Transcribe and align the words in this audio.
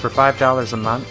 For 0.00 0.10
$5 0.10 0.72
a 0.72 0.76
month, 0.76 1.08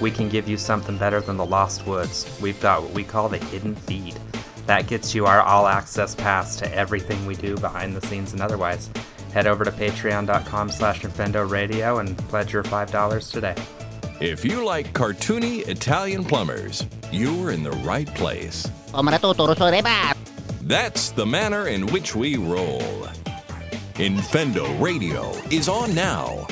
we 0.00 0.10
can 0.10 0.28
give 0.28 0.48
you 0.48 0.56
something 0.56 0.96
better 0.96 1.20
than 1.20 1.36
the 1.36 1.44
Lost 1.44 1.86
Woods. 1.86 2.38
We've 2.40 2.60
got 2.60 2.82
what 2.82 2.92
we 2.92 3.02
call 3.04 3.28
the 3.28 3.38
Hidden 3.38 3.74
Feed. 3.74 4.18
That 4.66 4.86
gets 4.86 5.14
you 5.14 5.26
our 5.26 5.40
all 5.40 5.66
access 5.66 6.14
pass 6.14 6.56
to 6.56 6.74
everything 6.74 7.26
we 7.26 7.34
do 7.34 7.56
behind 7.56 7.96
the 7.96 8.06
scenes 8.06 8.32
and 8.32 8.40
otherwise. 8.40 8.90
Head 9.32 9.46
over 9.46 9.64
to 9.64 9.72
patreon.com 9.72 10.70
slash 10.70 11.02
Infendo 11.02 11.50
Radio 11.50 11.98
and 11.98 12.16
pledge 12.28 12.52
your 12.52 12.62
$5 12.62 13.32
today. 13.32 13.54
If 14.20 14.44
you 14.44 14.64
like 14.64 14.92
cartoony 14.92 15.66
Italian 15.68 16.24
plumbers, 16.24 16.86
you're 17.10 17.50
in 17.50 17.62
the 17.62 17.72
right 17.72 18.12
place. 18.14 18.68
That's 20.62 21.10
the 21.10 21.26
manner 21.26 21.68
in 21.68 21.86
which 21.88 22.14
we 22.14 22.36
roll. 22.36 23.08
Infendo 23.94 24.80
Radio 24.80 25.32
is 25.50 25.68
on 25.68 25.94
now. 25.94 26.46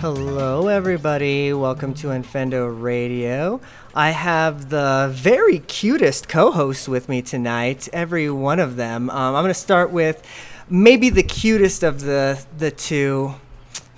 Hello, 0.00 0.68
everybody. 0.68 1.52
Welcome 1.52 1.94
to 1.94 2.08
Infendo 2.08 2.68
Radio. 2.82 3.60
I 3.94 4.10
have 4.10 4.68
the 4.68 5.08
very 5.12 5.60
cutest 5.60 6.28
co 6.28 6.50
hosts 6.52 6.86
with 6.86 7.08
me 7.08 7.22
tonight, 7.22 7.88
every 7.92 8.30
one 8.30 8.60
of 8.60 8.76
them. 8.76 9.08
Um, 9.10 9.34
I'm 9.34 9.42
going 9.42 9.48
to 9.50 9.54
start 9.54 9.90
with 9.90 10.22
maybe 10.68 11.08
the 11.08 11.22
cutest 11.22 11.82
of 11.82 12.02
the, 12.02 12.44
the 12.58 12.70
two. 12.70 13.34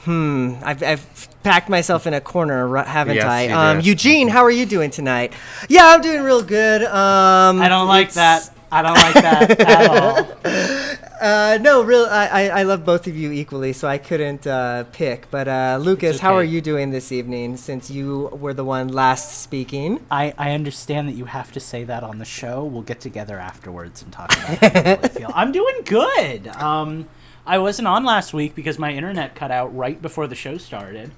Hmm, 0.03 0.55
I've, 0.63 0.83
I've 0.83 1.29
packed 1.43 1.69
myself 1.69 2.07
in 2.07 2.15
a 2.15 2.21
corner, 2.21 2.77
haven't 2.85 3.17
Yes, 3.17 3.25
I? 3.25 3.43
you 3.43 3.55
Um. 3.55 3.81
Eugene, 3.81 4.29
how 4.29 4.43
are 4.45 4.51
you 4.51 4.67
doing 4.67 4.91
tonight? 4.91 5.33
Yeah, 5.69 5.87
I'm 5.89 6.01
doing 6.01 6.23
real 6.23 6.43
good. 6.43 6.83
Um, 6.85 7.61
I 7.61 7.69
don't 7.69 7.89
like 7.89 8.13
that. 8.13 8.51
I 8.71 8.83
don't 8.83 8.95
like 8.95 9.15
that 9.15 9.61
at 9.61 9.91
all. 9.91 11.08
Uh, 11.21 11.59
no, 11.61 11.83
real. 11.83 12.07
I, 12.09 12.27
I, 12.27 12.43
I 12.61 12.63
love 12.63 12.85
both 12.85 13.07
of 13.07 13.17
you 13.17 13.33
equally, 13.33 13.73
so 13.73 13.89
I 13.89 13.99
couldn't 13.99 14.47
uh, 14.47 14.85
pick. 14.93 15.31
But 15.31 15.49
uh, 15.49 15.79
Lucas, 15.81 16.21
how 16.21 16.35
are 16.35 16.45
you 16.45 16.61
doing 16.61 16.91
this 16.91 17.11
evening? 17.11 17.57
Since 17.57 17.91
you 17.91 18.29
were 18.33 18.55
the 18.55 18.65
one 18.65 18.89
last 18.89 19.41
speaking. 19.41 20.05
I, 20.11 20.33
I 20.39 20.53
understand 20.53 21.09
that 21.09 21.15
you 21.15 21.25
have 21.25 21.51
to 21.53 21.61
say 21.61 21.85
that 21.85 22.03
on 22.03 22.19
the 22.19 22.25
show. 22.25 22.65
We'll 22.65 22.83
get 22.83 23.01
together 23.01 23.39
afterwards 23.39 24.03
and 24.03 24.13
talk 24.13 24.33
about 24.33 24.59
how 24.59 24.81
you 24.81 24.97
really 24.97 25.09
feel. 25.09 25.33
I'm 25.35 25.53
doing 25.53 25.83
good. 25.85 26.49
Um, 26.49 27.09
I 27.47 27.59
wasn't 27.59 27.89
on 27.89 28.05
last 28.05 28.33
week 28.33 28.55
because 28.55 28.79
my 28.79 28.93
internet 28.93 29.35
cut 29.35 29.51
out 29.51 29.75
right 29.75 30.01
before 30.01 30.27
the 30.27 30.35
show 30.35 30.59
started. 30.59 31.11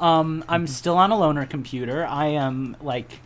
Um, 0.00 0.44
I'm 0.48 0.66
still 0.66 0.96
on 0.96 1.12
a 1.12 1.14
loaner 1.14 1.48
computer. 1.48 2.04
I 2.04 2.26
am 2.26 2.76
like 2.80 3.20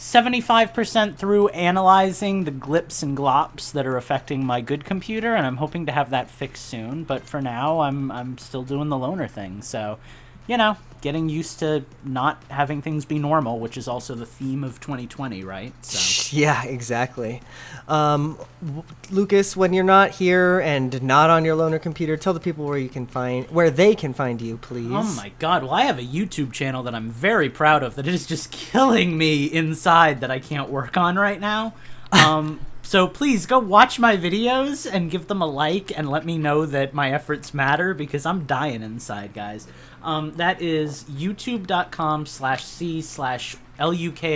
75% 0.00 1.18
through 1.18 1.48
analyzing 1.48 2.44
the 2.44 2.50
glips 2.50 3.02
and 3.02 3.14
glops 3.14 3.70
that 3.72 3.86
are 3.86 3.98
affecting 3.98 4.42
my 4.42 4.62
good 4.62 4.86
computer, 4.86 5.34
and 5.34 5.46
I'm 5.46 5.58
hoping 5.58 5.84
to 5.84 5.92
have 5.92 6.08
that 6.08 6.30
fixed 6.30 6.64
soon. 6.64 7.04
But 7.04 7.24
for 7.24 7.42
now, 7.42 7.80
I'm 7.80 8.10
I'm 8.10 8.38
still 8.38 8.62
doing 8.62 8.88
the 8.88 8.96
loner 8.96 9.28
thing. 9.28 9.60
So, 9.60 9.98
you 10.46 10.56
know, 10.56 10.78
getting 11.00 11.28
used 11.28 11.58
to 11.60 11.84
not 12.04 12.42
having 12.48 12.82
things 12.82 13.04
be 13.04 13.18
normal, 13.18 13.58
which 13.58 13.76
is 13.76 13.88
also 13.88 14.14
the 14.14 14.26
theme 14.26 14.62
of 14.64 14.80
2020, 14.80 15.44
right? 15.44 15.72
So. 15.84 16.16
Yeah, 16.36 16.62
exactly. 16.62 17.42
Um, 17.88 18.38
w- 18.64 18.84
Lucas, 19.10 19.56
when 19.56 19.72
you're 19.72 19.82
not 19.82 20.10
here 20.12 20.60
and 20.60 21.02
not 21.02 21.28
on 21.28 21.44
your 21.44 21.56
loaner 21.56 21.82
computer, 21.82 22.16
tell 22.16 22.32
the 22.32 22.38
people 22.38 22.64
where 22.64 22.78
you 22.78 22.88
can 22.88 23.04
find 23.06 23.50
where 23.50 23.68
they 23.68 23.96
can 23.96 24.14
find 24.14 24.40
you, 24.40 24.56
please. 24.56 24.92
Oh 24.92 25.02
my 25.16 25.32
god, 25.40 25.62
well 25.64 25.72
I 25.72 25.82
have 25.82 25.98
a 25.98 26.04
YouTube 26.04 26.52
channel 26.52 26.84
that 26.84 26.94
I'm 26.94 27.10
very 27.10 27.50
proud 27.50 27.82
of 27.82 27.96
that 27.96 28.06
is 28.06 28.26
just 28.26 28.52
killing 28.52 29.18
me 29.18 29.46
inside 29.46 30.20
that 30.20 30.30
I 30.30 30.38
can't 30.38 30.70
work 30.70 30.96
on 30.96 31.16
right 31.16 31.40
now. 31.40 31.74
Um 32.12 32.60
so 32.82 33.06
please 33.06 33.46
go 33.46 33.60
watch 33.60 34.00
my 34.00 34.16
videos 34.16 34.84
and 34.90 35.12
give 35.12 35.28
them 35.28 35.40
a 35.42 35.46
like 35.46 35.96
and 35.96 36.10
let 36.10 36.26
me 36.26 36.38
know 36.38 36.66
that 36.66 36.92
my 36.92 37.12
efforts 37.12 37.54
matter 37.54 37.94
because 37.94 38.26
I'm 38.26 38.46
dying 38.46 38.82
inside, 38.82 39.32
guys. 39.32 39.68
Um, 40.02 40.32
that 40.34 40.62
is 40.62 41.04
youtube.com 41.04 42.26
slash 42.26 42.64
c 42.64 43.02
slash 43.02 43.56
l-u-k-a-s-p-e-a-c-e. 43.78 44.30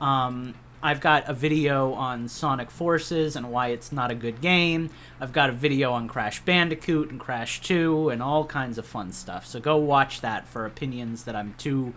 Um, 0.00 0.54
I've 0.84 1.00
got 1.00 1.28
a 1.28 1.32
video 1.32 1.92
on 1.92 2.26
Sonic 2.26 2.68
Forces 2.68 3.36
and 3.36 3.52
why 3.52 3.68
it's 3.68 3.92
not 3.92 4.10
a 4.10 4.16
good 4.16 4.40
game. 4.40 4.90
I've 5.20 5.32
got 5.32 5.48
a 5.48 5.52
video 5.52 5.92
on 5.92 6.08
Crash 6.08 6.40
Bandicoot 6.40 7.10
and 7.10 7.20
Crash 7.20 7.60
2 7.60 8.08
and 8.08 8.20
all 8.20 8.44
kinds 8.44 8.78
of 8.78 8.86
fun 8.86 9.12
stuff. 9.12 9.46
So 9.46 9.60
go 9.60 9.76
watch 9.76 10.22
that 10.22 10.48
for 10.48 10.66
opinions 10.66 11.22
that 11.24 11.36
I'm 11.36 11.54
too 11.56 11.94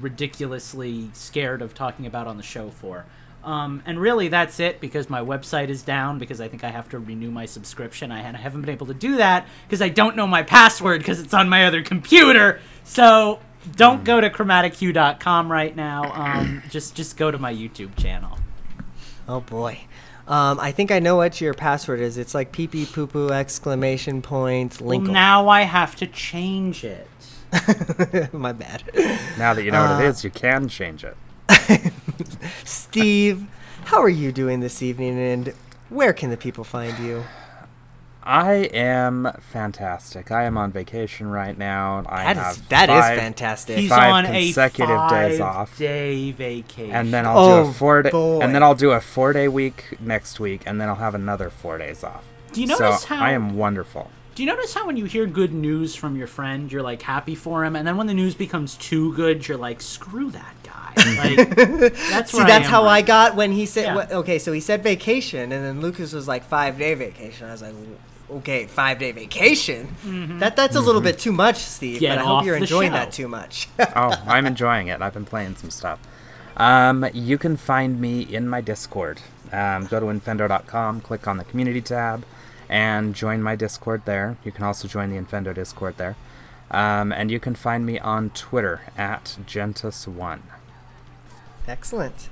ridiculously 0.00 1.10
scared 1.12 1.62
of 1.62 1.72
talking 1.72 2.04
about 2.04 2.26
on 2.26 2.36
the 2.36 2.42
show 2.42 2.70
for. 2.70 3.04
Um, 3.46 3.80
and 3.86 4.00
really, 4.00 4.26
that's 4.26 4.58
it 4.58 4.80
because 4.80 5.08
my 5.08 5.20
website 5.20 5.68
is 5.68 5.82
down 5.82 6.18
because 6.18 6.40
I 6.40 6.48
think 6.48 6.64
I 6.64 6.68
have 6.70 6.88
to 6.88 6.98
renew 6.98 7.30
my 7.30 7.46
subscription. 7.46 8.10
I 8.10 8.20
haven't 8.20 8.62
been 8.62 8.70
able 8.70 8.88
to 8.88 8.94
do 8.94 9.18
that 9.18 9.46
because 9.68 9.80
I 9.80 9.88
don't 9.88 10.16
know 10.16 10.26
my 10.26 10.42
password 10.42 10.98
because 11.00 11.20
it's 11.20 11.32
on 11.32 11.48
my 11.48 11.64
other 11.64 11.80
computer. 11.80 12.60
So 12.82 13.38
don't 13.76 14.02
go 14.02 14.20
to 14.20 14.30
chromatichue.com 14.30 15.50
right 15.50 15.76
now. 15.76 16.12
Um, 16.12 16.62
just 16.70 16.96
just 16.96 17.16
go 17.16 17.30
to 17.30 17.38
my 17.38 17.54
YouTube 17.54 17.94
channel. 17.96 18.36
Oh 19.28 19.40
boy. 19.40 19.78
Um, 20.26 20.58
I 20.58 20.72
think 20.72 20.90
I 20.90 20.98
know 20.98 21.14
what 21.14 21.40
your 21.40 21.54
password 21.54 22.00
is. 22.00 22.18
It's 22.18 22.34
like 22.34 22.50
pee 22.50 22.66
pee 22.66 22.84
poo 22.84 23.06
poo 23.06 23.28
exclamation 23.30 24.22
point 24.22 24.80
Well, 24.80 24.98
now 25.00 25.48
I 25.48 25.62
have 25.62 25.94
to 25.96 26.06
change 26.08 26.82
it. 26.82 27.06
My 28.32 28.50
bad. 28.50 28.82
Now 29.38 29.54
that 29.54 29.62
you 29.62 29.70
know 29.70 29.84
Uh, 29.84 29.94
what 29.98 30.04
it 30.04 30.08
is, 30.08 30.24
you 30.24 30.30
can 30.30 30.68
change 30.68 31.04
it. 31.04 31.16
Steve, 32.64 33.46
how 33.84 34.00
are 34.00 34.08
you 34.08 34.32
doing 34.32 34.60
this 34.60 34.82
evening, 34.82 35.18
and 35.18 35.54
where 35.88 36.12
can 36.12 36.30
the 36.30 36.36
people 36.36 36.64
find 36.64 36.98
you? 36.98 37.24
I 38.22 38.54
am 38.74 39.30
fantastic. 39.52 40.32
I 40.32 40.44
am 40.44 40.58
on 40.58 40.72
vacation 40.72 41.28
right 41.30 41.56
now. 41.56 42.02
I 42.08 42.24
That 42.34 42.36
have 42.36 42.56
is 42.56 42.62
that 42.62 42.88
is 42.90 42.96
five- 43.00 43.18
fantastic. 43.20 43.78
He's 43.78 43.88
Five 43.88 44.12
on 44.12 44.24
consecutive 44.26 44.98
a 44.98 45.08
days 45.08 45.38
five 45.38 45.56
off. 45.56 45.78
day 45.78 46.32
vacation. 46.32 46.90
and 46.92 47.14
then 47.14 47.24
I'll 47.24 47.38
Oh, 47.38 47.62
do 47.64 47.70
a 47.70 47.72
four 47.72 48.02
day, 48.02 48.10
boy. 48.10 48.40
and 48.40 48.52
then 48.52 48.64
I'll 48.64 48.74
do 48.74 48.90
a 48.90 49.00
four 49.00 49.32
day 49.32 49.46
week 49.46 49.96
next 50.00 50.40
week, 50.40 50.62
and 50.66 50.80
then 50.80 50.88
I'll 50.88 50.96
have 50.96 51.14
another 51.14 51.50
four 51.50 51.78
days 51.78 52.02
off. 52.02 52.24
Do 52.52 52.60
you 52.62 52.66
so 52.66 52.78
notice 52.80 53.04
how- 53.04 53.22
I 53.24 53.30
am 53.30 53.56
wonderful? 53.56 54.10
Do 54.34 54.42
you 54.42 54.48
notice 54.48 54.74
how 54.74 54.86
when 54.86 54.96
you 54.96 55.04
hear 55.04 55.26
good 55.26 55.54
news 55.54 55.94
from 55.94 56.16
your 56.16 56.26
friend, 56.26 56.70
you're 56.72 56.82
like 56.82 57.02
happy 57.02 57.36
for 57.36 57.64
him, 57.64 57.76
and 57.76 57.86
then 57.86 57.96
when 57.96 58.08
the 58.08 58.14
news 58.14 58.34
becomes 58.34 58.74
too 58.74 59.14
good, 59.14 59.46
you're 59.46 59.56
like, 59.56 59.80
screw 59.80 60.30
that 60.32 60.54
guy. 60.64 60.65
Like 61.16 61.50
that's 61.94 62.32
See, 62.32 62.38
that's 62.38 62.50
I 62.50 62.56
am 62.56 62.62
how 62.62 62.84
I 62.84 63.02
got 63.02 63.36
when 63.36 63.52
he 63.52 63.66
said. 63.66 63.84
Yeah. 63.84 63.94
wha- 63.94 64.16
okay, 64.18 64.38
so 64.38 64.52
he 64.52 64.60
said 64.60 64.82
vacation, 64.82 65.52
and 65.52 65.64
then 65.64 65.80
Lucas 65.80 66.12
was 66.12 66.26
like 66.26 66.44
five 66.44 66.78
day 66.78 66.94
vacation. 66.94 67.48
I 67.48 67.52
was 67.52 67.62
like, 67.62 67.74
okay, 68.30 68.66
five 68.66 68.98
day 68.98 69.12
vacation. 69.12 69.94
That 70.40 70.56
that's 70.56 70.76
a 70.76 70.80
little 70.80 71.00
bit 71.00 71.18
too 71.18 71.32
much, 71.32 71.56
Steve. 71.56 72.00
Get 72.00 72.16
but 72.16 72.24
I 72.24 72.26
hope 72.26 72.44
you're 72.44 72.56
enjoying 72.56 72.90
show. 72.90 72.96
that 72.96 73.12
too 73.12 73.28
much. 73.28 73.68
oh, 73.78 74.22
I'm 74.26 74.46
enjoying 74.46 74.88
it. 74.88 75.02
I've 75.02 75.14
been 75.14 75.26
playing 75.26 75.56
some 75.56 75.70
stuff. 75.70 76.00
Um, 76.56 77.06
you 77.12 77.36
can 77.36 77.56
find 77.56 78.00
me 78.00 78.22
in 78.22 78.48
my 78.48 78.60
Discord. 78.60 79.20
Um, 79.52 79.86
go 79.86 80.00
to 80.00 80.06
infendo.com, 80.06 81.02
click 81.02 81.28
on 81.28 81.36
the 81.36 81.44
community 81.44 81.80
tab, 81.82 82.24
and 82.68 83.14
join 83.14 83.42
my 83.42 83.54
Discord 83.54 84.02
there. 84.06 84.36
You 84.44 84.52
can 84.52 84.64
also 84.64 84.88
join 84.88 85.10
the 85.10 85.22
Infendo 85.22 85.54
Discord 85.54 85.98
there. 85.98 86.16
Um, 86.70 87.12
and 87.12 87.30
you 87.30 87.38
can 87.38 87.54
find 87.54 87.86
me 87.86 87.98
on 87.98 88.30
Twitter 88.30 88.80
at 88.96 89.36
Gentus1. 89.46 90.40
Excellent. 91.68 92.28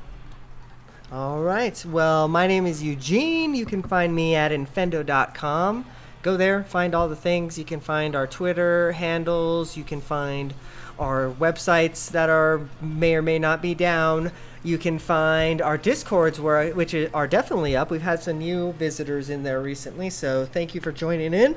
All 1.13 1.43
right. 1.43 1.85
Well, 1.85 2.29
my 2.29 2.47
name 2.47 2.67
is 2.67 2.83
Eugene. 2.83 3.55
You 3.55 3.67
can 3.67 3.83
find 3.83 4.15
me 4.15 4.35
at 4.35 4.51
infendo.com. 4.51 5.87
Go 6.23 6.37
there, 6.39 6.65
find 6.65 6.95
all 6.95 7.09
the 7.09 7.17
things. 7.17 7.59
You 7.59 7.67
can 7.67 7.81
find 7.81 8.17
our 8.17 8.27
Twitter 8.27 8.93
handles. 8.93 9.77
You 9.77 9.85
can 9.85 10.01
find 10.01 10.55
our 10.99 11.29
websites 11.29 12.11
that 12.13 12.31
are 12.31 12.63
may 12.81 13.15
or 13.15 13.23
may 13.23 13.39
not 13.39 13.61
be 13.61 13.75
down. 13.75 14.33
You 14.63 14.79
can 14.79 14.99
find 14.99 15.61
our 15.61 15.77
discords, 15.77 16.41
where 16.41 16.73
which 16.73 16.95
are 17.13 17.27
definitely 17.27 17.77
up. 17.77 17.91
We've 17.91 18.01
had 18.01 18.23
some 18.23 18.39
new 18.39 18.73
visitors 18.73 19.29
in 19.29 19.43
there 19.43 19.61
recently, 19.61 20.09
so 20.09 20.47
thank 20.47 20.75
you 20.75 20.81
for 20.81 20.93
joining 20.93 21.35
in. 21.35 21.57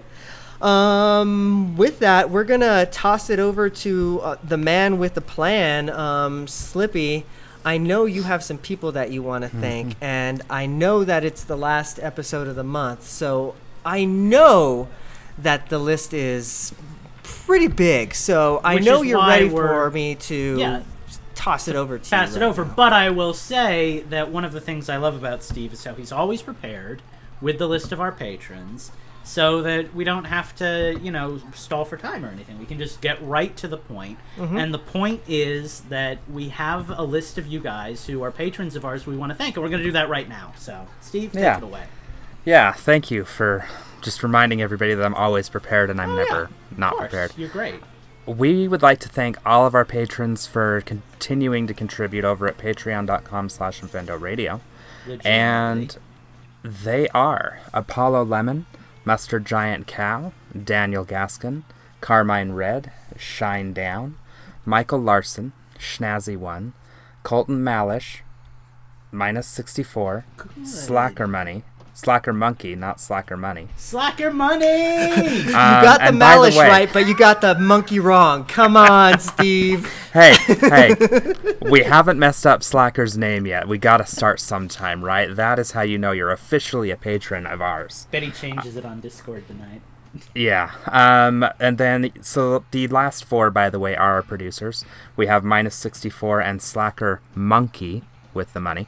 Um, 0.61 1.77
with 1.77 1.99
that, 1.99 2.29
we're 2.29 2.43
gonna 2.43 2.87
toss 2.87 3.29
it 3.29 3.39
over 3.39 3.69
to 3.69 4.19
uh, 4.21 4.35
the 4.43 4.57
man 4.57 4.97
with 4.97 5.13
the 5.13 5.21
plan, 5.21 5.89
um, 5.89 6.47
Slippy. 6.47 7.25
I 7.67 7.77
know 7.77 8.05
you 8.05 8.23
have 8.23 8.45
some 8.45 8.57
people 8.57 8.93
that 8.93 9.11
you 9.11 9.21
want 9.21 9.43
to 9.43 9.49
mm-hmm. 9.49 9.59
thank, 9.59 9.95
and 9.99 10.41
I 10.49 10.67
know 10.67 11.03
that 11.03 11.25
it's 11.25 11.43
the 11.43 11.57
last 11.57 11.99
episode 11.99 12.47
of 12.47 12.55
the 12.55 12.63
month, 12.63 13.03
so 13.03 13.55
I 13.85 14.05
know 14.05 14.87
that 15.37 15.67
the 15.67 15.77
list 15.77 16.13
is 16.13 16.73
pretty 17.23 17.67
big. 17.67 18.15
So 18.15 18.61
I 18.63 18.75
Which 18.75 18.85
know 18.85 19.01
you're 19.01 19.19
ready 19.19 19.49
for 19.49 19.91
me 19.91 20.15
to 20.15 20.55
Yeah. 20.57 20.81
toss 21.35 21.67
it 21.67 21.75
over 21.75 21.97
to 21.97 22.09
pass 22.09 22.31
you 22.31 22.37
it 22.37 22.39
right 22.39 22.47
over. 22.47 22.63
now. 22.63 22.73
But 22.73 22.93
I 22.93 23.09
will 23.09 23.33
say 23.33 24.05
that 24.11 24.31
one 24.31 24.45
of 24.45 24.53
the 24.53 24.61
things 24.61 24.87
I 24.87 24.95
love 24.95 25.17
about 25.17 25.43
Steve 25.43 25.73
is 25.73 25.83
how 25.83 25.93
he's 25.93 26.13
always 26.13 26.41
prepared 26.41 27.01
with 27.41 27.59
the 27.59 27.67
list 27.67 27.91
of 27.91 27.99
our 27.99 28.13
patrons, 28.13 28.91
so 29.27 29.61
that 29.61 29.93
we 29.93 30.05
don't 30.05 30.23
have 30.23 30.55
to, 30.55 30.97
you 31.03 31.11
know, 31.11 31.41
stall 31.53 31.83
for 31.83 31.97
time 31.97 32.23
or 32.23 32.29
anything. 32.29 32.57
We 32.59 32.65
can 32.65 32.77
just 32.77 33.01
get 33.01 33.21
right 33.21 33.55
to 33.57 33.67
the 33.67 33.77
point. 33.77 34.17
Mm-hmm. 34.37 34.57
And 34.57 34.73
the 34.73 34.79
point 34.79 35.21
is 35.27 35.81
that 35.89 36.19
we 36.31 36.47
have 36.49 36.89
a 36.89 37.03
list 37.03 37.37
of 37.37 37.45
you 37.45 37.59
guys 37.59 38.05
who 38.07 38.23
are 38.23 38.31
patrons 38.31 38.77
of 38.77 38.85
ours 38.85 39.05
we 39.05 39.17
want 39.17 39.31
to 39.31 39.35
thank, 39.37 39.55
and 39.57 39.63
we're 39.63 39.69
going 39.69 39.81
to 39.81 39.87
do 39.87 39.91
that 39.91 40.07
right 40.07 40.29
now. 40.29 40.53
So, 40.57 40.87
Steve, 41.01 41.33
take 41.33 41.41
Yeah. 41.41 41.57
it 41.57 41.63
away. 41.63 41.83
Yeah, 42.45 42.71
thank 42.71 43.11
you 43.11 43.25
for 43.25 43.65
just 44.01 44.23
reminding 44.23 44.61
everybody 44.61 44.93
that 44.93 45.05
I'm 45.05 45.15
always 45.15 45.49
prepared 45.49 45.89
and 45.89 45.99
I'm 45.99 46.11
Oh, 46.11 46.17
yeah. 46.19 46.23
never 46.23 46.49
not 46.77 46.91
course, 46.93 47.01
prepared. 47.09 47.31
You're 47.35 47.49
great. 47.49 47.75
We 48.25 48.67
would 48.69 48.81
like 48.81 48.99
to 49.01 49.09
thank 49.09 49.37
all 49.45 49.65
of 49.65 49.75
our 49.75 49.83
patrons 49.83 50.47
for 50.47 50.81
continuing 50.85 51.67
to 51.67 51.73
contribute 51.73 52.23
over 52.23 52.47
at 52.47 52.57
patreon.com 52.57 53.49
slash 53.49 53.81
Infendo 53.81 54.19
Radio. 54.19 54.61
And 55.25 55.97
they 56.63 57.07
are 57.09 57.59
Apollo 57.73 58.25
Lemon, 58.25 58.65
Mustard 59.07 59.45
Giant 59.45 59.87
Cow, 59.87 60.33
Daniel 60.65 61.05
Gaskin, 61.05 61.63
Carmine 62.01 62.51
Red, 62.51 62.91
Shine 63.15 63.71
Down, 63.71 64.17
Michael 64.65 64.99
Larson, 64.99 65.53
Schnazzy 65.79 66.35
One, 66.35 66.73
Colton 67.23 67.63
Malish, 67.63 68.17
Minus 69.09 69.47
64, 69.47 70.25
Slacker 70.65 71.25
Money, 71.25 71.63
Slacker 71.97 72.31
Monkey, 72.31 72.75
not 72.75 72.99
Slacker 72.99 73.35
Money. 73.35 73.69
Slacker 73.75 74.31
money. 74.31 74.65
You 75.47 75.51
got 75.51 75.99
the 75.99 76.15
Malish 76.15 76.55
right, 76.55 76.87
but 76.93 77.07
you 77.07 77.17
got 77.17 77.41
the 77.41 77.55
monkey 77.57 77.99
wrong. 77.99 78.45
Come 78.45 78.77
on, 78.77 79.17
Steve. 79.31 79.91
Hey, 80.13 80.35
hey, 80.45 80.93
we 81.61 81.81
haven't 81.81 82.19
messed 82.19 82.45
up 82.45 82.61
Slacker's 82.61 83.17
name 83.17 83.47
yet. 83.47 83.67
We 83.67 83.79
gotta 83.79 84.05
start 84.05 84.39
sometime, 84.39 85.03
right? 85.03 85.35
That 85.35 85.57
is 85.57 85.71
how 85.71 85.81
you 85.81 85.97
know 85.97 86.11
you're 86.11 86.31
officially 86.31 86.91
a 86.91 86.95
patron 86.95 87.47
of 87.47 87.61
ours. 87.61 88.07
Betty 88.11 88.29
changes 88.29 88.75
it 88.75 88.85
on 88.85 88.99
Discord 88.99 89.47
tonight. 89.47 89.81
Yeah. 90.35 90.71
Um, 90.85 91.47
and 91.59 91.79
then, 91.79 92.11
so 92.21 92.63
the 92.71 92.87
last 92.89 93.25
four, 93.25 93.49
by 93.49 93.71
the 93.71 93.79
way, 93.79 93.95
are 93.95 94.13
our 94.13 94.23
producers. 94.23 94.85
We 95.15 95.25
have 95.25 95.43
Minus 95.43 95.75
64 95.75 96.41
and 96.41 96.61
Slacker 96.61 97.21
Monkey 97.33 98.03
with 98.35 98.53
the 98.53 98.59
money. 98.59 98.87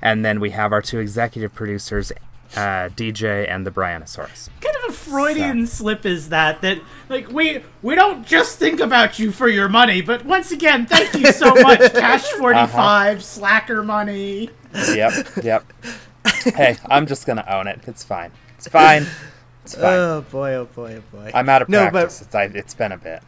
And 0.00 0.24
then 0.24 0.38
we 0.38 0.50
have 0.50 0.72
our 0.72 0.82
two 0.82 0.98
executive 1.00 1.54
producers, 1.54 2.12
uh, 2.56 2.88
DJ 2.90 3.48
and 3.48 3.66
the 3.66 3.70
Brianosaurus. 3.70 4.48
kind 4.60 4.76
of 4.84 4.90
a 4.90 4.92
Freudian 4.92 5.66
slip 5.66 6.06
is 6.06 6.28
that? 6.30 6.60
That 6.62 6.78
like 7.08 7.30
we 7.30 7.62
we 7.82 7.94
don't 7.94 8.26
just 8.26 8.58
think 8.58 8.80
about 8.80 9.18
you 9.18 9.30
for 9.30 9.48
your 9.48 9.68
money, 9.68 10.02
but 10.02 10.24
once 10.24 10.52
again, 10.52 10.86
thank 10.86 11.14
you 11.14 11.32
so 11.32 11.54
much, 11.62 11.92
Cash 11.92 12.24
Forty 12.32 12.66
Five, 12.66 13.22
Slacker 13.22 13.82
Money. 13.82 14.50
Yep, 14.92 15.12
yep. 15.42 15.64
hey, 16.54 16.76
I'm 16.86 17.06
just 17.06 17.26
gonna 17.26 17.44
own 17.48 17.66
it. 17.66 17.80
It's 17.86 18.04
fine. 18.04 18.32
It's 18.56 18.68
fine. 18.68 19.06
It's 19.64 19.74
fine. 19.74 19.84
Oh 19.84 20.24
boy, 20.30 20.54
oh 20.54 20.64
boy, 20.66 20.96
oh 20.96 21.16
boy. 21.16 21.30
I'm 21.34 21.48
out 21.48 21.62
of 21.62 21.68
no, 21.68 21.88
practice. 21.88 22.22
It's, 22.22 22.34
I, 22.34 22.44
it's 22.44 22.74
been 22.74 22.92
a 22.92 22.98
bit. 22.98 23.22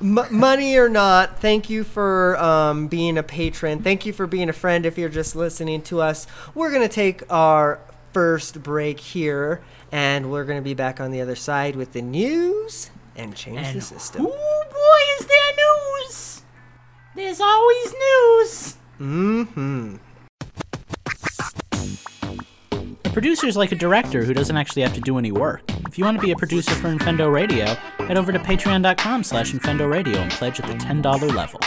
M- 0.00 0.26
money 0.30 0.76
or 0.76 0.88
not, 0.88 1.40
thank 1.40 1.70
you 1.70 1.82
for 1.84 2.36
um, 2.38 2.86
being 2.88 3.16
a 3.16 3.22
patron. 3.22 3.82
Thank 3.82 4.04
you 4.04 4.12
for 4.12 4.26
being 4.26 4.48
a 4.48 4.52
friend 4.52 4.84
if 4.84 4.98
you're 4.98 5.08
just 5.08 5.34
listening 5.34 5.82
to 5.82 6.02
us. 6.02 6.26
We're 6.54 6.70
going 6.70 6.86
to 6.86 6.94
take 6.94 7.22
our 7.30 7.80
first 8.16 8.62
break 8.62 8.98
here, 8.98 9.60
and 9.92 10.30
we're 10.30 10.46
going 10.46 10.56
to 10.56 10.64
be 10.64 10.72
back 10.72 11.02
on 11.02 11.10
the 11.10 11.20
other 11.20 11.36
side 11.36 11.76
with 11.76 11.92
the 11.92 12.00
news 12.00 12.90
and 13.14 13.36
change 13.36 13.58
And 13.58 13.76
the 13.76 13.82
system. 13.82 14.26
oh 14.26 14.64
boy, 14.70 15.20
is 15.20 15.26
there 15.26 15.52
news! 16.06 16.42
There's 17.14 17.40
always 17.42 17.92
news. 17.92 18.76
Mm-hmm. 18.98 19.96
A 23.04 23.10
producer 23.10 23.46
is 23.48 23.54
like 23.58 23.72
a 23.72 23.76
director 23.76 24.24
who 24.24 24.32
doesn't 24.32 24.56
actually 24.56 24.80
have 24.80 24.94
to 24.94 25.00
do 25.02 25.18
any 25.18 25.30
work. 25.30 25.60
If 25.86 25.98
you 25.98 26.04
want 26.06 26.16
to 26.16 26.22
be 26.22 26.30
a 26.30 26.36
producer 26.36 26.74
for 26.74 26.88
Infendo 26.88 27.30
Radio, 27.30 27.66
head 28.06 28.16
over 28.16 28.32
to 28.32 28.38
patreon.com 28.38 29.24
slash 29.24 29.52
Infendo 29.52 29.90
Radio 29.90 30.20
and 30.20 30.30
pledge 30.30 30.58
at 30.58 30.66
the 30.66 30.72
$10 30.72 31.34
level. 31.36 31.60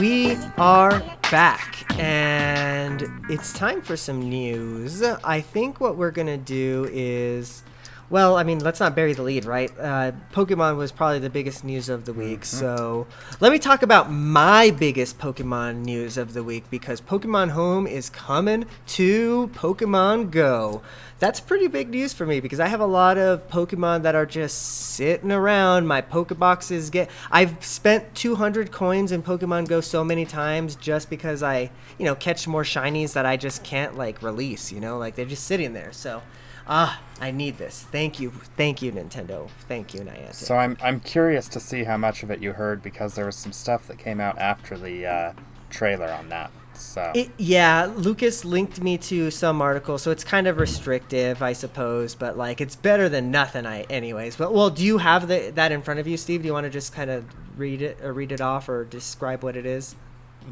We 0.00 0.36
are 0.58 1.00
back, 1.30 1.86
and 2.00 3.08
it's 3.30 3.52
time 3.52 3.80
for 3.80 3.96
some 3.96 4.28
news. 4.28 5.02
I 5.02 5.40
think 5.40 5.80
what 5.80 5.96
we're 5.96 6.10
gonna 6.10 6.36
do 6.36 6.88
is, 6.92 7.62
well, 8.10 8.36
I 8.36 8.42
mean, 8.42 8.58
let's 8.58 8.80
not 8.80 8.94
bury 8.94 9.12
the 9.12 9.22
lead, 9.22 9.44
right? 9.44 9.72
Uh, 9.78 10.12
Pokemon 10.32 10.76
was 10.76 10.92
probably 10.92 11.18
the 11.18 11.30
biggest 11.30 11.64
news 11.64 11.88
of 11.88 12.04
the 12.04 12.12
week, 12.12 12.44
so 12.44 13.06
let 13.40 13.50
me 13.50 13.58
talk 13.58 13.82
about 13.82 14.10
my 14.10 14.70
biggest 14.70 15.18
Pokemon 15.18 15.84
news 15.84 16.16
of 16.16 16.34
the 16.34 16.42
week 16.42 16.64
because 16.70 17.00
Pokemon 17.00 17.50
Home 17.50 17.86
is 17.86 18.10
coming 18.10 18.66
to 18.88 19.48
Pokemon 19.54 20.30
Go. 20.30 20.82
That's 21.18 21.40
pretty 21.40 21.68
big 21.68 21.88
news 21.88 22.12
for 22.12 22.26
me 22.26 22.40
because 22.40 22.60
I 22.60 22.66
have 22.66 22.80
a 22.80 22.86
lot 22.86 23.16
of 23.16 23.48
Pokemon 23.48 24.02
that 24.02 24.14
are 24.14 24.26
just 24.26 24.58
sitting 24.94 25.32
around. 25.32 25.86
My 25.86 26.02
Pokeboxes 26.02 26.90
get. 26.90 27.08
I've 27.30 27.64
spent 27.64 28.14
200 28.14 28.70
coins 28.70 29.12
in 29.12 29.22
Pokemon 29.22 29.68
Go 29.68 29.80
so 29.80 30.04
many 30.04 30.26
times 30.26 30.74
just 30.76 31.08
because 31.08 31.42
I, 31.42 31.70
you 31.98 32.04
know, 32.04 32.14
catch 32.14 32.46
more 32.46 32.64
shinies 32.64 33.14
that 33.14 33.24
I 33.24 33.36
just 33.36 33.64
can't 33.64 33.96
like 33.96 34.22
release. 34.22 34.70
You 34.70 34.80
know, 34.80 34.98
like 34.98 35.14
they're 35.14 35.24
just 35.24 35.44
sitting 35.44 35.72
there. 35.72 35.92
So, 35.92 36.22
ah, 36.66 37.00
I 37.20 37.30
need 37.30 37.58
this. 37.58 37.86
Thank 37.90 38.20
you, 38.20 38.30
thank 38.56 38.82
you, 38.82 38.92
Nintendo. 38.92 39.48
Thank 39.68 39.94
you, 39.94 40.00
Niantic. 40.00 40.34
So 40.34 40.56
I'm 40.56 40.76
I'm 40.82 41.00
curious 41.00 41.48
to 41.48 41.60
see 41.60 41.84
how 41.84 41.96
much 41.96 42.22
of 42.22 42.30
it 42.30 42.40
you 42.40 42.52
heard 42.52 42.82
because 42.82 43.14
there 43.14 43.26
was 43.26 43.36
some 43.36 43.52
stuff 43.52 43.86
that 43.88 43.98
came 43.98 44.20
out 44.20 44.38
after 44.38 44.76
the 44.76 45.06
uh, 45.06 45.32
trailer 45.70 46.10
on 46.10 46.28
that. 46.30 46.50
So 46.74 47.12
It, 47.14 47.30
yeah, 47.36 47.88
Lucas 47.94 48.44
linked 48.44 48.82
me 48.82 48.98
to 48.98 49.30
some 49.30 49.62
article, 49.62 49.96
so 49.96 50.10
it's 50.10 50.24
kind 50.24 50.48
of 50.48 50.58
restrictive, 50.58 51.40
I 51.40 51.52
suppose. 51.52 52.16
But 52.16 52.36
like, 52.36 52.60
it's 52.60 52.74
better 52.74 53.08
than 53.08 53.30
nothing, 53.30 53.64
I 53.64 53.82
anyways. 53.82 54.34
But 54.36 54.52
well, 54.52 54.70
do 54.70 54.84
you 54.84 54.98
have 54.98 55.28
the, 55.28 55.52
that 55.54 55.70
in 55.70 55.82
front 55.82 56.00
of 56.00 56.08
you, 56.08 56.16
Steve? 56.16 56.42
Do 56.42 56.46
you 56.48 56.52
want 56.52 56.64
to 56.64 56.70
just 56.70 56.92
kind 56.92 57.10
of 57.10 57.26
read 57.56 57.80
it 57.80 58.00
or 58.02 58.12
read 58.12 58.32
it 58.32 58.40
off 58.40 58.68
or 58.68 58.84
describe 58.84 59.42
what 59.44 59.56
it 59.56 59.66
is? 59.66 59.94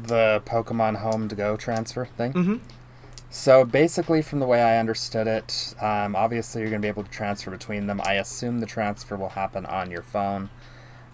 the 0.07 0.41
Pokemon 0.45 0.97
Home 0.97 1.27
to 1.27 1.35
Go 1.35 1.55
transfer 1.55 2.05
thing. 2.05 2.33
Mhm. 2.33 2.59
So 3.35 3.65
basically, 3.65 4.21
from 4.21 4.39
the 4.39 4.45
way 4.45 4.61
I 4.61 4.77
understood 4.77 5.25
it, 5.25 5.73
um, 5.81 6.15
obviously 6.15 6.61
you're 6.61 6.69
going 6.69 6.83
to 6.83 6.85
be 6.85 6.89
able 6.89 7.03
to 7.03 7.09
transfer 7.09 7.49
between 7.49 7.87
them. 7.87 7.99
I 8.05 8.13
assume 8.13 8.59
the 8.59 8.67
transfer 8.67 9.15
will 9.15 9.29
happen 9.29 9.65
on 9.65 9.89
your 9.89 10.03
phone. 10.03 10.51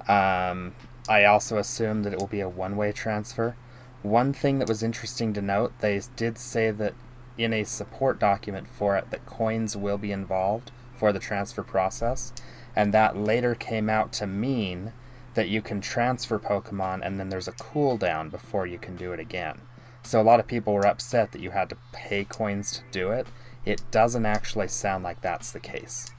Um, 0.05 0.75
I 1.07 1.23
also 1.23 1.57
assume 1.57 2.03
that 2.03 2.11
it 2.11 2.19
will 2.19 2.27
be 2.27 2.41
a 2.41 2.49
one-way 2.49 2.91
transfer. 2.91 3.55
One 4.03 4.33
thing 4.33 4.59
that 4.59 4.67
was 4.67 4.83
interesting 4.83 5.31
to 5.31 5.41
note, 5.41 5.71
they 5.79 6.01
did 6.17 6.37
say 6.37 6.71
that 6.71 6.93
in 7.37 7.53
a 7.53 7.63
support 7.63 8.19
document 8.19 8.67
for 8.67 8.97
it 8.97 9.11
that 9.11 9.25
coins 9.25 9.77
will 9.77 9.97
be 9.97 10.11
involved 10.11 10.71
for 10.93 11.13
the 11.13 11.19
transfer 11.19 11.63
process, 11.63 12.33
and 12.75 12.93
that 12.93 13.15
later 13.15 13.55
came 13.55 13.89
out 13.89 14.11
to 14.13 14.27
mean 14.27 14.91
that 15.35 15.47
you 15.47 15.61
can 15.61 15.79
transfer 15.79 16.37
Pokemon 16.37 16.99
and 17.01 17.17
then 17.17 17.29
there's 17.29 17.47
a 17.47 17.53
cooldown 17.53 18.29
before 18.29 18.67
you 18.67 18.77
can 18.77 18.97
do 18.97 19.13
it 19.13 19.21
again. 19.21 19.61
So 20.03 20.19
a 20.19 20.23
lot 20.23 20.39
of 20.39 20.47
people 20.47 20.73
were 20.73 20.87
upset 20.87 21.31
that 21.33 21.41
you 21.41 21.51
had 21.51 21.69
to 21.69 21.77
pay 21.91 22.23
coins 22.25 22.71
to 22.77 22.81
do 22.91 23.11
it. 23.11 23.27
It 23.65 23.81
doesn't 23.91 24.25
actually 24.25 24.67
sound 24.69 25.03
like 25.03 25.21
that's 25.21 25.51
the 25.51 25.59
case. 25.59 26.11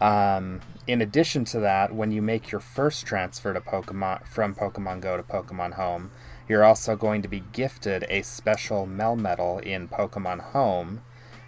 Um, 0.00 0.60
in 0.86 1.00
addition 1.00 1.44
to 1.46 1.60
that, 1.60 1.94
when 1.94 2.10
you 2.10 2.20
make 2.20 2.50
your 2.50 2.60
first 2.60 3.06
transfer 3.06 3.54
to 3.54 3.60
Pokemon 3.60 4.26
from 4.26 4.54
Pokemon 4.54 5.00
Go 5.00 5.16
to 5.16 5.22
Pokemon 5.22 5.74
Home, 5.74 6.10
you're 6.48 6.64
also 6.64 6.96
going 6.96 7.22
to 7.22 7.28
be 7.28 7.42
gifted 7.52 8.04
a 8.10 8.22
special 8.22 8.86
Melmetal 8.86 9.62
in 9.62 9.88
Pokemon 9.88 10.40
Home 10.52 11.00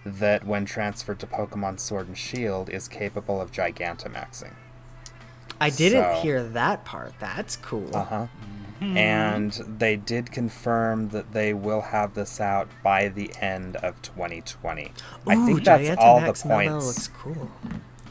that, 0.07 0.47
when 0.47 0.65
transferred 0.65 1.19
to 1.21 1.27
Pokemon 1.27 1.79
Sword 1.79 2.07
and 2.09 2.17
Shield, 2.17 2.71
is 2.71 2.89
capable 2.89 3.41
of 3.41 3.53
Gigantamaxing. 3.53 4.55
I 5.61 5.69
didn't 5.71 6.15
So- 6.15 6.21
hear 6.23 6.43
that 6.43 6.85
part. 6.87 7.15
That's 7.19 7.57
cool. 7.57 7.95
Uh 7.95 8.05
huh. 8.05 8.27
And 8.81 9.53
they 9.53 9.97
did 9.97 10.31
confirm 10.31 11.09
that 11.11 11.33
they 11.33 11.53
will 11.53 11.81
have 11.81 12.15
this 12.15 12.41
out 12.41 12.69
by 12.83 13.09
the 13.09 13.31
end 13.41 13.77
of 13.77 14.01
2020. 14.03 14.93
I 15.27 15.37
think 15.47 15.65
that's 15.65 15.99
all 15.99 16.21
the 16.21 16.33
points. 16.33 16.87
looks 16.87 17.09
cool. 17.09 17.51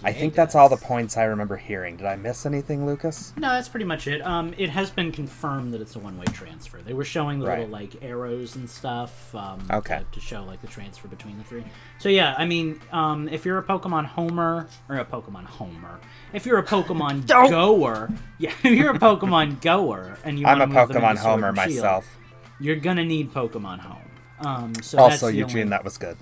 I 0.04 0.13
think 0.13 0.34
that's 0.36 0.56
all 0.56 0.70
the 0.70 0.77
points 0.77 1.18
I 1.18 1.24
remember 1.25 1.58
hearing. 1.58 1.98
Did 1.98 2.06
I 2.06 2.16
miss 2.16 2.46
anything, 2.46 2.86
Lucas? 2.86 3.34
No, 3.38 3.50
that's 3.50 3.68
pretty 3.68 3.86
much 3.86 4.08
it. 4.08 4.22
Um, 4.25 4.54
it 4.58 4.70
has 4.70 4.89
been 4.92 5.12
confirmed 5.12 5.74
that 5.74 5.82
it's 5.82 5.96
a 5.96 6.00
one-way 6.00 6.25
transfer. 6.34 6.77
They 6.80 6.94
were 6.94 7.04
showing 7.04 7.39
the 7.39 7.48
Right. 7.48 7.60
little 7.60 7.72
like 7.74 8.01
arrows 8.04 8.56
and 8.56 8.70
stuff. 8.70 9.34
Um, 9.36 9.60
Okay. 9.72 10.00
To, 10.00 10.06
to 10.12 10.20
show 10.20 10.44
like 10.44 10.62
the 10.62 10.68
transfer 10.68 11.08
between 11.08 11.38
the 11.38 11.44
three. 11.44 11.63
So 12.00 12.10
yeah, 12.10 12.36
I 12.38 12.46
mean, 12.46 12.80
um, 12.92 13.27
if 13.30 13.46
you're 13.46 13.58
a 13.58 13.63
Pokemon 13.63 14.06
homer 14.06 14.68
or 14.88 14.98
a 14.98 15.06
Pokemon 15.06 15.46
homer, 15.46 16.00
if 16.34 16.46
you're 16.46 16.60
a 16.60 16.63
Pokemon 16.66 17.27
goer, 17.50 18.10
yeah, 18.38 18.51
if 18.63 18.77
you're 18.77 18.92
a 18.96 19.00
Pokemon 19.00 19.62
goer 19.62 20.18
and 20.24 20.39
you 20.39 20.46
I'm 20.46 20.62
a 20.62 20.68
Pokemon 20.68 21.18
homer 21.18 21.50
and 21.50 21.58
Shield, 21.58 21.70
myself. 21.75 22.18
you're 22.60 22.75
gonna 22.75 23.04
need 23.06 23.34
Pokemon 23.34 23.80
Home. 23.80 24.01
Um, 24.39 24.74
so 24.84 25.00
Also, 25.00 25.27
Eugene, 25.27 25.62
only- 25.62 25.70
that 25.72 25.84
was 25.84 25.98
good. 25.98 26.18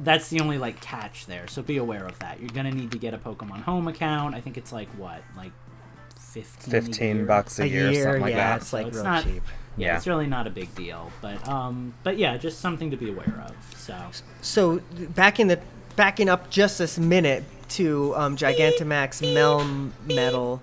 That's 0.00 0.28
the 0.28 0.40
only 0.40 0.58
like 0.58 0.80
catch 0.80 1.26
there. 1.26 1.46
So 1.48 1.62
be 1.62 1.76
aware 1.78 2.04
of 2.06 2.18
that. 2.20 2.40
You're 2.40 2.50
gonna 2.50 2.70
need 2.70 2.90
to 2.92 2.98
get 2.98 3.14
a 3.14 3.18
Pokemon 3.18 3.62
Home 3.62 3.88
account. 3.88 4.34
I 4.34 4.40
think 4.40 4.56
it's 4.56 4.72
like 4.72 4.88
what, 4.90 5.22
like 5.36 5.52
fifteen. 6.16 6.74
a 6.74 6.80
15 6.82 7.16
year? 7.16 7.24
bucks 7.26 7.58
a, 7.58 7.62
A 7.62 7.66
year, 7.66 7.90
year, 7.90 8.02
something 8.04 8.22
like 8.22 8.30
yeah, 8.34 8.50
that. 8.50 8.60
it's 8.62 8.72
like 8.72 8.84
So 8.84 8.88
it's 8.88 8.96
real 8.96 9.04
not- 9.04 9.24
cheap. 9.24 9.42
Yeah, 9.76 9.86
Yeah. 9.86 9.96
it's 9.96 10.06
really 10.08 10.26
not 10.26 10.46
a 10.46 10.50
big 10.50 10.74
deal. 10.74 11.12
But 11.22 11.46
um, 11.48 11.94
but 12.02 12.18
yeah, 12.18 12.36
just 12.36 12.60
something 12.60 12.90
to 12.90 12.96
be 12.96 13.10
aware 13.10 13.44
of. 13.46 13.54
So 13.76 13.96
So 14.40 14.80
back 15.14 15.38
in 15.40 15.46
the 15.48 15.60
backing 15.96 16.28
up 16.28 16.50
just 16.50 16.78
this 16.78 16.98
minute 16.98 17.44
to 17.70 18.14
um, 18.16 18.36
Gigantamax 18.36 19.20
Mel 19.34 19.90
Metal. 20.06 20.60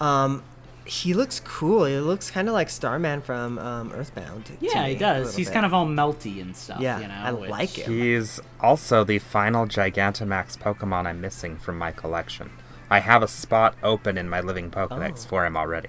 Um, 0.00 0.42
he 0.86 1.14
looks 1.14 1.40
cool. 1.40 1.84
He 1.84 1.96
looks 1.98 2.30
kind 2.30 2.48
of 2.48 2.54
like 2.54 2.70
Starman 2.70 3.20
from 3.22 3.58
um, 3.58 3.92
Earthbound. 3.92 4.50
Yeah, 4.60 4.84
me 4.84 4.90
he 4.92 4.94
does. 4.98 5.34
He's 5.36 5.48
bit. 5.48 5.52
kind 5.54 5.66
of 5.66 5.74
all 5.74 5.86
melty 5.86 6.40
and 6.40 6.56
stuff. 6.56 6.80
Yeah, 6.80 7.00
you 7.00 7.08
know, 7.08 7.14
I 7.14 7.32
which- 7.32 7.50
like 7.50 7.78
it. 7.78 7.86
He's 7.86 8.40
also 8.60 9.02
the 9.04 9.18
final 9.18 9.66
Gigantamax 9.66 10.56
Pokemon 10.58 11.06
I'm 11.06 11.20
missing 11.20 11.56
from 11.56 11.76
my 11.76 11.92
collection. 11.92 12.50
I 12.88 13.00
have 13.00 13.22
a 13.22 13.28
spot 13.28 13.74
open 13.82 14.16
in 14.16 14.28
my 14.28 14.40
living 14.40 14.70
Pokedex 14.70 15.24
Oh. 15.24 15.28
for 15.28 15.44
him 15.46 15.56
already. 15.56 15.88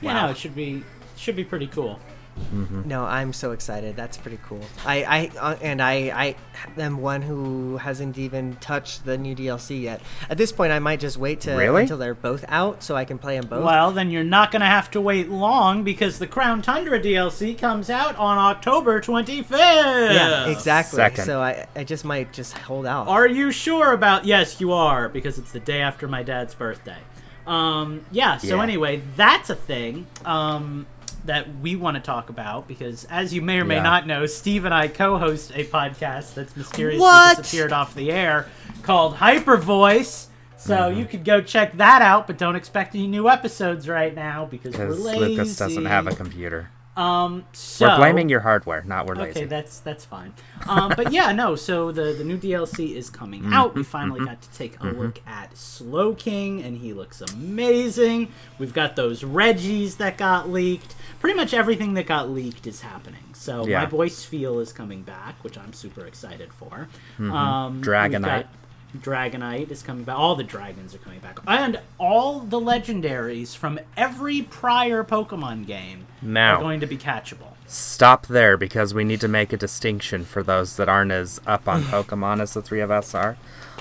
You 0.00 0.08
Wow. 0.08 0.26
know, 0.26 0.30
it 0.32 0.36
should 0.38 0.54
be 0.54 0.82
should 1.16 1.36
be 1.36 1.44
pretty 1.44 1.66
cool. 1.66 1.98
No, 2.86 3.04
I'm 3.04 3.32
so 3.32 3.52
excited. 3.52 3.96
That's 3.96 4.16
pretty 4.16 4.38
cool. 4.46 4.60
I, 4.86 5.04
I, 5.04 5.30
uh, 5.38 5.56
and 5.60 5.82
I, 5.82 5.94
I 6.14 6.36
am 6.80 6.98
one 6.98 7.22
who 7.22 7.76
hasn't 7.76 8.16
even 8.18 8.56
touched 8.56 9.04
the 9.04 9.18
new 9.18 9.34
DLC 9.36 9.80
yet. 9.82 10.00
At 10.30 10.38
this 10.38 10.50
point, 10.52 10.72
I 10.72 10.78
might 10.78 11.00
just 11.00 11.16
wait 11.16 11.40
to 11.42 11.52
Really? 11.54 11.82
until 11.82 11.98
they're 11.98 12.14
both 12.14 12.44
out 12.48 12.82
so 12.82 12.96
I 12.96 13.04
can 13.04 13.18
play 13.18 13.38
them 13.38 13.48
both. 13.48 13.64
Well, 13.64 13.92
then 13.92 14.10
you're 14.10 14.24
not 14.24 14.50
going 14.50 14.60
to 14.60 14.66
have 14.66 14.90
to 14.92 15.00
wait 15.00 15.28
long 15.28 15.84
because 15.84 16.18
the 16.18 16.26
Crown 16.26 16.62
Tundra 16.62 16.98
DLC 17.00 17.58
comes 17.58 17.90
out 17.90 18.16
on 18.16 18.38
October 18.38 19.00
25th. 19.00 19.50
yeah, 19.50 20.46
exactly. 20.48 20.96
Second. 20.96 21.24
So 21.24 21.40
I, 21.40 21.66
I 21.76 21.84
just 21.84 22.04
might 22.04 22.32
just 22.32 22.56
hold 22.58 22.86
out. 22.86 23.08
Are 23.08 23.26
you 23.28 23.50
sure 23.52 23.92
about? 23.92 24.24
Yes, 24.24 24.60
you 24.60 24.72
are 24.72 25.08
because 25.08 25.38
it's 25.38 25.52
the 25.52 25.60
day 25.60 25.80
after 25.80 26.08
my 26.08 26.22
dad's 26.22 26.54
birthday. 26.54 26.98
Um, 27.46 28.04
yeah. 28.10 28.36
So 28.36 28.56
Yeah. 28.56 28.62
anyway, 28.62 29.02
that's 29.16 29.48
a 29.50 29.54
thing 29.54 30.06
um, 30.24 30.86
that 31.28 31.46
we 31.60 31.76
want 31.76 31.94
to 31.96 32.00
talk 32.02 32.28
about 32.28 32.66
because, 32.68 33.04
as 33.04 33.32
you 33.32 33.40
may 33.40 33.60
or 33.60 33.64
may 33.64 33.76
Yeah. 33.76 33.82
not 33.82 34.06
know, 34.06 34.26
Steve 34.26 34.64
and 34.66 34.74
I 34.74 34.88
co-host 34.88 35.52
a 35.54 35.64
podcast 35.64 36.34
that's 36.34 36.54
mysteriously 36.56 37.00
What? 37.00 37.38
disappeared 37.38 37.72
off 37.72 37.94
the 37.94 38.10
air 38.10 38.46
called 38.82 39.14
Hyper 39.16 39.56
Voice. 39.56 40.28
So 40.56 40.74
Mm-hmm. 40.76 40.98
you 40.98 41.04
could 41.06 41.24
go 41.24 41.40
check 41.40 41.76
that 41.76 42.02
out, 42.02 42.26
but 42.26 42.36
don't 42.36 42.56
expect 42.56 42.94
any 42.96 43.06
new 43.06 43.28
episodes 43.28 43.88
right 43.88 44.12
now 44.14 44.44
because 44.50 44.76
we're 44.76 44.88
lazy. 44.90 45.20
Lucas 45.36 45.56
doesn't 45.56 45.84
have 45.86 46.06
a 46.08 46.14
computer. 46.14 46.70
Um, 46.98 47.44
so 47.52 47.86
We're 47.86 47.96
blaming 47.96 48.28
your 48.28 48.40
hardware, 48.40 48.82
not 48.82 49.06
we're 49.06 49.14
lazy. 49.14 49.40
Okay, 49.40 49.44
that's 49.44 49.78
that's 49.80 50.04
fine. 50.04 50.34
Um, 50.68 50.92
but 50.96 51.12
yeah, 51.12 51.30
no. 51.30 51.54
So 51.54 51.92
the 51.92 52.12
the 52.12 52.24
new 52.24 52.36
DLC 52.36 52.96
is 52.96 53.08
coming 53.08 53.42
Mm-hmm, 53.42 53.52
out. 53.52 53.74
We 53.76 53.84
finally 53.84 54.24
got 54.24 54.42
to 54.42 54.50
take 54.50 54.80
a 54.80 54.86
look 54.86 55.20
at 55.26 55.54
Slowking, 55.54 56.64
and 56.64 56.76
he 56.78 56.92
looks 56.92 57.20
amazing. 57.20 58.32
We've 58.58 58.74
got 58.74 58.96
those 58.96 59.22
Regis 59.22 59.94
that 59.96 60.18
got 60.18 60.50
leaked. 60.50 60.96
Pretty 61.20 61.36
much 61.36 61.54
everything 61.54 61.94
that 61.94 62.06
got 62.06 62.30
leaked 62.30 62.66
is 62.66 62.80
happening. 62.80 63.22
So 63.32 63.64
Yeah. 63.66 63.80
my 63.80 63.86
boy 63.86 64.08
Spheal 64.08 64.60
is 64.60 64.72
coming 64.72 65.02
back, 65.02 65.36
which 65.44 65.56
I'm 65.56 65.72
super 65.72 66.04
excited 66.04 66.52
for. 66.52 66.88
Um, 67.18 67.28
Mm-hmm. 67.28 67.82
Dragonite. 67.82 68.46
Dragonite 68.96 69.70
is 69.70 69.82
coming 69.82 70.04
back. 70.04 70.16
All 70.16 70.34
the 70.34 70.44
dragons 70.44 70.94
are 70.94 70.98
coming 70.98 71.20
back, 71.20 71.38
and 71.46 71.80
all 71.98 72.40
the 72.40 72.58
legendaries 72.60 73.54
from 73.56 73.78
every 73.96 74.42
prior 74.42 75.04
Pokemon 75.04 75.66
game 75.66 76.06
Now. 76.22 76.56
are 76.56 76.60
going 76.60 76.80
to 76.80 76.86
be 76.86 76.96
catchable. 76.96 77.52
Stop 77.66 78.28
there 78.28 78.56
because 78.56 78.94
we 78.94 79.04
need 79.04 79.20
to 79.20 79.28
make 79.28 79.52
a 79.52 79.56
distinction 79.58 80.24
for 80.24 80.42
those 80.42 80.76
that 80.76 80.88
aren't 80.88 81.12
as 81.12 81.38
up 81.46 81.68
on 81.68 81.82
Pokemon 81.84 82.40
as 82.40 82.54
the 82.54 82.62
three 82.62 82.80
of 82.80 82.90
us 82.90 83.14
are. 83.14 83.36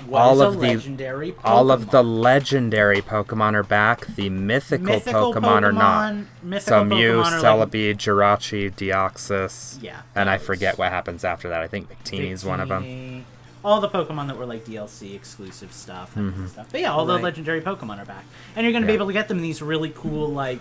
What 0.05 0.19
all 0.19 0.41
of 0.41 0.55
the 0.55 0.59
legendary 0.59 1.33
all 1.43 1.71
of 1.71 1.85
Pokemon? 1.85 1.91
the 1.91 2.03
legendary 2.03 3.01
Pokemon 3.01 3.53
are 3.55 3.63
back. 3.63 4.05
The 4.07 4.29
mythical, 4.29 4.85
Mythical 4.87 5.33
Pokemon, 5.33 5.63
are 5.63 5.71
not. 5.71 6.13
Pokemon- 6.13 6.25
mythical 6.43 6.79
so 6.79 6.83
Mew, 6.85 7.13
Pokemon 7.13 7.31
are 7.43 7.55
like- 7.57 7.71
Celebi, 7.71 7.95
Jirachi, 7.95 8.71
Deoxys. 8.73 9.81
Yeah, 9.81 10.01
And 10.13 10.29
I 10.29 10.37
forget 10.37 10.77
what 10.77 10.91
happens 10.91 11.23
after 11.23 11.49
that. 11.49 11.61
I 11.61 11.67
think 11.67 11.87
Victini's 11.89 12.43
one 12.45 12.59
of 12.59 12.67
them. 12.69 13.16
All 13.63 13.81
the 13.81 13.89
Pokemon 13.89 14.27
that 14.27 14.37
were 14.37 14.45
like 14.45 14.65
DLC 14.65 15.15
exclusive 15.15 15.73
stuff 15.73 16.15
and 16.15 16.49
stuff. 16.49 16.67
But 16.71 16.81
yeah, 16.81 16.91
all 16.91 17.05
the 17.05 17.17
legendary 17.17 17.61
Pokemon 17.61 17.99
are 17.99 18.05
back, 18.05 18.25
and 18.55 18.63
you're 18.63 18.71
going 18.71 18.83
to 18.83 18.87
be 18.87 18.93
Mm-hmm. 18.93 19.01
Able 19.01 19.07
to 19.07 19.13
get 19.13 19.27
them 19.27 19.37
in 19.37 19.43
these 19.43 19.61
really 19.61 19.91
cool 19.95 20.29
like 20.29 20.59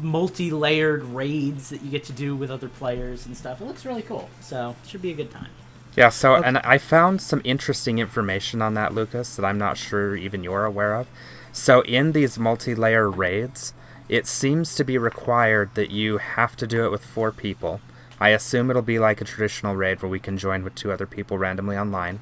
multi-layered 0.00 1.02
raids 1.04 1.70
that 1.70 1.82
you 1.82 1.90
get 1.90 2.04
to 2.04 2.12
do 2.12 2.36
with 2.36 2.50
other 2.50 2.68
players 2.68 3.26
and 3.26 3.36
stuff. 3.36 3.60
It 3.60 3.64
looks 3.64 3.84
really 3.84 4.02
cool, 4.02 4.28
so 4.40 4.76
should 4.86 5.02
be 5.02 5.10
a 5.10 5.14
good 5.14 5.30
time. 5.30 5.50
Yeah, 5.96 6.08
so 6.08 6.36
and 6.36 6.58
I 6.58 6.78
found 6.78 7.20
some 7.20 7.42
interesting 7.44 7.98
information 7.98 8.62
on 8.62 8.74
that, 8.74 8.94
Lucas, 8.94 9.36
that 9.36 9.44
I'm 9.44 9.58
not 9.58 9.76
sure 9.76 10.16
even 10.16 10.42
you're 10.44 10.64
aware 10.64 10.94
of. 10.94 11.06
So 11.52 11.82
in 11.82 12.12
these 12.12 12.38
multi-layer 12.38 13.10
raids, 13.10 13.74
it 14.08 14.26
seems 14.26 14.74
to 14.76 14.84
be 14.84 14.96
required 14.96 15.74
that 15.74 15.90
you 15.90 16.18
have 16.18 16.56
to 16.56 16.66
do 16.66 16.84
it 16.84 16.90
with 16.90 17.04
four 17.04 17.30
people. 17.32 17.80
I 18.22 18.28
assume 18.28 18.70
it'll 18.70 18.82
be 18.82 19.00
like 19.00 19.20
a 19.20 19.24
traditional 19.24 19.74
raid 19.74 20.00
where 20.00 20.08
we 20.08 20.20
can 20.20 20.38
join 20.38 20.62
with 20.62 20.76
two 20.76 20.92
other 20.92 21.06
people 21.06 21.38
randomly 21.38 21.76
online. 21.76 22.20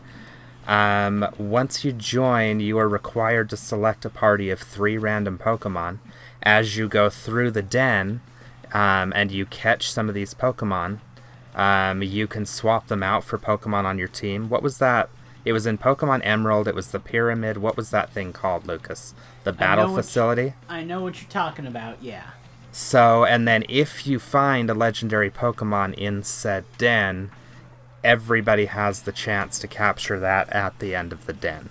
Um, 0.66 1.28
once 1.36 1.84
you 1.84 1.92
join, 1.92 2.58
you 2.58 2.78
are 2.78 2.88
required 2.88 3.50
to 3.50 3.56
select 3.58 4.06
a 4.06 4.08
party 4.08 4.48
of 4.48 4.60
three 4.60 4.96
random 4.96 5.36
Pokemon. 5.36 5.98
As 6.42 6.78
you 6.78 6.88
go 6.88 7.10
through 7.10 7.50
the 7.50 7.60
den, 7.60 8.22
um, 8.72 9.12
and 9.14 9.30
you 9.30 9.44
catch 9.44 9.92
some 9.92 10.08
of 10.08 10.14
these 10.14 10.32
Pokemon, 10.32 11.00
um, 11.54 12.02
you 12.02 12.26
can 12.26 12.46
swap 12.46 12.86
them 12.86 13.02
out 13.02 13.22
for 13.22 13.36
Pokemon 13.36 13.84
on 13.84 13.98
your 13.98 14.08
team. 14.08 14.48
What 14.48 14.62
was 14.62 14.78
that? 14.78 15.10
It 15.44 15.52
was 15.52 15.66
in 15.66 15.76
Pokemon 15.76 16.22
Emerald. 16.24 16.66
It 16.66 16.74
was 16.74 16.92
the 16.92 17.00
pyramid. 17.00 17.58
What 17.58 17.76
was 17.76 17.90
that 17.90 18.10
thing 18.10 18.32
called, 18.32 18.66
Lucas? 18.66 19.12
The 19.44 19.52
battle 19.52 19.92
what- 19.92 20.02
facility. 20.04 20.54
I 20.66 20.82
know 20.82 21.02
what 21.02 21.20
you're 21.20 21.30
talking 21.30 21.66
about. 21.66 22.02
Yeah. 22.02 22.24
So, 22.72 23.24
and 23.24 23.46
then 23.48 23.64
if 23.68 24.06
you 24.06 24.18
find 24.18 24.70
a 24.70 24.74
legendary 24.74 25.30
Pokemon 25.30 25.94
in 25.94 26.22
said 26.22 26.64
den, 26.78 27.30
everybody 28.04 28.66
has 28.66 29.02
the 29.02 29.12
chance 29.12 29.58
to 29.58 29.68
capture 29.68 30.18
that 30.20 30.48
at 30.50 30.78
the 30.78 30.94
end 30.94 31.12
of 31.12 31.26
the 31.26 31.32
den. 31.32 31.70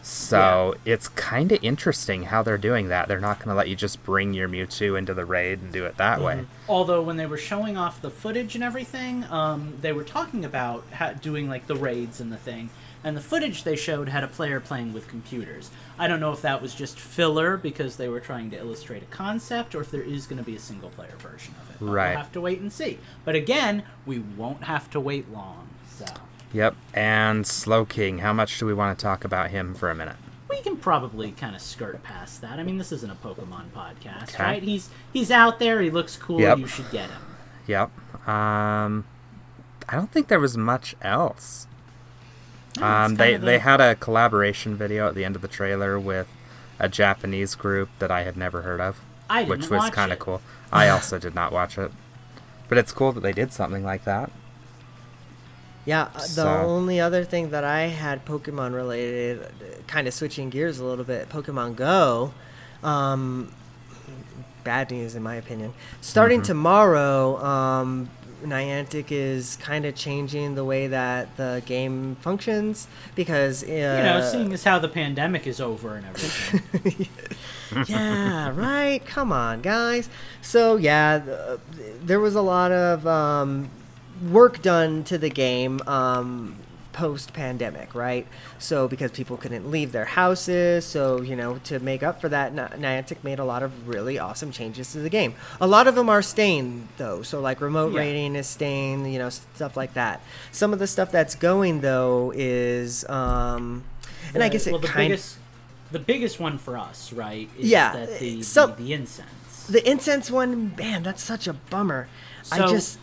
So, 0.00 0.74
it's 0.86 1.08
kind 1.08 1.52
of 1.52 1.62
interesting 1.62 2.24
how 2.24 2.42
they're 2.42 2.56
doing 2.56 2.88
that. 2.88 3.08
They're 3.08 3.20
not 3.20 3.40
going 3.40 3.50
to 3.50 3.54
let 3.54 3.68
you 3.68 3.76
just 3.76 4.02
bring 4.04 4.32
your 4.32 4.48
Mewtwo 4.48 4.96
into 4.96 5.12
the 5.12 5.26
raid 5.26 5.60
and 5.60 5.70
do 5.70 5.84
it 5.84 5.98
that 5.98 6.22
way. 6.22 6.46
Although 6.66 7.02
when 7.02 7.18
they 7.18 7.26
were 7.26 7.36
showing 7.36 7.76
off 7.76 8.00
the 8.00 8.10
footage 8.10 8.54
and 8.54 8.64
everything, 8.64 9.24
um, 9.24 9.74
they 9.82 9.92
were 9.92 10.04
talking 10.04 10.46
about 10.46 10.84
ha- 10.94 11.12
doing 11.12 11.46
like 11.46 11.66
the 11.66 11.76
raids 11.76 12.20
and 12.20 12.32
the 12.32 12.38
thing, 12.38 12.70
and 13.08 13.16
the 13.16 13.20
footage 13.22 13.64
they 13.64 13.74
showed 13.74 14.06
had 14.10 14.22
a 14.22 14.28
player 14.28 14.60
playing 14.60 14.92
with 14.92 15.08
computers. 15.08 15.70
I 15.98 16.06
don't 16.08 16.20
know 16.20 16.30
if 16.30 16.42
that 16.42 16.60
was 16.60 16.74
just 16.74 17.00
filler 17.00 17.56
because 17.56 17.96
they 17.96 18.06
were 18.08 18.20
trying 18.20 18.50
to 18.50 18.58
illustrate 18.58 19.02
a 19.02 19.06
concept, 19.06 19.74
or 19.74 19.80
if 19.80 19.90
there 19.90 20.02
is 20.02 20.26
going 20.26 20.36
to 20.36 20.44
be 20.44 20.54
a 20.54 20.60
single 20.60 20.90
player 20.90 21.14
version 21.18 21.54
of 21.62 21.70
it. 21.70 21.84
Right. 21.84 22.10
We'll 22.10 22.18
have 22.18 22.32
to 22.32 22.40
wait 22.42 22.60
and 22.60 22.70
see. 22.70 22.98
But 23.24 23.34
again, 23.34 23.82
we 24.04 24.18
won't 24.18 24.64
have 24.64 24.90
to 24.90 25.00
wait 25.00 25.32
long, 25.32 25.68
so 25.88 26.04
Yep. 26.52 26.76
And 26.92 27.44
Slowking, 27.46 28.20
how 28.20 28.34
much 28.34 28.58
do 28.58 28.66
we 28.66 28.74
want 28.74 28.98
to 28.98 29.02
talk 29.02 29.24
about 29.24 29.50
him 29.50 29.74
for 29.74 29.88
a 29.90 29.94
minute? 29.94 30.16
we 30.50 30.60
can 30.62 30.76
probably 30.78 31.30
kind 31.32 31.54
of 31.54 31.60
skirt 31.60 32.02
past 32.02 32.40
that. 32.40 32.58
I 32.58 32.62
mean, 32.62 32.78
this 32.78 32.90
isn't 32.90 33.10
a 33.10 33.14
Pokemon 33.14 33.66
podcast, 33.76 34.34
Okay. 34.34 34.42
right? 34.42 34.62
He's 34.62 34.88
he's 35.12 35.30
out 35.30 35.58
there. 35.58 35.80
He 35.82 35.90
looks 35.90 36.16
cool. 36.16 36.40
Yep. 36.40 36.58
You 36.58 36.66
should 36.66 36.90
get 36.90 37.08
him. 37.10 37.20
Yep. 37.66 37.90
Um, 38.26 39.04
I 39.88 39.94
don't 39.94 40.10
think 40.10 40.28
there 40.28 40.40
was 40.40 40.56
much 40.56 40.94
else. 41.02 41.66
It's 42.74 42.82
Um, 42.82 43.16
they 43.16 43.32
kinda 43.32 43.46
they 43.46 43.52
the- 43.54 43.58
had 43.60 43.80
a 43.80 43.94
collaboration 43.94 44.76
video 44.76 45.08
at 45.08 45.14
the 45.14 45.24
end 45.24 45.36
of 45.36 45.42
the 45.42 45.48
trailer 45.48 45.98
with 45.98 46.26
a 46.78 46.88
Japanese 46.88 47.54
group 47.54 47.88
that 47.98 48.10
I 48.10 48.22
had 48.22 48.36
never 48.36 48.62
heard 48.62 48.80
of, 48.80 49.00
I 49.28 49.40
didn't 49.44 49.50
which 49.50 49.70
was 49.70 49.90
kind 49.90 50.12
of 50.12 50.18
cool. 50.18 50.40
I 50.72 50.88
also 50.94 51.18
did 51.18 51.34
not 51.34 51.52
watch 51.52 51.76
it, 51.78 51.90
but 52.68 52.78
it's 52.78 52.92
cool 52.92 53.12
that 53.12 53.20
they 53.20 53.32
did 53.32 53.52
something 53.52 53.84
like 53.84 54.04
that. 54.04 54.30
Yeah, 55.84 56.02
uh, 56.14 56.18
the 56.18 56.26
So- 56.28 56.48
only 56.48 57.00
other 57.00 57.24
thing 57.24 57.50
that 57.50 57.64
I 57.64 57.82
had 57.88 58.24
Pokemon 58.26 58.74
related, 58.74 59.40
kind 59.86 60.06
of 60.06 60.12
switching 60.14 60.50
gears 60.50 60.78
a 60.78 60.84
little 60.84 61.04
bit, 61.04 61.28
Pokemon 61.30 61.76
Go. 61.76 62.32
Um, 62.84 63.52
bad 64.64 64.90
news 64.90 65.14
in 65.14 65.22
my 65.22 65.34
opinion. 65.36 65.72
Starting 66.02 66.42
tomorrow, 66.42 67.42
um, 67.42 68.10
Niantic 68.44 69.06
is 69.10 69.56
kind 69.56 69.84
of 69.84 69.94
changing 69.94 70.54
the 70.54 70.64
way 70.64 70.86
that 70.86 71.36
the 71.36 71.62
game 71.66 72.16
functions 72.20 72.86
because 73.14 73.62
uh, 73.62 73.66
You 73.66 73.74
know, 73.74 74.28
seeing 74.30 74.52
as 74.52 74.64
how 74.64 74.78
the 74.78 74.88
pandemic 74.88 75.46
is 75.46 75.60
over 75.60 75.96
and 75.96 76.06
everything. 76.06 77.08
yeah, 77.88 78.50
right. 78.54 79.04
Come 79.04 79.32
on, 79.32 79.60
guys. 79.60 80.08
So 80.42 80.76
yeah, 80.76 81.18
th- 81.20 81.60
there 82.02 82.20
was 82.20 82.34
a 82.34 82.42
lot 82.42 82.72
of 82.72 83.06
um, 83.06 83.70
work 84.30 84.62
done 84.62 85.04
to 85.04 85.18
the 85.18 85.30
game 85.30 85.80
um, 85.86 86.56
post 86.98 87.32
pandemic, 87.32 87.94
right? 87.94 88.26
So 88.58 88.88
because 88.88 89.12
people 89.12 89.36
couldn't 89.36 89.70
leave 89.70 89.92
their 89.92 90.04
houses, 90.04 90.84
so 90.84 91.20
you 91.22 91.36
know 91.36 91.58
to 91.64 91.78
make 91.78 92.02
up 92.02 92.20
for 92.20 92.28
that, 92.28 92.52
Niantic 92.54 93.22
made 93.22 93.38
a 93.38 93.44
lot 93.44 93.62
of 93.62 93.70
really 93.88 94.18
awesome 94.18 94.50
changes 94.50 94.90
to 94.92 94.98
the 94.98 95.08
game. 95.08 95.34
A 95.60 95.66
lot 95.66 95.86
of 95.86 95.94
them 95.94 96.08
are 96.08 96.22
staying 96.22 96.88
though, 96.96 97.22
so 97.22 97.40
like 97.40 97.60
remote 97.60 97.92
Yeah. 97.92 98.00
raiding 98.00 98.34
is 98.34 98.48
staying, 98.48 99.06
you 99.06 99.18
know, 99.20 99.28
stuff 99.30 99.76
like 99.76 99.94
that. 99.94 100.20
Some 100.50 100.72
of 100.72 100.80
the 100.80 100.88
stuff 100.88 101.12
that's 101.12 101.36
going 101.36 101.82
though 101.82 102.32
is, 102.34 103.08
um, 103.08 103.84
and 104.34 104.42
I 104.42 104.48
guess 104.48 104.66
it 104.66 104.72
well, 104.72 104.80
the 104.80 104.88
kind 104.88 105.10
biggest, 105.10 105.38
the 105.92 106.00
biggest 106.00 106.40
one 106.40 106.58
for 106.58 106.76
us, 106.76 107.12
right? 107.12 107.48
Is 107.58 107.70
Yeah, 107.70 107.92
that 107.92 108.18
the, 108.18 108.42
so- 108.42 108.66
the 108.66 108.82
the 108.82 108.92
incense. 108.92 109.66
The 109.68 109.88
incense 109.88 110.30
one, 110.30 110.74
man, 110.76 111.02
that's 111.04 111.22
such 111.22 111.46
a 111.46 111.52
bummer. 111.52 112.08
I 112.50 112.58
just 112.66 112.98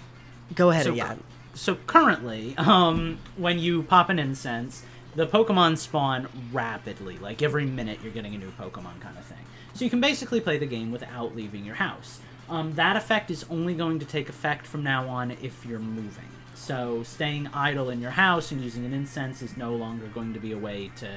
go 0.54 0.72
ahead. 0.72 0.86
so, 0.86 0.94
yeah, 0.94 1.16
so 1.56 1.76
currently, 1.88 2.56
um, 2.58 3.18
when 3.38 3.58
you 3.60 3.82
pop 3.84 4.10
an 4.10 4.20
incense, 4.20 4.84
the 5.16 5.26
Pokemon 5.26 5.78
spawn 5.78 6.28
rapidly. 6.52 7.18
Like 7.18 7.42
every 7.42 7.66
minute, 7.66 8.00
you're 8.04 8.12
getting 8.12 8.36
a 8.36 8.38
new 8.38 8.52
Pokemon 8.52 9.00
kind 9.02 9.18
of 9.18 9.26
thing. 9.26 9.38
So 9.74 9.84
you 9.84 9.90
can 9.90 10.00
basically 10.02 10.40
play 10.42 10.58
the 10.58 10.66
game 10.66 10.92
without 10.92 11.36
leaving 11.36 11.66
your 11.66 11.76
house. 11.76 12.20
Um, 12.50 12.74
that 12.76 12.96
effect 12.96 13.32
is 13.32 13.44
only 13.50 13.74
going 13.74 13.98
to 14.00 14.06
take 14.06 14.30
effect 14.30 14.68
from 14.68 14.84
now 14.84 15.08
on 15.10 15.32
if 15.42 15.66
you're 15.66 15.80
moving. 15.80 16.30
So 16.54 17.04
staying 17.04 17.48
idle 17.54 17.90
in 17.90 18.00
your 18.02 18.12
house 18.12 18.52
and 18.52 18.62
using 18.62 18.86
an 18.86 18.94
incense 18.94 19.42
is 19.42 19.58
no 19.58 19.74
longer 19.76 20.06
going 20.08 20.34
to 20.34 20.40
be 20.40 20.52
a 20.52 20.58
way 20.58 20.92
to 20.98 21.10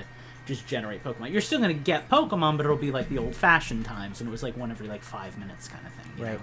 just 0.47 0.67
generate 0.67 1.05
Pokemon. 1.05 1.31
You're 1.31 1.41
still 1.43 1.59
going 1.61 1.77
to 1.77 1.83
get 1.85 2.09
Pokemon, 2.09 2.57
but 2.57 2.65
it'll 2.67 2.77
be 2.79 2.91
like 2.91 3.09
the 3.11 3.19
old-fashioned 3.19 3.85
times, 3.85 4.21
and 4.21 4.29
it 4.29 4.31
was 4.33 4.43
like 4.43 4.57
one 4.57 4.71
every 4.71 4.89
like 4.89 5.03
five 5.03 5.37
minutes 5.39 5.69
kind 5.69 5.87
of 5.87 5.93
thing. 5.93 6.13
you 6.17 6.25
Right. 6.25 6.33
know? 6.35 6.41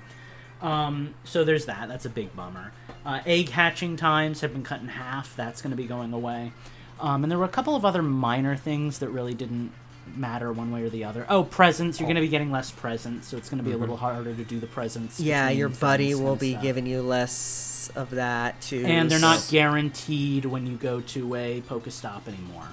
Um, 0.62 1.14
so 1.24 1.44
there's 1.44 1.66
that. 1.66 1.88
That's 1.88 2.06
a 2.06 2.10
big 2.10 2.36
bummer. 2.36 2.72
Uh, 3.06 3.20
egg 3.26 3.50
hatching 3.50 3.98
times 3.98 4.42
have 4.42 4.54
been 4.54 4.64
cut 4.64 4.82
in 4.82 4.88
half. 4.88 5.36
That's 5.36 5.62
going 5.62 5.72
to 5.72 5.78
be 5.78 5.86
going 5.86 6.14
away. 6.14 6.52
Um, 7.00 7.24
and 7.24 7.32
there 7.32 7.38
were 7.38 7.46
a 7.46 7.50
couple 7.50 7.76
of 7.76 7.86
other 7.86 8.02
minor 8.02 8.56
things 8.56 9.00
that 9.00 9.10
really 9.10 9.34
didn't 9.34 9.72
matter 10.16 10.52
one 10.52 10.72
way 10.72 10.84
or 10.84 10.90
the 10.90 11.04
other. 11.04 11.26
Oh, 11.30 11.44
presents. 11.44 12.00
You're 12.00 12.08
going 12.08 12.16
to 12.16 12.22
be 12.22 12.28
getting 12.28 12.52
less 12.52 12.72
presents, 12.72 13.28
so 13.28 13.38
it's 13.38 13.50
going 13.50 13.64
to 13.64 13.68
be 13.68 13.74
a 13.74 13.78
little 13.78 13.98
harder 13.98 14.34
to 14.34 14.44
do 14.44 14.60
the 14.60 14.68
presents. 14.68 15.20
Yeah, 15.20 15.50
your 15.50 15.70
buddy 15.70 16.16
will 16.16 16.36
be 16.36 16.52
stuff. 16.52 16.64
giving 16.64 16.86
you 16.86 17.02
less 17.02 17.92
of 17.96 18.12
that 18.12 18.60
too. 18.62 18.84
And 18.86 19.10
they're 19.10 19.20
not 19.20 19.46
guaranteed 19.50 20.46
when 20.46 20.66
you 20.66 20.78
go 20.78 21.02
to 21.02 21.36
a 21.36 21.62
Pokestop 21.62 22.28
anymore. 22.28 22.68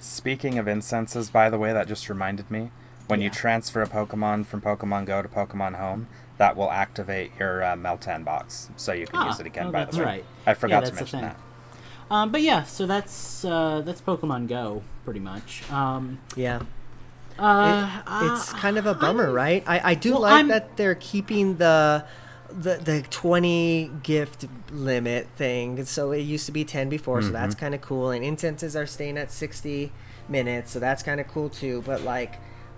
Speaking 0.00 0.58
of 0.58 0.66
incenses, 0.66 1.30
by 1.30 1.48
the 1.48 1.58
way, 1.58 1.72
that 1.72 1.86
just 1.86 2.08
reminded 2.08 2.50
me. 2.50 2.70
When 3.08 3.20
you 3.20 3.30
transfer 3.30 3.82
a 3.82 3.86
Pokemon 3.86 4.46
from 4.46 4.60
Pokemon 4.60 5.06
Go 5.06 5.22
to 5.22 5.28
Pokemon 5.28 5.76
Home, 5.76 6.08
that 6.42 6.56
will 6.56 6.72
activate 6.72 7.30
your 7.38 7.62
uh, 7.62 7.76
Meltan 7.76 8.24
box, 8.24 8.68
so 8.76 8.92
you 8.92 9.06
can 9.06 9.20
Ah, 9.20 9.26
use 9.28 9.38
it 9.38 9.46
again. 9.46 9.68
oh, 9.68 9.70
by 9.70 9.84
that's 9.84 9.96
the 9.96 10.02
way, 10.02 10.08
right. 10.08 10.24
I 10.44 10.50
Yeah, 10.50 10.54
forgot 10.54 10.84
to 10.86 10.90
that's 10.90 11.10
the 11.12 11.16
mention 11.16 11.20
thing. 11.20 11.28
that. 12.08 12.12
Um, 12.12 12.32
but 12.32 12.42
yeah, 12.42 12.64
so 12.64 12.84
that's 12.84 13.44
uh, 13.44 13.80
that's 13.86 14.00
Pokemon 14.00 14.48
Go 14.48 14.82
pretty 15.04 15.20
much. 15.20 15.62
Um, 15.70 16.18
Yeah. 16.34 16.62
uh, 17.38 18.02
it's 18.24 18.52
uh, 18.52 18.56
kind 18.56 18.76
of 18.76 18.86
a 18.86 18.94
bummer, 18.94 19.26
I'm- 19.26 19.32
right? 19.34 19.62
I, 19.68 19.90
I 19.92 19.94
do 19.94 20.12
Well, 20.14 20.22
like 20.22 20.32
I'm- 20.32 20.48
that 20.48 20.76
they're 20.76 20.96
keeping 20.96 21.58
the 21.58 22.04
the 22.50 22.74
the 22.74 23.02
20 23.08 23.90
gift 24.02 24.46
limit 24.72 25.28
thing. 25.36 25.84
So 25.84 26.10
it 26.10 26.22
used 26.22 26.44
to 26.46 26.52
be 26.52 26.64
10 26.64 26.88
before, 26.88 27.22
so 27.22 27.30
that's 27.30 27.54
kind 27.54 27.72
of 27.72 27.80
cool. 27.82 28.10
And 28.10 28.24
incenses 28.24 28.74
are 28.76 28.84
staying 28.86 29.16
at 29.16 29.30
60 29.30 29.92
minutes, 30.28 30.72
so 30.72 30.80
that's 30.80 31.04
kind 31.04 31.20
of 31.20 31.28
cool 31.28 31.48
too. 31.48 31.82
But 31.86 32.02
like 32.02 32.34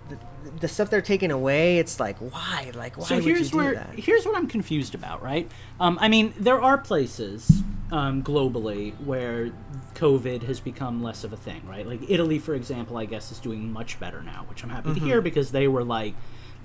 the, 0.09 0.17
the 0.61 0.67
stuff 0.67 0.89
they're 0.89 1.01
taking 1.01 1.31
away, 1.31 1.77
it's 1.79 1.99
like 1.99 2.17
why? 2.19 2.71
Like 2.75 2.97
why 2.97 3.05
so 3.05 3.15
would 3.15 3.23
here's 3.23 3.39
you 3.47 3.49
do 3.51 3.57
where 3.57 3.73
that? 3.75 3.97
here's 3.97 4.25
what 4.25 4.35
I'm 4.37 4.47
confused 4.47 4.95
about, 4.95 5.21
right? 5.23 5.49
Um, 5.79 5.97
I 6.01 6.07
mean, 6.07 6.33
there 6.37 6.61
are 6.61 6.77
places 6.77 7.63
um, 7.91 8.23
globally 8.23 8.93
where 9.03 9.51
COVID 9.95 10.43
has 10.43 10.59
become 10.59 11.01
less 11.03 11.23
of 11.23 11.33
a 11.33 11.37
thing, 11.37 11.61
right? 11.67 11.85
Like 11.87 12.01
Italy, 12.09 12.39
for 12.39 12.53
example, 12.55 12.97
I 12.97 13.05
guess 13.05 13.31
is 13.31 13.39
doing 13.39 13.71
much 13.71 13.99
better 13.99 14.21
now, 14.21 14.45
which 14.49 14.63
I'm 14.63 14.69
happy 14.69 14.89
Mm-hmm. 14.89 14.99
to 14.99 15.05
hear 15.05 15.21
because 15.21 15.51
they 15.51 15.67
were 15.67 15.83
like 15.83 16.13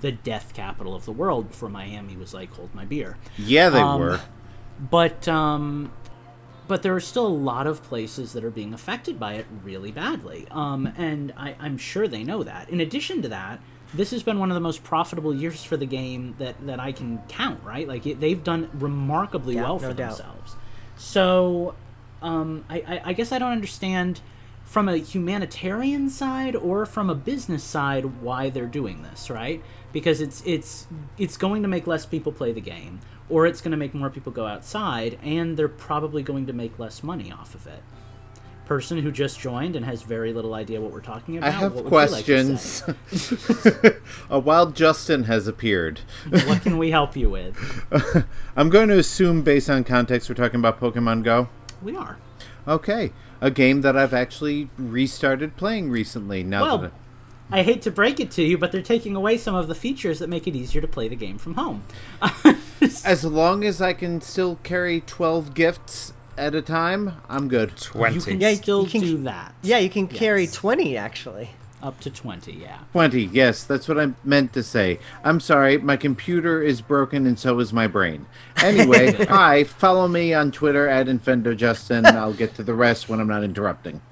the 0.01 0.11
death 0.11 0.53
capital 0.53 0.95
of 0.95 1.05
the 1.05 1.11
world 1.11 1.49
before 1.49 1.69
Miami 1.69 2.17
was 2.17 2.33
like, 2.33 2.51
hold 2.53 2.73
my 2.73 2.85
beer. 2.85 3.17
Yeah, 3.37 3.69
they 3.69 3.81
Um, 3.81 3.99
were. 3.99 4.19
but 4.89 5.27
um, 5.27 5.91
but 6.71 6.83
there 6.83 6.95
are 6.95 7.01
still 7.01 7.27
a 7.27 7.37
lot 7.51 7.67
of 7.67 7.83
places 7.83 8.31
that 8.31 8.45
are 8.45 8.49
being 8.49 8.73
affected 8.73 9.19
by 9.19 9.33
it 9.33 9.45
really 9.61 9.91
badly. 9.91 10.47
Um, 10.51 10.87
and 10.97 11.33
I, 11.35 11.53
I'm 11.59 11.77
sure 11.77 12.07
they 12.07 12.23
know 12.23 12.43
that. 12.43 12.69
In 12.69 12.79
addition 12.79 13.21
to 13.23 13.27
that, 13.27 13.59
this 13.93 14.11
has 14.11 14.23
been 14.23 14.39
one 14.39 14.49
of 14.51 14.55
the 14.55 14.61
most 14.61 14.81
profitable 14.81 15.35
years 15.35 15.65
for 15.65 15.75
the 15.75 15.85
game 15.85 16.33
that, 16.39 16.65
that 16.65 16.79
I 16.79 16.93
can 16.93 17.17
count. 17.27 17.61
Right, 17.65 17.85
like 17.85 18.07
it, 18.07 18.21
they've 18.21 18.41
done 18.41 18.69
remarkably 18.71 19.55
Yeah, 19.55 19.63
well 19.63 19.79
no 19.79 19.89
for 19.89 19.93
doubt. 19.93 20.15
themselves. 20.15 20.55
So 20.95 21.75
um, 22.21 22.63
I, 22.69 22.77
I, 22.87 23.01
I 23.07 23.13
guess 23.13 23.33
I 23.33 23.39
don't 23.39 23.51
understand 23.51 24.21
from 24.63 24.87
a 24.87 24.95
humanitarian 24.95 26.09
side 26.09 26.55
or 26.55 26.85
from 26.85 27.09
a 27.09 27.15
business 27.15 27.65
side 27.65 28.21
why 28.21 28.49
they're 28.49 28.65
doing 28.65 29.03
this, 29.03 29.29
right? 29.29 29.61
Because 29.91 30.21
it's 30.21 30.41
it's 30.45 30.87
it's 31.17 31.35
going 31.35 31.63
to 31.63 31.67
make 31.67 31.85
less 31.85 32.05
people 32.05 32.31
play 32.31 32.53
the 32.53 32.61
game, 32.61 33.01
or 33.31 33.47
it's 33.47 33.61
going 33.61 33.71
to 33.71 33.77
make 33.77 33.93
more 33.93 34.09
people 34.09 34.31
go 34.31 34.45
outside, 34.45 35.17
and 35.23 35.57
they're 35.57 35.67
probably 35.69 36.21
going 36.21 36.45
to 36.47 36.53
make 36.53 36.77
less 36.77 37.01
money 37.01 37.31
off 37.31 37.55
of 37.55 37.65
it. 37.65 37.81
Person 38.65 38.99
who 38.99 39.11
just 39.11 39.39
joined 39.39 39.75
and 39.75 39.85
has 39.85 40.01
very 40.03 40.33
little 40.33 40.53
idea 40.53 40.79
what 40.79 40.91
we're 40.91 41.01
talking 41.01 41.37
about. 41.37 41.47
I 41.47 41.51
have 41.51 41.73
what 41.73 41.85
would 41.85 42.11
like 42.11 42.25
questions. 42.25 42.83
a 44.29 44.39
wild 44.39 44.75
Justin 44.75 45.23
has 45.23 45.47
appeared. 45.47 46.01
what 46.29 46.61
can 46.61 46.77
we 46.77 46.91
help 46.91 47.15
you 47.15 47.29
with? 47.29 47.57
I'm 48.55 48.69
going 48.69 48.89
to 48.89 48.97
assume, 48.97 49.41
based 49.41 49.69
on 49.69 49.83
context, 49.83 50.29
we're 50.29 50.35
talking 50.35 50.59
about 50.59 50.79
Pokemon 50.79 51.23
Go. 51.23 51.49
We 51.81 51.95
are. 51.95 52.17
Okay, 52.67 53.11
a 53.41 53.49
game 53.49 53.81
that 53.81 53.97
I've 53.97 54.13
actually 54.13 54.69
restarted 54.77 55.57
playing 55.57 55.89
recently. 55.89 56.43
Now 56.43 56.63
Well, 56.63 56.77
that 56.77 56.91
I 56.91 56.93
hate 57.63 57.81
to 57.83 57.91
break 57.91 58.19
it 58.19 58.31
to 58.31 58.43
you, 58.43 58.57
but 58.57 58.71
they're 58.71 58.81
taking 58.81 59.15
away 59.15 59.37
some 59.37 59.53
of 59.55 59.67
the 59.67 59.75
features 59.75 60.19
that 60.19 60.29
make 60.29 60.47
it 60.47 60.55
easier 60.55 60.81
to 60.81 60.87
play 60.87 61.07
the 61.09 61.15
game 61.15 61.37
from 61.37 61.55
home. 61.55 61.83
as 63.05 63.23
long 63.25 63.63
as 63.63 63.81
I 63.81 63.93
can 63.93 64.21
still 64.21 64.57
carry 64.63 65.01
12 65.01 65.53
gifts 65.53 66.13
at 66.37 66.55
a 66.55 66.61
time, 66.61 67.13
I'm 67.29 67.47
good. 67.49 67.75
Twenty. 67.77 68.15
You 68.15 68.21
can 68.21 68.41
Yeah, 68.41 68.49
you 68.49 68.55
still 68.55 68.85
can- 68.87 69.01
do 69.01 69.17
that. 69.23 69.53
Yeah, 69.61 69.77
you 69.79 69.89
can 69.89 70.07
carry 70.07 70.47
20 70.47 70.97
actually. 70.97 71.49
Up 71.83 71.99
to 72.01 72.09
20, 72.11 72.53
yeah. 72.53 72.79
20, 72.91 73.23
yes, 73.23 73.63
that's 73.63 73.87
what 73.87 73.99
I 73.99 74.13
meant 74.23 74.53
to 74.53 74.61
say. 74.63 74.99
I'm 75.23 75.39
sorry, 75.39 75.77
my 75.79 75.97
computer 75.97 76.61
is 76.61 76.81
broken 76.81 77.25
and 77.25 77.39
so 77.39 77.59
is 77.59 77.73
my 77.73 77.87
brain. 77.87 78.27
Anyway, 78.61 79.11
hi, 79.25 79.63
follow 79.63 80.07
me 80.07 80.33
on 80.33 80.51
Twitter 80.51 80.87
at 80.87 81.07
InfendoJustin. 81.07 82.05
I'll 82.13 82.33
get 82.33 82.53
to 82.55 82.63
the 82.63 82.73
rest 82.73 83.09
when 83.09 83.19
I'm 83.19 83.27
not 83.27 83.43
interrupting. 83.43 84.01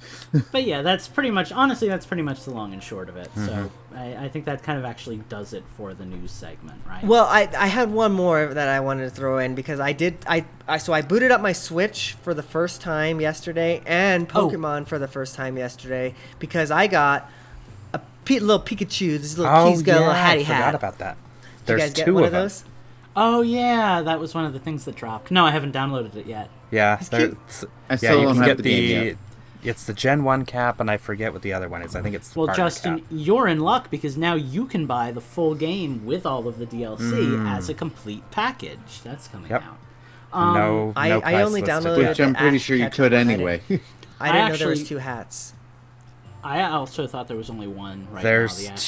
But 0.51 0.63
yeah, 0.63 0.84
that's 0.84 1.08
pretty 1.08 1.32
much, 1.32 1.51
honestly, 1.51 1.88
that's 1.88 2.05
pretty 2.05 2.21
much 2.21 2.43
the 2.43 2.51
long 2.51 2.71
and 2.73 2.84
short 2.84 3.10
of 3.10 3.17
it. 3.17 3.27
Mm-hmm. 3.29 3.45
So 3.47 3.71
I, 3.95 4.25
I 4.25 4.29
think 4.29 4.45
that 4.45 4.62
kind 4.62 4.77
of 4.77 4.86
actually 4.86 5.17
does 5.27 5.53
it 5.53 5.63
for 5.75 5.95
the 5.95 6.05
news 6.05 6.32
segment, 6.32 6.79
right? 6.88 7.03
Well, 7.03 7.25
I, 7.25 7.49
I 7.58 7.65
had 7.65 7.89
one 7.91 8.12
more 8.12 8.53
that 8.53 8.67
I 8.67 8.79
wanted 8.79 9.05
to 9.05 9.10
throw 9.10 9.39
in 9.39 9.55
because 9.55 9.79
I 9.79 9.91
did 9.91 10.17
I, 10.27 10.45
I 10.67 10.77
so 10.77 10.93
I 10.93 11.01
booted 11.01 11.32
up 11.32 11.41
my 11.41 11.51
Switch 11.53 12.15
for 12.21 12.36
the 12.36 12.43
first 12.43 12.79
time 12.79 13.19
yesterday 13.19 13.82
and 13.88 14.27
Oh. 14.36 14.47
Pokemon 14.49 14.86
for 14.88 14.99
the 14.99 15.08
first 15.08 15.34
time 15.34 15.58
yesterday 15.58 16.13
because 16.38 16.69
I 16.69 16.86
got 16.86 17.23
a 17.23 17.38
P- 18.29 18.39
little 18.39 18.61
Pikachu. 18.63 19.19
This 19.19 19.37
little 19.37 19.53
Oh 19.53 19.69
he's 19.71 19.81
got 19.81 19.91
yeah, 19.93 19.97
a 19.97 19.99
little 19.99 20.13
I 20.13 20.17
hattie 20.17 20.43
forgot 20.43 20.63
hat. 20.63 20.75
about 20.75 20.97
that. 20.99 21.17
Did 21.17 21.65
There's 21.65 21.81
you 21.81 21.87
guys 21.87 21.93
get 21.95 22.05
two 22.05 22.13
one 22.13 22.23
of 22.23 22.27
of 22.27 22.31
them. 22.33 22.41
those? 22.43 22.63
oh, 23.15 23.41
yeah, 23.41 24.01
that 24.03 24.19
was 24.19 24.33
one 24.35 24.45
of 24.45 24.53
the 24.53 24.59
things 24.59 24.85
that 24.85 24.95
dropped. 24.95 25.29
No, 25.31 25.45
I 25.45 25.51
haven't 25.51 25.73
downloaded 25.73 26.15
it 26.15 26.25
yet. 26.25 26.49
Yeah, 26.71 26.95
cute. 26.97 27.37
I 27.89 27.93
yeah, 27.93 27.95
still 27.97 28.19
you 28.19 28.25
don't 28.25 28.33
can 28.35 28.43
have 28.43 28.57
get 28.57 28.63
the 28.63 28.69
game 28.69 29.05
yet. 29.07 29.17
It's 29.61 29.83
the 29.85 29.93
Gen 29.93 30.23
One 30.23 30.45
cap, 30.45 30.79
and 30.79 30.89
I 30.89 30.95
forget 30.97 31.33
what 31.33 31.41
the 31.41 31.51
other 31.51 31.67
one 31.67 31.81
is. 31.81 31.93
I 31.95 32.01
think 32.01 32.15
it's 32.15 32.29
the 32.29 32.39
Well, 32.39 32.55
Justin, 32.55 32.99
cap. 32.99 33.07
you're 33.11 33.47
in 33.47 33.59
luck 33.59 33.89
because 33.89 34.15
now 34.15 34.35
you 34.35 34.65
can 34.67 34.85
buy 34.85 35.11
the 35.11 35.19
full 35.19 35.53
game 35.53 36.05
with 36.05 36.25
all 36.25 36.47
of 36.47 36.59
the 36.59 36.65
DLC 36.65 37.45
as 37.45 37.67
a 37.67 37.73
complete 37.73 38.23
package. 38.31 39.01
That's 39.03 39.27
coming 39.27 39.47
Mm. 39.47 39.51
Yep. 39.51 39.63
out. 39.63 39.77
Um, 40.31 40.53
no, 40.53 40.93
I- 40.95 41.09
no 41.09 41.17
I 41.17 41.21
price 41.21 41.45
only 41.45 41.61
downloaded 41.63 42.01
yet. 42.03 42.09
Which 42.09 42.19
I'm 42.21 42.35
pretty 42.35 42.59
sure 42.59 42.77
you 42.77 42.89
could 42.89 43.11
anyway. 43.13 43.61
I 44.19 44.31
didn't 44.31 44.49
know 44.49 44.55
there 44.57 44.67
was 44.69 44.87
two 44.87 44.99
hats. 44.99 45.53
I 46.43 46.62
also 46.63 47.06
thought 47.08 47.28
there 47.28 47.38
was 47.38 47.49
only 47.49 47.67
one 47.67 48.08
right 48.12 48.23
There's 48.23 48.67
now. 48.67 48.75
The 48.75 48.82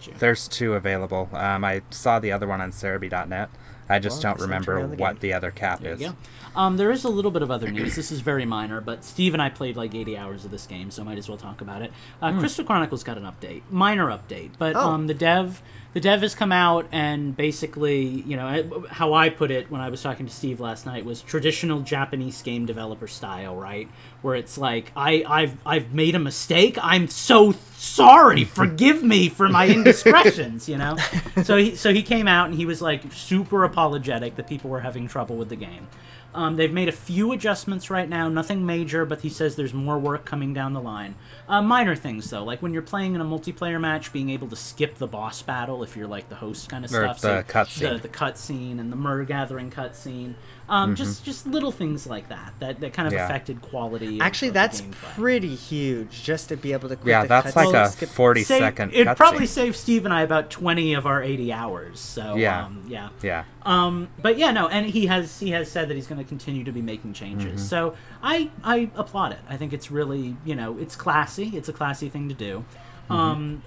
two. 0.00 0.12
There's 0.18 0.48
two 0.48 0.74
available. 0.74 1.28
Um, 1.32 1.64
I 1.64 1.82
saw 1.90 2.18
the 2.18 2.32
other 2.32 2.46
one 2.46 2.60
on 2.60 2.70
Serebii.net. 2.72 3.50
I 3.86 3.98
just 3.98 4.24
Well, 4.24 4.34
don't 4.34 4.42
remember 4.42 4.86
the 4.86 4.96
what 4.96 5.14
game. 5.14 5.20
the 5.20 5.32
other 5.34 5.50
cap 5.50 5.80
There 5.80 5.92
is. 5.92 6.10
Um, 6.56 6.78
there 6.78 6.90
is 6.90 7.04
a 7.04 7.10
little 7.10 7.30
bit 7.30 7.42
of 7.42 7.50
other 7.50 7.70
news. 7.70 7.94
This 7.96 8.10
is 8.10 8.20
very 8.20 8.46
minor, 8.46 8.80
but 8.80 9.04
Steve 9.04 9.34
and 9.34 9.42
I 9.42 9.50
played 9.50 9.76
like 9.76 9.94
80 9.94 10.16
hours 10.16 10.44
of 10.46 10.50
this 10.50 10.66
game, 10.66 10.90
so 10.90 11.02
I 11.02 11.04
might 11.04 11.18
as 11.18 11.28
well 11.28 11.36
talk 11.36 11.60
about 11.60 11.82
it. 11.82 11.92
Uh, 12.22 12.32
Crystal 12.38 12.64
Chronicles 12.64 13.04
got 13.04 13.18
an 13.18 13.24
update, 13.24 13.60
minor 13.70 14.06
update, 14.06 14.52
but 14.58 14.74
Oh. 14.74 14.88
um, 14.92 15.06
the 15.06 15.12
dev 15.14 15.60
the 15.94 16.00
dev 16.00 16.22
has 16.22 16.34
come 16.34 16.50
out 16.50 16.86
and 16.90 17.36
basically, 17.36 18.04
you 18.04 18.36
know, 18.36 18.84
how 18.90 19.14
I 19.14 19.28
put 19.30 19.52
it 19.52 19.70
when 19.70 19.80
I 19.80 19.88
was 19.88 20.02
talking 20.02 20.26
to 20.26 20.32
Steve 20.32 20.58
last 20.58 20.86
night 20.86 21.04
was 21.04 21.22
traditional 21.22 21.80
Japanese 21.80 22.42
game 22.42 22.66
developer 22.66 23.06
style, 23.06 23.54
right? 23.54 23.88
Where 24.20 24.34
it's 24.34 24.58
like 24.58 24.90
I 24.96 25.24
I've 25.26 25.56
I've 25.64 25.94
made 25.94 26.16
a 26.16 26.18
mistake. 26.18 26.76
I'm 26.82 27.06
so 27.06 27.52
sorry. 27.76 28.42
Forgive 28.42 29.04
me 29.04 29.28
for 29.28 29.48
my 29.48 29.66
indiscretions, 29.66 30.68
you 30.68 30.76
know. 30.76 30.96
So 31.44 31.56
he 31.56 31.76
so 31.76 31.92
he 31.92 32.02
came 32.02 32.28
out 32.28 32.46
and 32.46 32.54
he 32.54 32.64
was 32.64 32.80
like 32.80 33.12
super 33.12 33.64
apologetic 33.64 34.36
that 34.36 34.46
people 34.46 34.70
were 34.70 34.80
having 34.80 35.08
trouble 35.08 35.36
with 35.36 35.48
the 35.48 35.56
game. 35.56 35.88
Um, 36.34 36.56
they've 36.56 36.72
made 36.72 36.88
a 36.88 36.92
few 36.92 37.30
adjustments 37.32 37.90
right 37.90 38.08
now, 38.08 38.28
nothing 38.28 38.66
major, 38.66 39.04
but 39.06 39.20
he 39.20 39.28
says 39.28 39.54
there's 39.54 39.72
more 39.72 39.98
work 39.98 40.24
coming 40.24 40.52
down 40.52 40.72
the 40.72 40.80
line. 40.80 41.14
Uh, 41.48 41.62
minor 41.62 41.94
things 41.94 42.28
though, 42.28 42.42
like 42.42 42.60
when 42.60 42.72
you're 42.72 42.82
playing 42.82 43.14
in 43.14 43.20
a 43.20 43.24
multiplayer 43.24 43.80
match, 43.80 44.12
being 44.12 44.30
able 44.30 44.48
to 44.48 44.56
skip 44.56 44.96
the 44.96 45.06
boss 45.06 45.42
battle 45.42 45.82
if 45.84 45.96
you're 45.96 46.08
like 46.08 46.28
the 46.28 46.34
host 46.34 46.68
kind 46.68 46.84
of 46.84 46.92
Or 46.92 47.04
stuff. 47.14 47.20
the 47.20 47.44
so 47.46 47.52
cutscene. 47.52 47.92
The, 48.02 48.08
the 48.08 48.08
cutscene 48.08 48.80
and 48.80 48.90
the 48.90 48.96
myrrh 48.96 49.24
gathering 49.24 49.70
cutscene. 49.70 50.34
Um, 50.68 50.94
Just 50.96 51.24
just 51.24 51.46
little 51.46 51.70
things 51.72 52.06
like 52.06 52.28
that 52.30 52.54
that, 52.60 52.80
that 52.80 52.92
kind 52.94 53.06
of 53.06 53.12
Mm-hmm. 53.12 53.18
Yeah. 53.18 53.24
affected 53.26 53.60
quality. 53.62 54.18
Actually, 54.20 54.48
of 54.48 54.54
the 54.54 54.60
that's 54.60 54.82
pretty 55.14 55.54
huge 55.54 56.22
just 56.22 56.48
to 56.48 56.56
be 56.56 56.72
able 56.72 56.88
to. 56.88 56.96
Quit 56.96 57.08
Yeah, 57.10 57.22
the 57.22 57.28
that's 57.28 57.52
cutscene, 57.54 57.72
like 57.72 57.74
a 57.74 57.90
skip- 57.90 58.08
40 58.08 58.42
Save- 58.44 58.58
second 58.60 58.94
It 58.94 59.16
probably 59.16 59.46
saved 59.46 59.76
Steve 59.76 60.04
and 60.06 60.14
I 60.14 60.22
about 60.22 60.50
20 60.50 60.94
of 60.94 61.06
our 61.06 61.22
80 61.22 61.52
hours. 61.52 62.00
So 62.00 62.36
Yeah. 62.36 62.64
um, 62.64 62.82
yeah. 62.88 63.10
Yeah. 63.22 63.44
Um, 63.64 64.08
but 64.22 64.38
yeah, 64.38 64.52
no, 64.52 64.68
and 64.68 64.86
he 64.86 65.06
has 65.06 65.38
he 65.38 65.50
has 65.50 65.70
said 65.70 65.88
that 65.88 65.94
he's 65.94 66.06
going 66.06 66.22
to 66.22 66.28
continue 66.28 66.64
to 66.64 66.72
be 66.72 66.82
making 66.82 67.12
changes. 67.12 67.66
So 67.68 67.94
I 68.22 68.50
I 68.62 68.90
applaud 68.96 69.32
it. 69.32 69.38
I 69.48 69.56
think 69.56 69.72
it's 69.72 69.90
really 69.90 70.36
you 70.44 70.54
know 70.54 70.78
it's 70.78 70.96
classy. 70.96 71.52
It's 71.54 71.68
a 71.68 71.72
classy 71.74 72.08
thing 72.08 72.28
to 72.30 72.34
do. 72.34 72.64
Um, 73.10 73.62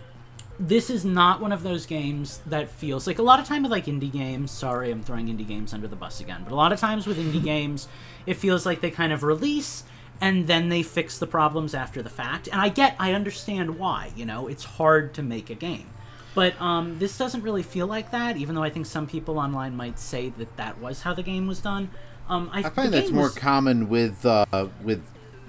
this 0.59 0.89
is 0.89 1.05
not 1.05 1.39
one 1.39 1.51
of 1.51 1.61
those 1.61 1.85
games 1.85 2.39
that 2.47 2.69
feels 2.69 3.05
like 3.05 3.19
a 3.19 3.23
lot 3.23 3.39
of 3.39 3.45
time 3.45 3.63
with 3.63 3.71
like 3.71 3.85
indie 3.85 4.11
games. 4.11 4.49
Sorry, 4.49 4.91
I'm 4.91 5.03
throwing 5.03 5.27
indie 5.27 5.47
games 5.47 5.73
under 5.73 5.87
the 5.87 5.95
bus 5.95 6.19
again, 6.19 6.41
but 6.43 6.51
a 6.51 6.55
lot 6.55 6.71
of 6.73 6.79
times 6.79 7.05
with 7.05 7.17
indie 7.17 7.43
games, 7.53 7.87
it 8.25 8.35
feels 8.35 8.65
like 8.65 8.81
they 8.81 8.91
kind 8.91 9.13
of 9.13 9.23
release 9.23 9.83
and 10.19 10.47
then 10.47 10.69
they 10.69 10.81
fix 10.81 11.19
the 11.19 11.27
problems 11.27 11.75
after 11.75 12.01
the 12.01 12.09
fact. 12.09 12.47
And 12.47 12.59
I 12.59 12.69
get, 12.69 12.95
I 12.99 13.13
understand 13.13 13.77
why. 13.77 14.11
You 14.15 14.25
know, 14.25 14.47
it's 14.47 14.63
hard 14.63 15.13
to 15.15 15.23
make 15.23 15.49
a 15.49 15.55
game. 15.55 15.89
But 16.33 16.59
um, 16.61 16.99
this 16.99 17.17
doesn't 17.17 17.41
really 17.41 17.63
feel 17.63 17.87
like 17.87 18.11
that, 18.11 18.37
even 18.37 18.55
though 18.55 18.63
I 18.63 18.69
think 18.69 18.85
some 18.85 19.07
people 19.07 19.39
online 19.39 19.75
might 19.75 19.99
say 19.99 20.29
that 20.37 20.55
that 20.57 20.79
was 20.79 21.01
how 21.01 21.13
the 21.13 21.23
game 21.23 21.47
was 21.47 21.59
done. 21.59 21.89
Um, 22.29 22.49
I, 22.51 22.59
I 22.59 22.69
find 22.69 22.93
that's 22.93 23.11
more 23.11 23.25
was- 23.25 23.35
common 23.35 23.89
with 23.89 24.25
uh, 24.25 24.67
with 24.83 25.03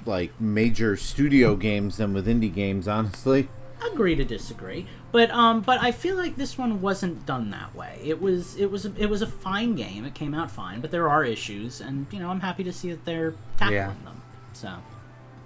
like 0.06 0.38
major 0.40 0.96
studio 0.96 1.56
games 1.56 1.96
than 1.98 2.14
with 2.14 2.26
indie 2.26 2.52
games, 2.52 2.88
honestly. 2.88 3.48
agree 3.92 4.14
to 4.16 4.24
disagree 4.24 4.86
but 5.12 5.30
um 5.30 5.60
but 5.60 5.80
i 5.80 5.90
feel 5.90 6.16
like 6.16 6.36
this 6.36 6.58
one 6.58 6.80
wasn't 6.80 7.24
done 7.26 7.50
that 7.50 7.74
way 7.74 7.98
it 8.04 8.20
was 8.20 8.56
it 8.56 8.70
was 8.70 8.84
it 8.84 9.06
was 9.06 9.22
a 9.22 9.26
fine 9.26 9.74
game 9.74 10.04
it 10.04 10.14
came 10.14 10.34
out 10.34 10.50
fine 10.50 10.80
but 10.80 10.90
there 10.90 11.08
are 11.08 11.24
issues 11.24 11.80
and 11.80 12.06
you 12.10 12.18
know 12.18 12.28
i'm 12.28 12.40
happy 12.40 12.62
to 12.64 12.72
see 12.72 12.90
that 12.90 13.04
they're 13.04 13.34
tackling 13.56 13.74
Yeah. 13.76 13.92
them 14.04 14.22
so 14.52 14.74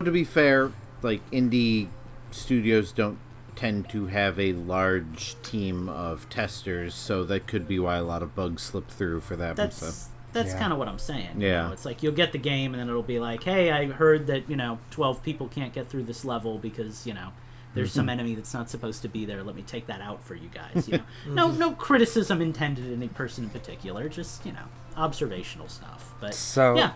To 0.04 0.10
be 0.10 0.24
fair, 0.24 0.72
like 1.02 1.20
indie 1.30 1.88
studios 2.30 2.92
don't 2.92 3.18
tend 3.54 3.88
to 3.90 4.06
have 4.06 4.40
a 4.40 4.54
large 4.54 5.36
team 5.42 5.88
of 5.88 6.26
testers, 6.30 6.94
so 6.94 7.22
that 7.24 7.46
could 7.46 7.68
be 7.68 7.78
why 7.78 7.96
a 7.96 8.02
lot 8.02 8.22
of 8.22 8.34
bugs 8.34 8.62
slip 8.62 8.88
through 8.88 9.20
for 9.20 9.36
that. 9.36 9.54
that's 9.56 9.76
stuff. 9.76 10.08
that's 10.32 10.54
Yeah. 10.54 10.58
kind 10.58 10.72
of 10.72 10.78
what 10.78 10.88
i'm 10.88 10.98
saying 10.98 11.40
you 11.40 11.46
Yeah. 11.48 11.66
know? 11.68 11.72
it's 11.72 11.84
like 11.84 12.02
you'll 12.02 12.14
get 12.14 12.32
the 12.32 12.38
game 12.38 12.72
and 12.72 12.80
then 12.80 12.88
it'll 12.88 13.02
be 13.02 13.20
like 13.20 13.42
hey 13.44 13.70
i 13.70 13.86
heard 13.86 14.26
that 14.28 14.48
you 14.48 14.56
know 14.56 14.78
12 14.90 15.22
people 15.22 15.46
can't 15.48 15.72
get 15.74 15.86
through 15.88 16.04
this 16.04 16.24
level 16.24 16.58
because 16.58 17.06
you 17.06 17.12
know 17.14 17.28
there's 17.74 17.92
some 17.92 18.08
enemy 18.08 18.34
that's 18.34 18.52
not 18.54 18.68
supposed 18.68 19.02
to 19.02 19.08
be 19.08 19.24
there 19.24 19.42
let 19.42 19.54
me 19.56 19.62
take 19.62 19.86
that 19.86 20.00
out 20.00 20.22
for 20.22 20.34
you 20.34 20.48
guys 20.48 20.88
you 20.88 20.98
know 20.98 21.04
no 21.28 21.50
no 21.50 21.72
criticism 21.72 22.40
intended 22.42 22.86
at 22.86 22.92
any 22.92 23.08
person 23.08 23.44
in 23.44 23.50
particular 23.50 24.08
just 24.08 24.44
you 24.44 24.52
know 24.52 24.64
observational 24.96 25.68
stuff 25.68 26.14
but 26.20 26.34
So 26.34 26.74
yeah 26.76 26.92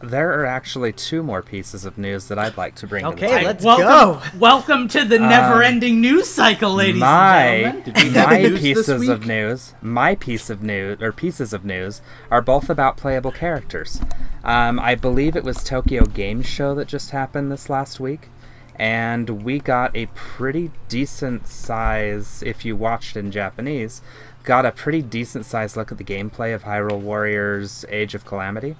there 0.00 0.38
are 0.38 0.44
actually 0.44 0.92
two 0.92 1.22
more 1.22 1.40
pieces 1.42 1.84
of 1.86 1.96
news 1.96 2.28
that 2.28 2.38
I'd 2.38 2.56
like 2.58 2.74
to 2.76 2.86
bring. 2.86 3.04
to 3.04 3.10
the 3.10 3.26
Okay, 3.26 3.44
let's 3.44 3.64
welcome, 3.64 3.86
go. 3.86 4.38
Welcome 4.38 4.88
to 4.88 5.04
the 5.04 5.18
never-ending 5.18 6.00
news 6.00 6.28
cycle, 6.28 6.74
ladies 6.74 7.00
my 7.00 7.44
and 7.46 7.84
gentlemen. 7.86 8.12
we 8.12 8.52
my 8.52 8.58
pieces 8.58 9.08
of 9.08 9.26
news, 9.26 9.72
my 9.80 10.14
piece 10.14 10.50
of 10.50 10.62
news 10.62 11.00
or 11.00 11.10
pieces 11.12 11.52
of 11.54 11.64
news 11.64 12.02
are 12.30 12.42
both 12.42 12.68
about 12.68 12.96
playable 12.98 13.32
characters. 13.32 14.00
Um, 14.42 14.78
I 14.78 14.94
believe 14.94 15.36
it 15.36 15.44
was 15.44 15.64
Tokyo 15.64 16.04
Game 16.04 16.42
Show 16.42 16.74
that 16.74 16.88
just 16.88 17.10
happened 17.12 17.50
this 17.50 17.70
last 17.70 17.98
week, 17.98 18.28
and 18.76 19.44
we 19.44 19.58
got 19.58 19.94
a 19.96 20.06
pretty 20.06 20.70
decent 20.88 21.46
size. 21.46 22.42
If 22.44 22.64
you 22.64 22.76
watched 22.76 23.16
in 23.16 23.30
Japanese, 23.30 24.02
got 24.42 24.66
a 24.66 24.72
pretty 24.72 25.02
decent 25.02 25.46
size 25.46 25.76
look 25.76 25.92
at 25.92 25.98
the 25.98 26.04
gameplay 26.04 26.54
of 26.54 26.64
Hyrule 26.64 27.00
Warriors: 27.00 27.84
Age 27.88 28.14
of 28.14 28.24
Calamity 28.24 28.76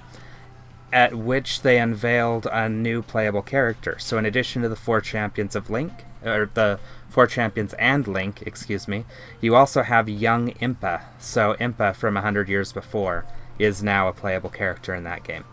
at 0.94 1.12
which 1.12 1.62
they 1.62 1.76
unveiled 1.78 2.46
a 2.52 2.68
new 2.68 3.02
playable 3.02 3.42
character. 3.42 3.96
So, 3.98 4.16
in 4.16 4.24
addition 4.24 4.62
to 4.62 4.68
the 4.68 4.76
four 4.76 5.00
champions 5.00 5.56
of 5.56 5.68
Link, 5.68 6.04
or 6.24 6.48
the 6.54 6.78
four 7.08 7.26
champions 7.26 7.74
and 7.74 8.06
Link, 8.06 8.42
excuse 8.46 8.86
me, 8.86 9.04
you 9.40 9.56
also 9.56 9.82
have 9.82 10.08
young 10.08 10.52
Impa. 10.52 11.02
So, 11.18 11.54
Impa 11.54 11.96
from 11.96 12.14
100 12.14 12.48
years 12.48 12.72
before 12.72 13.26
is 13.58 13.82
now 13.82 14.06
a 14.06 14.12
playable 14.12 14.50
character 14.50 14.94
in 14.94 15.02
that 15.02 15.24
game. 15.24 15.44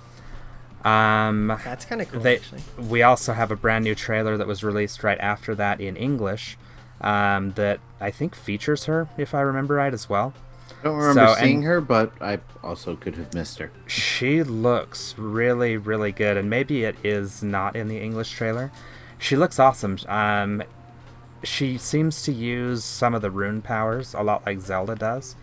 Um, 0.84 1.48
That's 1.64 1.86
kind 1.86 2.02
of 2.02 2.12
cool, 2.12 2.22
they, 2.22 2.38
actually. 2.38 2.62
we 2.78 3.04
also 3.04 3.34
have 3.34 3.52
a 3.52 3.56
brand 3.56 3.84
new 3.84 3.96
trailer 3.96 4.38
that 4.38 4.48
was 4.48 4.64
released 4.64 5.04
right 5.04 5.20
after 5.20 5.54
that 5.56 5.80
in 5.80 5.96
English 5.96 6.58
um, 7.02 7.52
that 7.52 7.80
I 8.00 8.10
think 8.12 8.36
features 8.36 8.86
her, 8.86 9.08
if 9.18 9.34
I 9.36 9.42
remember 9.42 9.76
right, 9.76 9.94
as 9.94 10.10
well. 10.10 10.34
I 10.80 10.84
don't 10.86 10.98
remember 10.98 11.36
So, 11.36 11.42
seeing 11.42 11.62
her, 11.64 11.82
but 11.82 12.14
I 12.20 12.40
also 12.64 12.96
could 12.96 13.16
have 13.16 13.34
missed 13.34 13.60
her. 13.60 13.72
She 13.86 14.42
looks 14.42 15.14
really, 15.18 15.78
really 15.78 16.12
good, 16.12 16.38
and 16.38 16.50
maybe 16.50 16.84
it 16.84 16.96
is 17.04 17.44
not 17.44 17.76
in 17.76 17.88
the 17.88 18.00
English 18.00 18.32
trailer. 18.32 18.72
She 19.20 19.36
looks 19.36 19.60
awesome. 19.60 20.00
Um, 20.08 20.64
she 21.44 21.78
seems 21.78 22.24
to 22.24 22.32
use 22.32 22.84
some 22.84 23.14
of 23.14 23.22
the 23.22 23.30
rune 23.32 23.62
powers 23.62 24.14
a 24.16 24.22
lot 24.24 24.46
like 24.46 24.60
Zelda 24.62 24.96
does, 24.96 25.36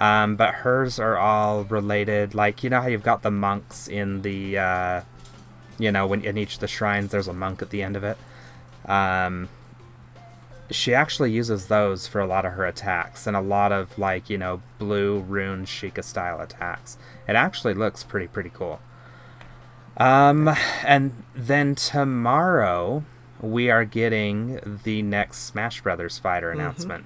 um, 0.00 0.34
but 0.36 0.54
hers 0.54 0.98
are 0.98 1.16
all 1.16 1.64
related. 1.64 2.34
Like 2.34 2.64
you 2.64 2.70
know 2.70 2.80
how 2.80 2.88
you've 2.88 3.02
got 3.02 3.22
the 3.22 3.30
monks 3.30 3.86
in 3.86 4.22
the, 4.22 4.58
uh, 4.58 5.00
you 5.78 5.92
know, 5.92 6.06
when 6.06 6.24
in 6.24 6.38
each 6.38 6.54
of 6.54 6.60
the 6.60 6.68
shrines 6.68 7.12
there's 7.12 7.28
a 7.28 7.34
monk 7.34 7.62
at 7.62 7.70
the 7.70 7.82
end 7.82 7.96
of 7.96 8.02
it. 8.02 8.16
Um, 8.86 9.50
she 10.70 10.94
actually 10.94 11.32
uses 11.32 11.66
those 11.66 12.06
for 12.06 12.20
a 12.20 12.26
lot 12.26 12.46
of 12.46 12.52
her 12.52 12.64
attacks 12.64 13.26
and 13.26 13.36
a 13.36 13.40
lot 13.40 13.72
of 13.72 13.98
like 13.98 14.30
you 14.30 14.38
know 14.38 14.62
blue 14.78 15.18
rune 15.18 15.66
Sheikah 15.66 16.04
style 16.04 16.40
attacks. 16.40 16.96
It 17.28 17.36
actually 17.36 17.74
looks 17.74 18.02
pretty 18.02 18.26
pretty 18.26 18.50
cool. 18.50 18.80
Um, 19.96 20.48
and 20.82 21.12
then 21.34 21.74
tomorrow 21.74 23.04
we 23.40 23.68
are 23.70 23.84
getting 23.84 24.78
the 24.84 25.02
next 25.02 25.38
Smash 25.40 25.82
Brothers 25.82 26.18
fighter 26.18 26.50
announcement. 26.50 27.04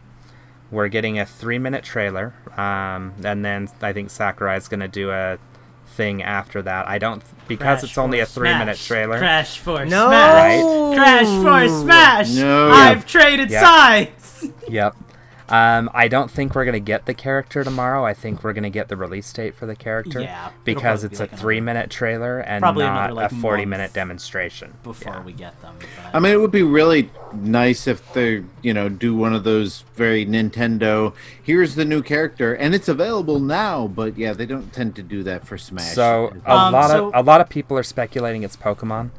We're 0.75 0.89
getting 0.89 1.19
a 1.21 1.25
three 1.25 1.59
minute 1.59 1.85
trailer, 1.85 2.35
um, 2.57 3.15
and 3.25 3.45
then 3.45 3.69
I 3.81 3.93
think 3.93 4.11
Sakurai's 4.11 4.67
gonna 4.69 4.89
do 4.89 5.11
a 5.13 5.39
thing 5.87 6.21
after 6.23 6.61
that. 6.63 6.89
I 6.89 6.99
don't 6.99 7.23
because 7.47 7.81
Crash 7.81 7.85
it's 7.91 7.99
only 7.99 8.19
a 8.19 8.27
for 8.27 8.33
three 8.41 8.49
minute 8.53 8.77
trailer. 8.77 9.19
Crash 9.19 9.59
for 9.59 9.85
No. 9.85 10.09
Smash. 10.09 10.63
Right. 10.63 10.95
Crash 10.97 11.43
for 11.43 11.83
Smash. 11.83 12.31
No. 12.35 12.71
I've 12.73 13.07
traded 13.07 13.51
Yeah. 13.51 13.63
sides. 13.63 14.49
Yep. 14.69 14.97
Um, 15.55 15.89
I 15.95 16.09
don't 16.09 16.31
think 16.31 16.55
we're 16.55 16.65
gonna 16.65 16.81
get 16.81 17.07
the 17.07 17.15
character 17.15 17.63
tomorrow. 17.63 18.05
I 18.05 18.13
think 18.13 18.43
we're 18.43 18.53
gonna 18.53 18.71
get 18.71 18.89
the 18.89 18.97
release 18.97 19.33
date 19.33 19.55
for 19.55 19.67
the 19.67 19.77
character. 19.77 20.21
Yeah, 20.21 20.51
Because 20.65 21.05
it's 21.05 21.21
be 21.21 21.25
a 21.25 21.29
like 21.29 21.39
three-minute 21.39 21.91
trailer 21.91 22.41
and 22.41 22.61
Probably 22.61 22.85
not 22.85 23.11
another, 23.11 23.13
like, 23.23 23.33
a 23.33 23.35
forty-minute 23.37 23.93
demonstration. 23.93 24.75
Before 24.83 25.13
Yeah. 25.15 25.23
we 25.23 25.33
get 25.33 25.61
them. 25.63 25.75
I 26.13 26.19
mean, 26.19 26.33
it 26.33 26.41
would 26.41 26.51
be 26.51 26.63
really 26.65 27.11
nice 27.33 27.87
if 27.87 28.13
they, 28.15 28.43
you 28.63 28.75
know, 28.75 28.89
do 28.89 29.15
one 29.15 29.33
of 29.35 29.45
those 29.45 29.85
very 29.95 30.27
Nintendo. 30.27 31.13
Here's 31.41 31.77
the 31.77 31.85
new 31.85 32.03
character, 32.03 32.55
and 32.55 32.75
it's 32.75 32.89
available 32.89 33.39
now. 33.39 33.87
But 33.87 34.19
yeah, 34.19 34.33
they 34.33 34.47
don't 34.47 34.73
tend 34.73 34.97
to 34.97 35.03
do 35.03 35.23
that 35.23 35.47
for 35.47 35.57
Smash. 35.57 35.95
So 35.95 36.33
a 36.45 36.53
Um, 36.53 36.73
lot 36.73 36.91
so- 36.91 37.09
of 37.09 37.15
a 37.15 37.23
lot 37.23 37.41
of 37.41 37.49
people 37.49 37.79
are 37.79 37.83
speculating 37.85 38.43
it's 38.43 38.57
Pokemon 38.57 39.11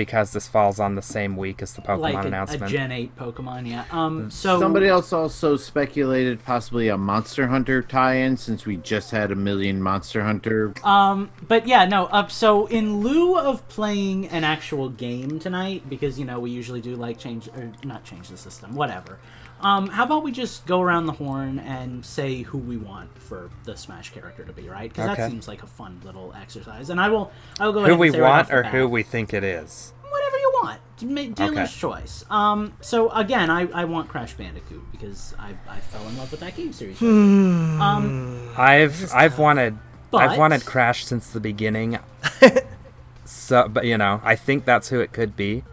because 0.00 0.32
this 0.32 0.48
falls 0.48 0.80
on 0.80 0.94
the 0.94 1.02
same 1.02 1.36
week 1.36 1.60
as 1.60 1.74
the 1.74 1.82
Pokemon 1.82 2.00
like 2.00 2.14
a, 2.14 2.18
a 2.20 2.26
announcement. 2.26 2.72
Gen 2.72 2.90
8 2.90 3.16
Pokemon, 3.16 3.68
yeah. 3.68 3.84
Um, 3.90 4.30
so 4.30 4.58
Somebody 4.58 4.88
else 4.88 5.12
also 5.12 5.58
speculated 5.58 6.42
possibly 6.42 6.88
a 6.88 6.96
Monster 6.96 7.48
Hunter 7.48 7.82
tie-in, 7.82 8.38
since 8.38 8.64
we 8.64 8.78
just 8.78 9.10
had 9.10 9.30
a 9.30 9.34
million 9.34 9.82
Monster 9.82 10.22
Hunter. 10.22 10.72
Um, 10.84 11.28
but 11.46 11.66
yeah, 11.66 11.84
no. 11.84 12.06
Uh, 12.06 12.28
so 12.28 12.64
in 12.68 13.00
lieu 13.02 13.38
of 13.38 13.68
playing 13.68 14.26
an 14.28 14.42
actual 14.42 14.88
game 14.88 15.38
tonight, 15.38 15.82
because 15.90 16.18
you 16.18 16.24
know 16.24 16.40
we 16.40 16.50
usually 16.50 16.80
do 16.80 16.96
like 16.96 17.18
change 17.18 17.48
or 17.48 17.70
not 17.84 18.02
change 18.02 18.28
the 18.30 18.38
system, 18.38 18.74
whatever. 18.74 19.18
Um, 19.62 19.88
how 19.88 20.04
about 20.04 20.22
we 20.22 20.32
just 20.32 20.66
go 20.66 20.80
around 20.80 21.06
the 21.06 21.12
horn 21.12 21.58
and 21.58 22.04
say 22.04 22.42
who 22.42 22.58
we 22.58 22.76
want 22.76 23.16
for 23.18 23.50
the 23.64 23.76
Smash 23.76 24.10
character 24.12 24.44
to 24.44 24.52
be, 24.52 24.68
right? 24.68 24.90
Because 24.92 25.16
that 25.16 25.30
seems 25.30 25.46
like 25.48 25.62
a 25.62 25.66
fun 25.66 26.00
little 26.04 26.32
exercise. 26.34 26.90
And 26.90 27.00
I 27.00 27.08
will, 27.08 27.30
I 27.58 27.66
will 27.66 27.72
go 27.72 27.78
ahead 27.80 27.88
who 27.88 27.92
and 27.94 28.00
we 28.00 28.10
say 28.10 28.20
right 28.20 28.28
want 28.28 28.48
off 28.48 28.52
or 28.52 28.62
who 28.64 28.88
we 28.88 29.02
think 29.02 29.34
it 29.34 29.44
is. 29.44 29.92
whatever 30.08 30.36
you 30.38 30.50
want. 30.62 30.80
Ma- 31.02 31.22
Dealer's 31.34 31.74
choice. 31.74 32.24
Um, 32.30 32.74
so 32.80 33.10
again, 33.10 33.48
I, 33.50 33.62
I 33.72 33.84
want 33.86 34.08
Crash 34.08 34.34
Bandicoot 34.34 34.82
because 34.92 35.34
I, 35.38 35.54
I 35.68 35.78
fell 35.80 36.06
in 36.08 36.16
love 36.18 36.30
with 36.30 36.40
that 36.40 36.56
game 36.56 36.72
series. 36.74 37.00
um, 37.00 38.50
I've 38.56 39.10
I've 39.14 39.38
wanted 39.38 39.78
But- 40.10 40.22
I've 40.28 40.38
wanted 40.38 40.64
Crash 40.66 41.04
since 41.06 41.30
the 41.30 41.40
beginning. 41.40 41.98
so, 43.24 43.68
but 43.68 43.84
you 43.86 43.96
know, 43.98 44.20
I 44.24 44.36
think 44.36 44.64
that's 44.64 44.88
who 44.90 45.00
it 45.00 45.12
could 45.12 45.36
be. 45.36 45.64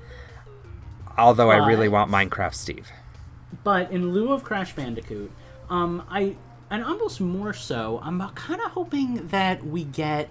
Although 1.18 1.50
I 1.50 1.68
really 1.68 1.90
want 1.90 2.12
Minecraft 2.12 2.54
Steve. 2.54 2.90
But 3.64 3.92
in 3.92 4.14
lieu 4.14 4.32
of 4.32 4.44
Crash 4.44 4.76
Bandicoot, 4.76 5.32
um, 5.70 6.04
I 6.10 6.36
and 6.70 6.84
almost 6.84 7.22
more 7.22 7.54
so, 7.54 8.00
I'm 8.04 8.20
kind 8.30 8.62
of 8.62 8.72
hoping 8.72 9.28
that 9.28 9.66
we 9.66 9.84
get 9.84 10.30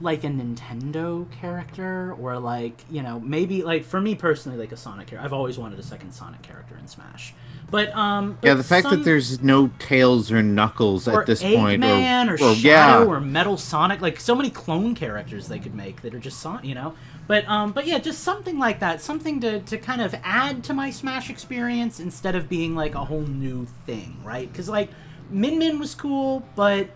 like 0.00 0.24
a 0.24 0.28
Nintendo 0.28 1.30
character 1.32 2.14
or 2.20 2.38
like 2.38 2.84
you 2.90 3.02
know 3.02 3.18
maybe 3.20 3.62
like 3.62 3.82
for 3.82 4.00
me 4.00 4.14
personally 4.14 4.58
like 4.58 4.72
a 4.72 4.76
Sonic 4.76 5.06
character. 5.06 5.24
I've 5.24 5.32
always 5.32 5.58
wanted 5.58 5.78
a 5.78 5.82
second 5.82 6.12
Sonic 6.12 6.42
character 6.42 6.76
in 6.76 6.86
Smash, 6.86 7.34
but 7.70 7.94
um 7.96 8.38
Yeah, 8.42 8.52
but 8.52 8.58
the 8.58 8.64
fact 8.64 8.90
that 8.90 9.04
there's 9.04 9.42
no 9.42 9.70
Tails 9.78 10.30
or 10.30 10.42
Knuckles 10.42 11.08
or 11.08 11.20
at 11.20 11.26
this 11.26 11.42
point, 11.42 11.82
or, 11.82 11.88
or, 11.88 12.34
or 12.34 12.54
Shadow 12.54 12.56
yeah, 12.56 13.04
or 13.04 13.20
Metal 13.20 13.56
Sonic, 13.56 14.02
like 14.02 14.20
so 14.20 14.34
many 14.34 14.50
clone 14.50 14.94
characters 14.94 15.48
they 15.48 15.58
could 15.58 15.74
make 15.74 16.02
that 16.02 16.14
are 16.14 16.20
just 16.20 16.40
Sonic, 16.40 16.64
you 16.66 16.74
know. 16.74 16.94
But 17.26 17.48
um, 17.48 17.72
but 17.72 17.86
yeah, 17.86 17.98
just 17.98 18.22
something 18.22 18.58
like 18.58 18.80
that, 18.80 19.00
something 19.00 19.40
to 19.40 19.60
to 19.60 19.78
kind 19.78 20.00
of 20.00 20.14
add 20.22 20.62
to 20.64 20.74
my 20.74 20.90
Smash 20.90 21.28
experience 21.28 21.98
instead 21.98 22.36
of 22.36 22.48
being 22.48 22.76
like 22.76 22.94
a 22.94 23.04
whole 23.04 23.22
new 23.22 23.66
thing, 23.84 24.20
right? 24.24 24.50
Because 24.50 24.68
like 24.68 24.90
Min 25.30 25.58
Min 25.58 25.78
was 25.78 25.94
cool, 25.94 26.46
but 26.54 26.88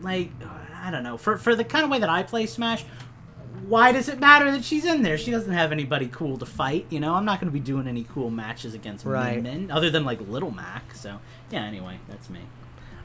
like 0.00 0.30
I 0.82 0.90
don't 0.90 1.02
know 1.02 1.16
for 1.16 1.38
for 1.38 1.54
the 1.54 1.64
kind 1.64 1.84
of 1.84 1.90
way 1.90 1.98
that 1.98 2.10
I 2.10 2.22
play 2.22 2.46
Smash. 2.46 2.84
Why 3.66 3.92
does 3.92 4.10
it 4.10 4.20
matter 4.20 4.50
that 4.50 4.64
she's 4.64 4.84
in 4.84 5.02
there? 5.02 5.16
She 5.16 5.30
doesn't 5.30 5.52
have 5.52 5.72
anybody 5.72 6.08
cool 6.12 6.36
to 6.38 6.44
fight, 6.44 6.84
you 6.90 7.00
know. 7.00 7.14
I'm 7.14 7.24
not 7.24 7.40
going 7.40 7.50
to 7.50 7.52
be 7.52 7.64
doing 7.64 7.88
any 7.88 8.04
cool 8.12 8.28
matches 8.28 8.74
against 8.74 9.06
Right. 9.06 9.40
Min 9.40 9.60
Min, 9.60 9.70
other 9.70 9.88
than 9.88 10.04
like 10.04 10.20
Little 10.28 10.50
Mac. 10.50 10.94
So 10.94 11.18
yeah. 11.50 11.64
Anyway, 11.64 11.98
that's 12.08 12.28
me. 12.28 12.40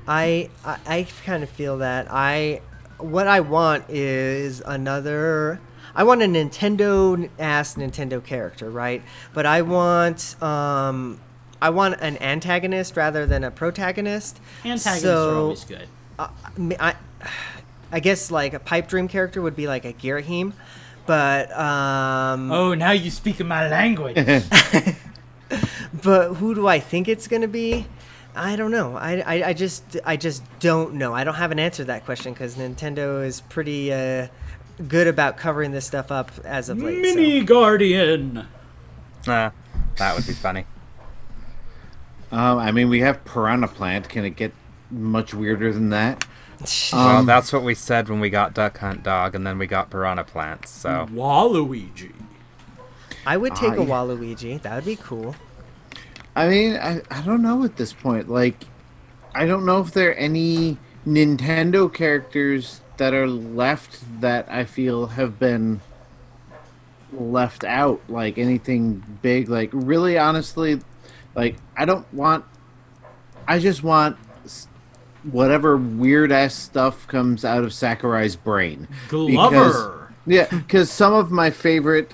I, 0.07 0.49
I 0.65 0.77
I 0.87 1.07
kind 1.23 1.43
of 1.43 1.49
feel 1.49 1.77
that 1.77 2.07
I 2.09 2.61
what 2.97 3.27
I 3.27 3.39
want 3.39 3.85
is 3.89 4.61
another 4.65 5.61
I 5.95 6.03
want 6.03 6.21
a 6.21 6.25
Nintendo 6.25 7.29
ass 7.39 7.75
Nintendo 7.75 8.23
character, 8.23 8.69
right? 8.69 9.01
But 9.33 9.45
I 9.45 9.61
want 9.61 10.41
um 10.41 11.19
I 11.61 11.69
want 11.71 11.99
an 11.99 12.21
antagonist 12.21 12.95
rather 12.95 13.25
than 13.25 13.43
a 13.43 13.51
protagonist. 13.51 14.39
Antagonists 14.63 15.01
So, 15.03 15.29
are 15.29 15.35
always 15.35 15.63
good. 15.65 15.87
I, 16.17 16.29
I, 16.79 16.95
I 17.91 17.99
guess 17.99 18.31
like 18.31 18.53
a 18.53 18.59
pipe 18.59 18.87
dream 18.87 19.07
character 19.07 19.41
would 19.41 19.55
be 19.55 19.67
like 19.67 19.85
a 19.85 19.93
Girahim, 19.93 20.53
but 21.05 21.51
um 21.57 22.51
Oh, 22.51 22.73
now 22.73 22.91
you 22.91 23.11
speak 23.11 23.39
in 23.39 23.47
my 23.47 23.67
language. 23.67 24.15
but 26.03 26.35
who 26.35 26.55
do 26.55 26.67
I 26.67 26.79
think 26.79 27.07
it's 27.07 27.27
gonna 27.27 27.47
be? 27.47 27.87
I 28.35 28.55
don't 28.55 28.71
know. 28.71 28.95
I, 28.95 29.19
I, 29.21 29.43
I 29.49 29.53
just 29.53 29.97
I 30.05 30.15
just 30.15 30.43
don't 30.59 30.93
know. 30.93 31.13
I 31.13 31.23
don't 31.23 31.35
have 31.35 31.51
an 31.51 31.59
answer 31.59 31.83
to 31.83 31.87
that 31.87 32.05
question 32.05 32.31
because 32.31 32.55
Nintendo 32.55 33.25
is 33.25 33.41
pretty 33.41 33.91
uh, 33.91 34.27
good 34.87 35.07
about 35.07 35.37
covering 35.37 35.71
this 35.71 35.85
stuff 35.85 36.11
up 36.11 36.31
as 36.43 36.69
of 36.69 36.81
late. 36.81 36.95
so- 36.95 37.01
Mini 37.15 37.43
Guardian. 37.43 38.45
Nah, 39.27 39.51
that 39.97 40.15
would 40.15 40.25
be 40.25 40.33
funny. 40.33 40.65
Um, 42.31 42.57
I 42.59 42.71
mean, 42.71 42.89
we 42.89 42.99
have 43.01 43.23
Piranha 43.25 43.67
Plant. 43.67 44.07
Can 44.09 44.23
it 44.23 44.31
get 44.35 44.53
much 44.91 45.33
weirder 45.33 45.73
than 45.73 45.89
that? 45.89 46.25
well, 46.93 47.17
Um, 47.19 47.25
that's 47.25 47.51
what 47.51 47.63
we 47.63 47.73
said 47.73 48.07
when 48.09 48.19
we 48.19 48.29
got 48.29 48.53
Duck 48.53 48.77
Hunt 48.77 49.03
Dog, 49.03 49.35
and 49.35 49.45
then 49.45 49.57
we 49.57 49.67
got 49.67 49.89
Piranha 49.89 50.23
Plants. 50.23 50.69
So 50.71 51.07
Waluigi. 51.11 52.11
I 53.25 53.35
would 53.37 53.55
take 53.55 53.73
a 53.73 53.81
I- 53.81 53.85
Waluigi. 53.85 54.61
That 54.61 54.75
would 54.75 54.85
be 54.85 54.95
cool. 54.95 55.35
I 56.35 56.47
mean, 56.47 56.75
I, 56.77 57.01
I 57.11 57.21
don't 57.21 57.41
know 57.41 57.63
at 57.63 57.75
this 57.77 57.91
point. 57.91 58.29
Like, 58.29 58.63
I 59.35 59.45
don't 59.45 59.65
know 59.65 59.81
if 59.81 59.91
there 59.91 60.11
are 60.11 60.13
any 60.13 60.77
Nintendo 61.05 61.91
characters 61.91 62.81
that 62.99 63.13
are 63.13 63.27
left 63.27 64.21
that 64.21 64.47
I 64.49 64.65
feel 64.65 65.07
have 65.07 65.39
been 65.39 65.81
left 67.11 67.63
out. 67.63 68.01
Like 68.07 68.37
anything 68.37 69.03
big. 69.21 69.49
Like, 69.49 69.71
really, 69.73 70.17
honestly, 70.17 70.79
like 71.33 71.57
I 71.75 71.85
don't 71.85 72.11
want. 72.13 72.45
I 73.47 73.57
just 73.57 73.81
want 73.81 74.17
whatever 75.23 75.75
weird 75.75 76.31
ass 76.31 76.53
stuff 76.53 77.07
comes 77.07 77.43
out 77.43 77.63
of 77.63 77.73
Sakurai's 77.73 78.35
brain. 78.35 78.87
Glover. 79.07 80.13
Yeah, 80.25 80.47
because 80.49 80.91
some 80.91 81.13
of 81.13 81.31
my 81.31 81.49
favorite 81.49 82.13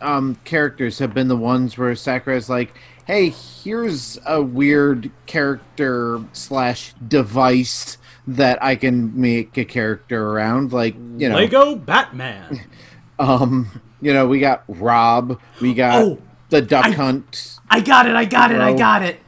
um, 0.00 0.38
characters 0.44 0.98
have 0.98 1.14
been 1.14 1.28
the 1.28 1.36
ones 1.36 1.78
where 1.78 1.94
Sakurai's 1.94 2.48
like, 2.48 2.74
"Hey, 3.06 3.28
here's 3.28 4.18
a 4.26 4.42
weird 4.42 5.10
character 5.26 6.20
slash 6.32 6.94
device 7.06 7.98
that 8.36 8.62
I 8.62 8.76
can 8.76 9.18
make 9.20 9.56
a 9.58 9.64
character 9.64 10.30
around." 10.30 10.72
Like, 10.72 10.94
you 11.16 11.28
know, 11.28 11.36
Lego 11.36 11.76
Batman. 11.76 12.60
um, 13.18 13.80
you 14.00 14.12
know, 14.14 14.26
we 14.26 14.38
got 14.40 14.64
Rob, 14.68 15.40
we 15.60 15.74
got 15.74 16.02
Oh, 16.02 16.18
the 16.50 16.62
Duck 16.62 16.86
I- 16.86 16.90
Hunt. 16.92 17.58
I 17.70 17.80
got 17.80 18.06
it. 18.06 18.14
I 18.16 18.24
got 18.24 18.50
it. 18.52 18.60
I 18.60 18.72
got 18.72 19.02
it. 19.02 19.20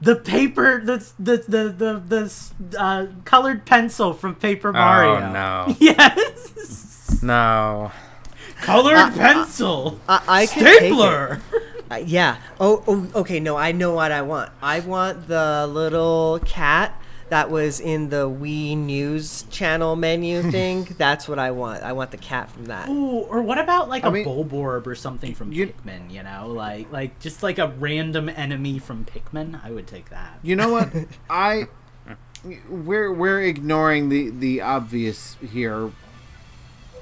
The 0.00 0.16
paper, 0.16 0.82
the 0.84 0.98
the 1.18 1.36
the 1.48 1.68
the, 1.70 2.02
the 2.68 2.78
uh, 2.80 3.06
colored 3.24 3.64
pencil 3.64 4.12
from 4.12 4.34
Paper 4.34 4.72
Mario. 4.72 5.16
oh 5.16 5.32
no, 5.32 5.76
Yes. 5.80 7.22
no. 7.22 7.90
Colored 8.60 9.14
pencil. 9.14 10.00
I, 10.08 10.22
I 10.28 10.46
could 10.46 10.62
take 10.62 10.82
it. 10.82 10.94
Stapler. 10.94 11.40
Uh, 11.90 11.96
yeah. 11.96 12.36
Oh, 12.58 12.82
oh, 12.86 13.08
okay. 13.20 13.40
No, 13.40 13.56
I 13.56 13.72
know 13.72 13.92
what 13.92 14.10
I 14.10 14.22
want. 14.22 14.50
I 14.62 14.80
want 14.80 15.28
the 15.28 15.66
little 15.70 16.40
cat 16.46 16.98
that 17.34 17.50
was 17.50 17.80
in 17.80 18.10
the 18.10 18.30
Wii 18.30 18.76
News 18.76 19.42
channel 19.50 19.96
menu 19.96 20.40
thing. 20.52 20.84
That's 20.96 21.26
what 21.26 21.40
I 21.40 21.50
want. 21.50 21.82
I 21.82 21.92
want 21.92 22.12
the 22.12 22.16
cat 22.16 22.48
from 22.48 22.66
that. 22.66 22.88
Ooh, 22.88 23.22
or 23.22 23.42
what 23.42 23.58
about 23.58 23.88
like 23.88 24.04
I 24.04 24.08
a 24.08 24.12
mean, 24.12 24.24
Bulborb 24.24 24.86
or 24.86 24.94
something 24.94 25.34
from 25.34 25.50
you- 25.52 25.66
Pikmin? 25.66 26.12
You 26.12 26.22
know, 26.22 26.46
like 26.46 26.92
like 26.92 27.18
just 27.18 27.42
like 27.42 27.58
a 27.58 27.66
random 27.76 28.28
enemy 28.28 28.78
from 28.78 29.04
Pikmin. 29.04 29.60
I 29.64 29.72
would 29.72 29.88
take 29.88 30.10
that. 30.10 30.38
You 30.44 30.54
know 30.54 30.68
what? 30.68 30.92
I 31.28 31.64
we're 32.68 33.12
we're 33.12 33.40
ignoring 33.42 34.10
the 34.10 34.30
the 34.30 34.60
obvious 34.60 35.36
here. 35.44 35.90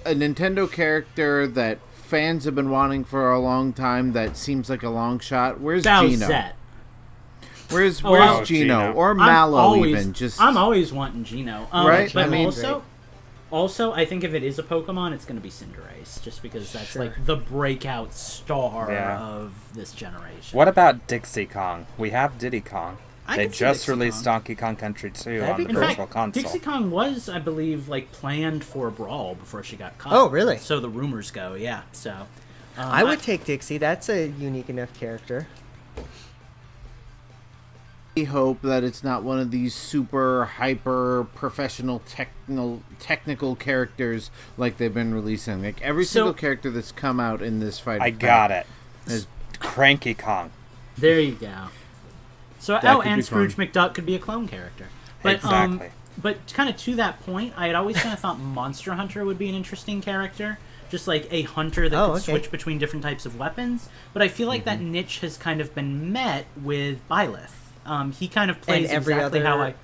A 0.06 0.14
Nintendo 0.14 0.70
character 0.72 1.46
that 1.46 1.78
fans 1.92 2.46
have 2.46 2.54
been 2.54 2.70
wanting 2.70 3.04
for 3.04 3.30
a 3.30 3.38
long 3.38 3.74
time 3.74 4.12
that 4.14 4.38
seems 4.38 4.70
like 4.70 4.82
a 4.82 4.88
long 4.88 5.18
shot. 5.18 5.60
Where's 5.60 5.82
Geno? 5.84 6.26
Bowsette. 7.72 7.74
Where's 7.74 8.04
Oh, 8.04 8.10
where's 8.10 8.20
wow. 8.38 8.44
Geno 8.44 8.80
Geno. 8.80 8.92
or 8.92 9.14
Mallow 9.14 9.58
always, 9.58 9.90
even? 10.00 10.12
Just 10.12 10.40
I'm 10.40 10.56
always 10.56 10.92
wanting 10.92 11.24
Geno. 11.24 11.68
Um, 11.72 11.86
Right? 11.86 12.12
But 12.12 12.24
I 12.26 12.28
mean- 12.28 12.46
also, 12.46 12.82
also, 13.50 13.92
I 13.92 14.04
think 14.06 14.24
if 14.24 14.32
it 14.34 14.42
is 14.42 14.58
a 14.58 14.62
Pokemon, 14.62 15.12
it's 15.12 15.24
going 15.26 15.36
to 15.36 15.42
be 15.42 15.50
Cinderace, 15.50 16.22
just 16.22 16.42
because 16.42 16.72
that's 16.72 16.86
Sure. 16.92 17.04
like 17.04 17.26
the 17.26 17.36
breakout 17.36 18.14
star 18.14 18.90
Yeah. 18.90 19.18
of 19.20 19.52
this 19.74 19.92
generation. 19.92 20.56
What 20.56 20.68
about 20.68 21.06
Dixie 21.06 21.46
Kong? 21.46 21.86
We 21.98 22.10
have 22.10 22.38
Diddy 22.38 22.60
Kong. 22.62 22.96
I 23.28 23.36
they 23.36 23.44
can 23.44 23.52
see 23.52 23.58
just 23.60 23.86
released 23.88 24.24
Kong. 24.24 24.34
Donkey 24.36 24.54
Kong 24.56 24.74
Country 24.74 25.10
2 25.10 25.40
That'd 25.40 25.50
on 25.50 25.56
be 25.58 25.64
the 25.64 25.68
In. 25.70 25.76
Virtual 25.76 25.94
fact, 26.06 26.10
Console. 26.12 26.42
Dixie 26.42 26.58
Kong 26.58 26.90
was, 26.90 27.28
I 27.28 27.38
believe, 27.38 27.88
like 27.88 28.10
planned 28.10 28.64
for 28.64 28.90
Brawl 28.90 29.34
before 29.36 29.62
she 29.62 29.76
got 29.76 29.96
cut. 29.98 30.12
Oh, 30.12 30.28
really? 30.28 30.56
So 30.58 30.80
the 30.80 30.88
rumors 30.88 31.30
go, 31.30 31.54
yeah. 31.54 31.82
So 31.92 32.10
um, 32.10 32.88
I 32.90 33.04
would 33.04 33.20
take 33.22 33.44
Dixie. 33.44 33.76
That's 33.78 34.08
a 34.08 34.26
unique 34.28 34.68
enough 34.70 34.92
character. 34.98 35.46
Hope 38.24 38.60
that 38.62 38.84
it's 38.84 39.02
not 39.02 39.22
one 39.22 39.38
of 39.40 39.50
these 39.50 39.74
super 39.74 40.44
hyper 40.44 41.26
professional 41.34 42.00
technical 42.06 42.82
technical 42.98 43.56
characters 43.56 44.30
like 44.58 44.76
they've 44.76 44.92
been 44.92 45.14
releasing. 45.14 45.62
Like 45.62 45.80
every 45.82 46.04
So- 46.04 46.12
single 46.20 46.34
character 46.34 46.70
that's 46.70 46.92
come 46.92 47.18
out 47.18 47.40
in 47.42 47.58
this 47.60 47.78
fight. 47.78 48.00
I 48.02 48.10
got 48.10 48.50
it. 48.50 48.66
Is 49.06 49.26
Cranky 49.58 50.14
Kong. 50.14 50.50
There 50.98 51.18
you 51.18 51.32
go. 51.32 51.68
So 52.58 52.74
That 52.74 52.84
oh, 52.84 53.00
and 53.02 53.24
Scrooge 53.24 53.54
fun. 53.54 53.66
McDuck 53.66 53.94
could 53.94 54.06
be 54.06 54.14
a 54.14 54.18
clone 54.18 54.46
character. 54.46 54.86
But 55.22 55.44
um, 55.44 55.80
but 56.18 56.36
kind 56.52 56.68
of 56.68 56.76
to 56.78 56.94
that 56.96 57.20
point, 57.24 57.54
I 57.56 57.66
had 57.68 57.74
always 57.74 57.96
kind 57.96 58.12
of 58.12 58.20
thought 58.20 58.38
Monster 58.38 58.92
Hunter 58.94 59.24
would 59.24 59.38
be 59.38 59.48
an 59.48 59.54
interesting 59.54 60.00
character, 60.02 60.58
just 60.90 61.08
like 61.08 61.26
a 61.32 61.42
hunter 61.42 61.88
that 61.88 61.98
Oh, 61.98 62.08
could 62.12 62.22
okay. 62.22 62.32
switch 62.32 62.50
between 62.50 62.78
different 62.78 63.02
types 63.04 63.24
of 63.24 63.38
weapons. 63.38 63.88
But 64.12 64.20
I 64.22 64.28
feel 64.28 64.46
like 64.48 64.64
that 64.64 64.78
Mm-hmm. 64.78 64.92
niche 64.92 65.18
has 65.20 65.36
kind 65.38 65.60
of 65.60 65.74
been 65.74 66.12
met 66.12 66.44
with 66.60 66.98
Byleth. 67.08 67.52
Um, 67.84 68.12
he 68.12 68.28
kind 68.28 68.50
of 68.50 68.60
plays 68.60 68.90
every 68.90 69.14
exactly 69.14 69.40
other 69.40 69.48
how 69.48 69.60
I. 69.60 69.74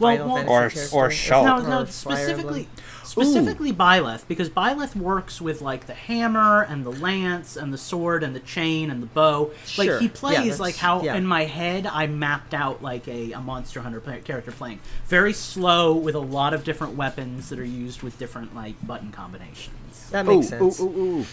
Well, 0.00 0.16
Final 0.16 0.34
well, 0.34 0.48
Or- 0.50 0.62
or 0.64 0.66
It's 0.66 0.90
Shulk. 0.92 1.44
no, 1.44 1.58
or 1.58 1.62
no, 1.62 1.68
Fire 1.84 1.86
specifically, 1.86 2.60
Emblem. 2.62 2.66
specifically 3.04 3.72
Byleth, 3.72 4.26
because 4.26 4.50
Byleth 4.50 4.96
works 4.96 5.40
with 5.40 5.62
like 5.62 5.86
the 5.86 5.94
hammer 5.94 6.62
and 6.62 6.84
the 6.84 6.90
lance 6.90 7.56
and 7.56 7.72
the 7.72 7.78
sword 7.78 8.24
and 8.24 8.34
the 8.34 8.40
chain 8.40 8.90
and 8.90 9.00
the 9.00 9.06
bow. 9.06 9.52
Sure. 9.66 9.92
Like 9.92 10.00
he 10.00 10.08
plays 10.08 10.36
that's- 10.38 10.58
like 10.58 10.76
how 10.76 11.02
yeah. 11.04 11.14
in 11.14 11.24
my 11.24 11.44
head 11.44 11.86
I 11.86 12.08
mapped 12.08 12.54
out 12.54 12.82
like 12.82 13.06
a, 13.06 13.32
a 13.32 13.40
Monster 13.40 13.82
Hunter 13.82 14.00
play- 14.00 14.20
character 14.22 14.50
playing 14.50 14.80
very 15.06 15.32
slow 15.32 15.94
with 15.94 16.16
a 16.16 16.20
lot 16.20 16.54
of 16.54 16.64
different 16.64 16.96
weapons 16.96 17.48
that 17.50 17.60
are 17.60 17.64
used 17.64 18.02
with 18.02 18.18
different 18.18 18.52
like 18.52 18.74
button 18.84 19.12
combinations. 19.12 20.10
That 20.10 20.26
makes 20.26 20.46
ooh, 20.46 20.48
sense. 20.48 20.80
Ooh, 20.80 20.88
ooh, 20.88 21.24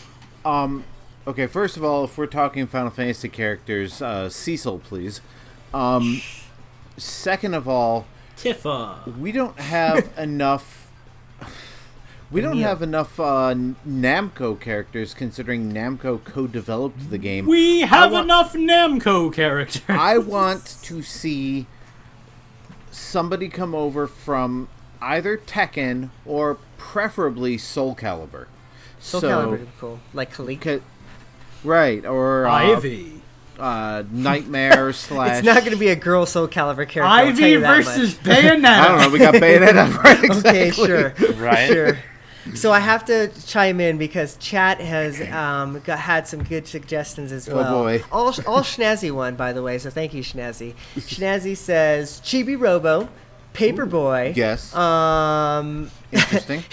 ooh. 0.46 0.48
Um, 0.50 0.84
okay, 1.26 1.48
first 1.48 1.78
of 1.78 1.84
all, 1.84 2.04
if 2.04 2.16
we're 2.16 2.28
talking 2.28 2.68
Final 2.68 2.92
Fantasy 2.92 3.28
characters, 3.28 4.04
uh, 4.04 4.30
Cecil, 4.30 4.80
please. 4.80 5.20
Um, 5.74 6.22
second 6.98 7.54
of 7.54 7.68
all, 7.68 8.06
Tifa. 8.38 9.18
we 9.18 9.32
don't 9.32 9.60
have 9.60 10.12
enough. 10.18 10.90
We 12.30 12.40
don't 12.40 12.58
Neo. 12.58 12.68
have 12.68 12.82
enough 12.82 13.20
uh, 13.20 13.54
Namco 13.88 14.58
characters, 14.58 15.14
considering 15.14 15.74
Namco 15.74 16.24
co-developed 16.24 17.10
the 17.10 17.18
game. 17.18 17.46
We 17.46 17.82
have 17.82 18.14
want- 18.14 18.26
enough 18.26 18.54
Namco 18.54 19.34
characters. 19.34 19.82
I 19.90 20.18
want 20.18 20.78
to 20.84 21.02
see 21.02 21.68
somebody 22.90 23.50
come 23.50 23.76
over 23.76 24.08
from 24.08 24.70
either 25.02 25.38
Tekken 25.38 26.10
or 26.26 26.58
preferably 26.78 27.58
Soul 27.58 27.96
Calibur. 27.96 28.46
Soul 29.00 29.22
so, 29.22 29.30
Calibur 29.30 29.68
cool. 29.80 30.00
Like 30.14 30.34
Kilik. 30.34 30.62
ca- 30.62 30.80
right, 31.66 32.06
or 32.06 32.46
uh, 32.48 32.52
Ivy. 32.52 33.14
uh, 33.16 33.21
Nightmare 34.12 34.94
slash. 34.94 35.38
It's 35.38 35.46
not 35.46 35.60
going 35.60 35.72
to 35.72 35.78
be 35.78 35.90
a 35.90 35.96
girl 35.96 36.26
Soul 36.26 36.48
Calibur 36.48 36.88
character. 36.88 37.04
I'll 37.04 37.26
tell 37.26 37.28
Ivy 37.28 37.50
you 37.50 37.60
that 37.62 37.84
versus 37.84 38.16
much. 38.26 38.36
Bayonetta. 38.36 38.66
I 38.66 38.88
don't 38.88 39.00
know. 39.00 39.10
We 39.10 39.20
got 39.20 39.34
Bayonetta. 39.36 39.92
Right, 40.04 40.24
exactly. 40.24 40.50
Okay, 40.50 40.72
sure. 40.72 41.14
Right? 41.36 41.68
Sure. 41.68 41.98
So 42.56 42.72
I 42.72 42.80
have 42.80 43.06
to 43.06 43.30
chime 43.46 43.80
in 43.80 43.98
because 43.98 44.36
chat 44.38 44.82
has 44.82 45.22
um, 45.32 45.80
got, 45.82 46.00
had 46.00 46.28
some 46.28 46.44
good 46.44 46.68
suggestions 46.68 47.32
as 47.32 47.48
well. 47.48 47.60
Oh, 47.60 47.62
well. 47.62 47.84
boy. 47.84 48.04
All, 48.12 48.28
all 48.48 48.62
Schnazzy 48.62 49.12
one, 49.12 49.36
by 49.36 49.54
the 49.54 49.62
way. 49.62 49.78
So 49.78 49.90
thank 49.90 50.14
you, 50.14 50.24
Schnazzy. 50.24 50.74
Schnazzy 50.96 51.56
says 51.56 52.20
Chibi 52.24 52.60
Robo, 52.60 53.10
Paperboy. 53.54 54.36
Yes. 54.36 54.74
Um, 54.76 55.92
Interesting. 56.12 56.64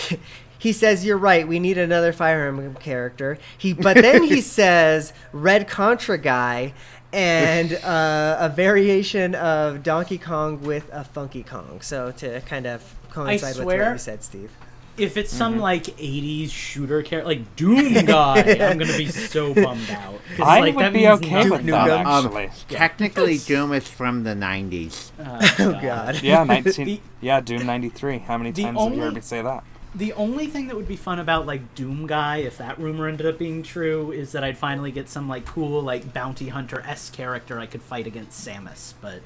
He 0.58 0.72
says 0.72 1.04
you're 1.04 1.16
right. 1.18 1.46
We 1.46 1.58
need 1.60 1.78
another 1.78 2.12
Fire 2.12 2.46
Emblem 2.48 2.74
character. 2.74 3.38
He, 3.56 3.72
but 3.72 3.96
then 3.96 4.24
he 4.24 4.40
says 4.58 5.12
Red 5.32 5.68
Contra 5.68 6.18
guy 6.18 6.74
and 7.12 7.72
uh, 7.84 8.36
a 8.40 8.48
variation 8.48 9.34
of 9.34 9.82
Donkey 9.82 10.18
Kong 10.18 10.60
with 10.62 10.88
a 10.92 11.04
Funky 11.04 11.42
Kong. 11.42 11.80
So 11.80 12.10
to 12.12 12.40
kind 12.42 12.66
of 12.66 12.82
coincide 13.10 13.56
with 13.56 13.64
what 13.64 13.76
you 13.78 13.98
said, 13.98 14.22
Steve. 14.22 14.50
If 14.96 15.16
it's 15.16 15.30
Mm-hmm. 15.30 15.38
some 15.38 15.58
like 15.60 15.84
'80s 15.84 16.50
shooter 16.50 17.02
character, 17.04 17.28
like 17.28 17.54
Doom 17.54 18.04
Guy, 18.04 18.40
I'm 18.60 18.78
gonna 18.78 18.96
be 18.96 19.06
so 19.06 19.54
bummed 19.54 19.88
out 19.90 20.18
I 20.42 20.58
like, 20.58 20.74
would 20.74 20.92
be 20.92 21.06
okay 21.06 21.30
nothing. 21.34 21.50
with 21.52 21.64
New 21.64 21.70
that, 21.70 21.86
Gum. 21.86 22.06
actually. 22.26 22.50
Technically, 22.68 23.38
Doom 23.38 23.72
is 23.74 23.86
from 23.86 24.24
the 24.24 24.34
90s. 24.34 25.12
Oh 25.60 25.78
God. 25.80 26.20
Yeah, 26.20 26.42
19. 26.42 26.84
The- 26.84 27.00
yeah, 27.20 27.40
Doom 27.40 27.64
93. 27.64 28.18
How 28.18 28.38
many 28.38 28.50
the 28.50 28.64
times 28.64 28.80
have 28.82 28.92
you 28.92 29.00
heard 29.00 29.14
me 29.14 29.20
say 29.20 29.40
that? 29.40 29.62
The 29.94 30.12
only 30.12 30.46
thing 30.46 30.68
that 30.68 30.76
would 30.76 30.86
be 30.86 30.96
fun 30.96 31.18
about 31.18 31.46
like 31.46 31.74
Doom 31.74 32.06
Guy, 32.06 32.38
if 32.38 32.58
that 32.58 32.78
rumor 32.78 33.08
ended 33.08 33.26
up 33.26 33.38
being 33.38 33.62
true, 33.62 34.12
is 34.12 34.32
that 34.32 34.44
I'd 34.44 34.58
finally 34.58 34.92
get 34.92 35.08
some 35.08 35.28
like 35.28 35.44
cool 35.46 35.80
like 35.82 36.12
bounty 36.12 36.48
hunter 36.48 36.82
s 36.86 37.08
character 37.10 37.58
I 37.58 37.66
could 37.66 37.82
fight 37.82 38.06
against 38.06 38.46
Samus. 38.46 38.92
But 39.00 39.22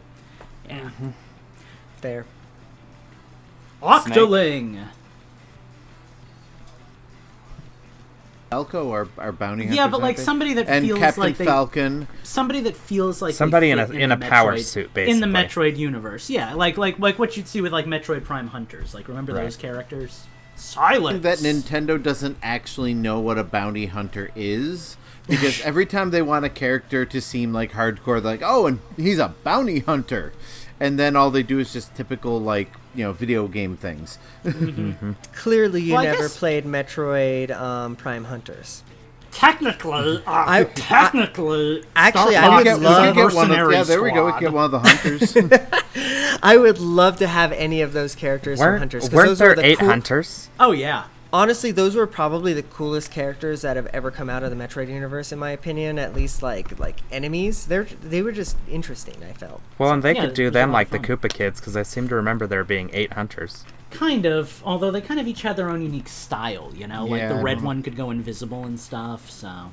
yeah, 0.69 0.81
Mm-hmm. 0.91 1.09
Fair. 2.01 2.27
Octoling. 3.83 4.87
Falco 8.51 8.87
or, 8.89 9.09
or 9.17 9.33
bounty 9.33 9.63
hunters. 9.65 9.77
Yeah, 9.77 9.89
but 9.89 10.01
like 10.03 10.19
somebody 10.19 10.53
that 10.55 10.69
and 10.69 10.85
feels 10.85 10.99
Captain 10.99 11.23
like 11.23 11.39
they 11.39 11.45
Falcon. 11.47 12.07
somebody 12.23 12.61
that 12.61 12.77
feels 12.77 13.23
like 13.23 13.35
Somebody 13.35 13.71
in 13.71 13.79
a- 13.79 13.89
in 13.91 14.13
a 14.13 14.17
the 14.17 14.27
power 14.27 14.55
Metroid- 14.57 14.65
suit, 14.65 14.97
in 14.97 15.21
the. 15.21 15.27
Metroid 15.27 15.77
universe. 15.79 16.29
Yeah, 16.29 16.53
like 16.55 16.77
like 16.77 16.99
like 16.99 17.19
what 17.19 17.37
you'd 17.37 17.49
see 17.49 17.61
with 17.63 17.73
like 17.73 17.87
Metroid 17.87 18.25
Prime 18.25 18.49
Hunters. 18.49 18.95
Like 18.95 19.09
remember 19.09 19.33
Right. 19.33 19.45
those 19.45 19.57
characters? 19.57 20.27
Silence. 20.63 21.23
that 21.23 21.39
Nintendo 21.39 22.03
doesn't 22.03 22.37
actually 22.43 22.95
know 22.95 23.21
what 23.21 23.39
a 23.39 23.45
bounty 23.45 23.87
hunter 23.87 24.31
is. 24.37 24.97
Because 25.29 25.61
every 25.65 25.87
time 25.87 26.11
they 26.11 26.23
want 26.23 26.45
a 26.45 26.49
character 26.49 27.05
to 27.07 27.21
seem 27.21 27.53
like 27.53 27.73
hardcore, 27.73 28.23
they're 28.23 28.33
like, 28.33 28.43
oh, 28.43 28.67
and 28.67 28.81
he's 28.97 29.19
a 29.19 29.35
bounty 29.45 29.81
hunter. 29.81 30.33
And 30.81 30.99
then 30.99 31.15
all 31.15 31.31
they 31.31 31.43
do 31.45 31.59
is 31.61 31.73
just 31.73 31.95
typical, 31.95 32.41
like, 32.41 32.73
you 32.95 33.05
know, 33.05 33.13
video 33.13 33.47
game 33.47 33.77
things. 33.77 34.19
Clearly, 35.35 35.81
you 35.83 35.95
Well, 35.95 36.03
never 36.05 36.23
guess- 36.23 36.37
played 36.39 36.65
Metroid 36.65 37.51
um, 37.51 37.97
Prime 37.97 38.25
Hunters. 38.25 38.83
Technically, 39.33 40.19
uh, 40.19 40.23
I- 40.27 40.65
technically, 40.75 41.85
Actually, 41.97 42.35
Star 42.35 42.45
I 42.45 42.49
Fox 42.49 42.65
would 42.65 42.73
is 42.73 42.79
we 42.79 42.85
love- 42.85 43.15
get 43.15 43.35
one 43.35 43.51
of, 43.51 43.73
yeah, 43.73 43.83
there 43.83 44.03
we 44.03 44.13
go. 44.13 44.27
We 44.27 44.41
get 44.41 44.53
one 44.53 44.65
of 44.65 44.71
the 44.71 44.79
hunters. 44.79 45.37
I 46.43 46.57
would 46.57 46.79
love 46.79 47.17
to 47.19 47.27
have 47.27 47.53
any 47.53 47.81
of 47.83 47.93
those 47.93 48.15
characters 48.15 48.59
from 48.59 48.67
Weren't, 48.69 48.79
Hunters. 48.81 49.03
'cause 49.05 49.13
weren't 49.13 49.29
those 49.29 49.39
there 49.39 49.49
were 49.51 49.55
the 49.57 49.65
eight 49.67 49.79
cool- 49.79 49.89
hunters? 49.89 50.49
Oh 50.61 50.73
yeah. 50.73 51.05
Honestly, 51.35 51.71
those 51.71 51.97
were 51.97 52.07
probably 52.07 52.53
the 52.53 52.63
coolest 52.63 53.11
characters 53.11 53.63
that 53.63 53.77
have 53.77 53.87
ever 53.87 54.11
come 54.11 54.29
out 54.29 54.43
of 54.43 54.51
the 54.51 54.57
Metroid 54.57 54.89
universe, 54.89 55.33
in 55.33 55.39
my 55.39 55.51
opinion. 55.51 55.99
At 55.99 56.15
least 56.15 56.43
like 56.43 56.79
like 56.79 56.99
enemies, 57.11 57.65
they're 57.67 57.85
they 58.03 58.21
were 58.21 58.33
just 58.33 58.57
interesting. 58.71 59.17
I 59.27 59.33
felt. 59.33 59.63
Well, 59.79 59.93
and 59.93 60.03
they 60.03 60.15
Yeah, 60.15 60.27
could 60.27 60.35
do 60.35 60.43
it 60.43 60.47
was 60.47 60.51
a 60.51 60.59
them 60.59 60.73
like 60.73 60.93
of 60.93 61.01
the. 61.01 61.09
Koopa 61.17 61.31
Kids, 61.33 61.59
because 61.59 61.75
I 61.75 61.85
seem 61.85 62.07
to 62.09 62.15
remember 62.15 62.47
there 62.47 62.65
being 62.65 62.91
eight 62.93 63.15
hunters. 63.15 63.65
Kind 63.93 64.27
of, 64.27 64.63
although 64.65 64.91
they 64.91 65.01
kind 65.01 65.21
of 65.21 65.29
each 65.29 65.43
had 65.43 65.57
their 65.57 65.69
own 65.69 65.83
unique 65.83 66.09
style, 66.09 66.73
you 66.75 66.87
know? 66.87 67.05
like 67.05 67.21
Yeah, 67.21 67.29
the 67.29 67.43
red 67.43 67.63
one 67.63 67.83
could 67.83 67.95
go 67.97 68.11
invisible 68.11 68.65
and 68.65 68.79
stuff, 68.81 69.31
so. 69.31 69.71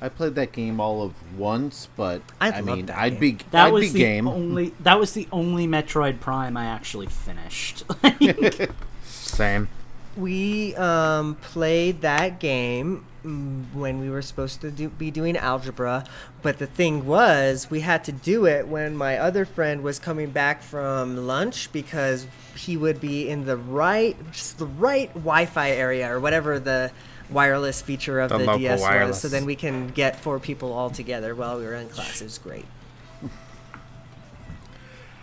I 0.00 0.08
played 0.10 0.34
that 0.34 0.52
game 0.52 0.78
all 0.78 1.02
of 1.02 1.14
once, 1.38 1.88
but 1.96 2.20
I'd 2.40 2.54
I 2.54 2.60
mean, 2.60 2.86
that 2.86 2.98
I'd 2.98 3.12
game. 3.12 3.20
be 3.20 3.38
That 3.50 3.66
I'd 3.68 3.72
was 3.72 3.84
be 3.86 3.88
the 3.90 3.98
game. 3.98 4.28
only 4.28 4.74
that 4.80 4.98
was 5.00 5.12
the 5.14 5.26
only 5.32 5.66
Metroid 5.66 6.20
Prime 6.20 6.56
I 6.56 6.66
actually 6.66 7.06
finished. 7.06 7.82
Same. 9.04 9.68
We 10.16 10.74
um, 10.76 11.34
played 11.36 12.00
that 12.00 12.40
game 12.40 13.04
mm, 13.24 13.64
when 13.74 14.00
we 14.00 14.08
were 14.08 14.22
supposed 14.22 14.60
to 14.62 14.70
do, 14.70 14.88
be 14.88 15.10
doing 15.10 15.36
algebra, 15.36 16.04
but 16.42 16.58
the 16.58 16.66
thing 16.66 17.06
was, 17.06 17.70
we 17.70 17.80
had 17.80 18.04
to 18.04 18.12
do 18.12 18.46
it 18.46 18.66
when 18.66 18.96
my 18.96 19.18
other 19.18 19.44
friend 19.44 19.82
was 19.82 19.98
coming 19.98 20.30
back 20.30 20.62
from 20.62 21.26
lunch 21.26 21.70
because 21.72 22.26
he 22.56 22.76
would 22.76 23.00
be 23.00 23.28
in 23.28 23.44
the 23.44 23.56
right, 23.56 24.16
just 24.32 24.58
the 24.58 24.66
right 24.66 25.12
Wi-Fi 25.12 25.70
area 25.70 26.10
or 26.10 26.18
whatever 26.18 26.58
the 26.58 26.90
wireless 27.30 27.82
feature 27.82 28.20
of 28.20 28.30
The 28.30 28.38
the, 28.38 28.44
local 28.44 28.58
DS 28.58 28.80
was. 28.80 29.20
So 29.20 29.28
then 29.28 29.44
we 29.44 29.56
can 29.56 29.88
get 29.88 30.16
four 30.16 30.38
people 30.38 30.72
all 30.72 30.90
together 30.90 31.34
while 31.34 31.58
we 31.58 31.64
were 31.64 31.74
in 31.74 31.88
class. 31.88 32.20
It 32.20 32.24
was 32.24 32.38
great. 32.38 32.64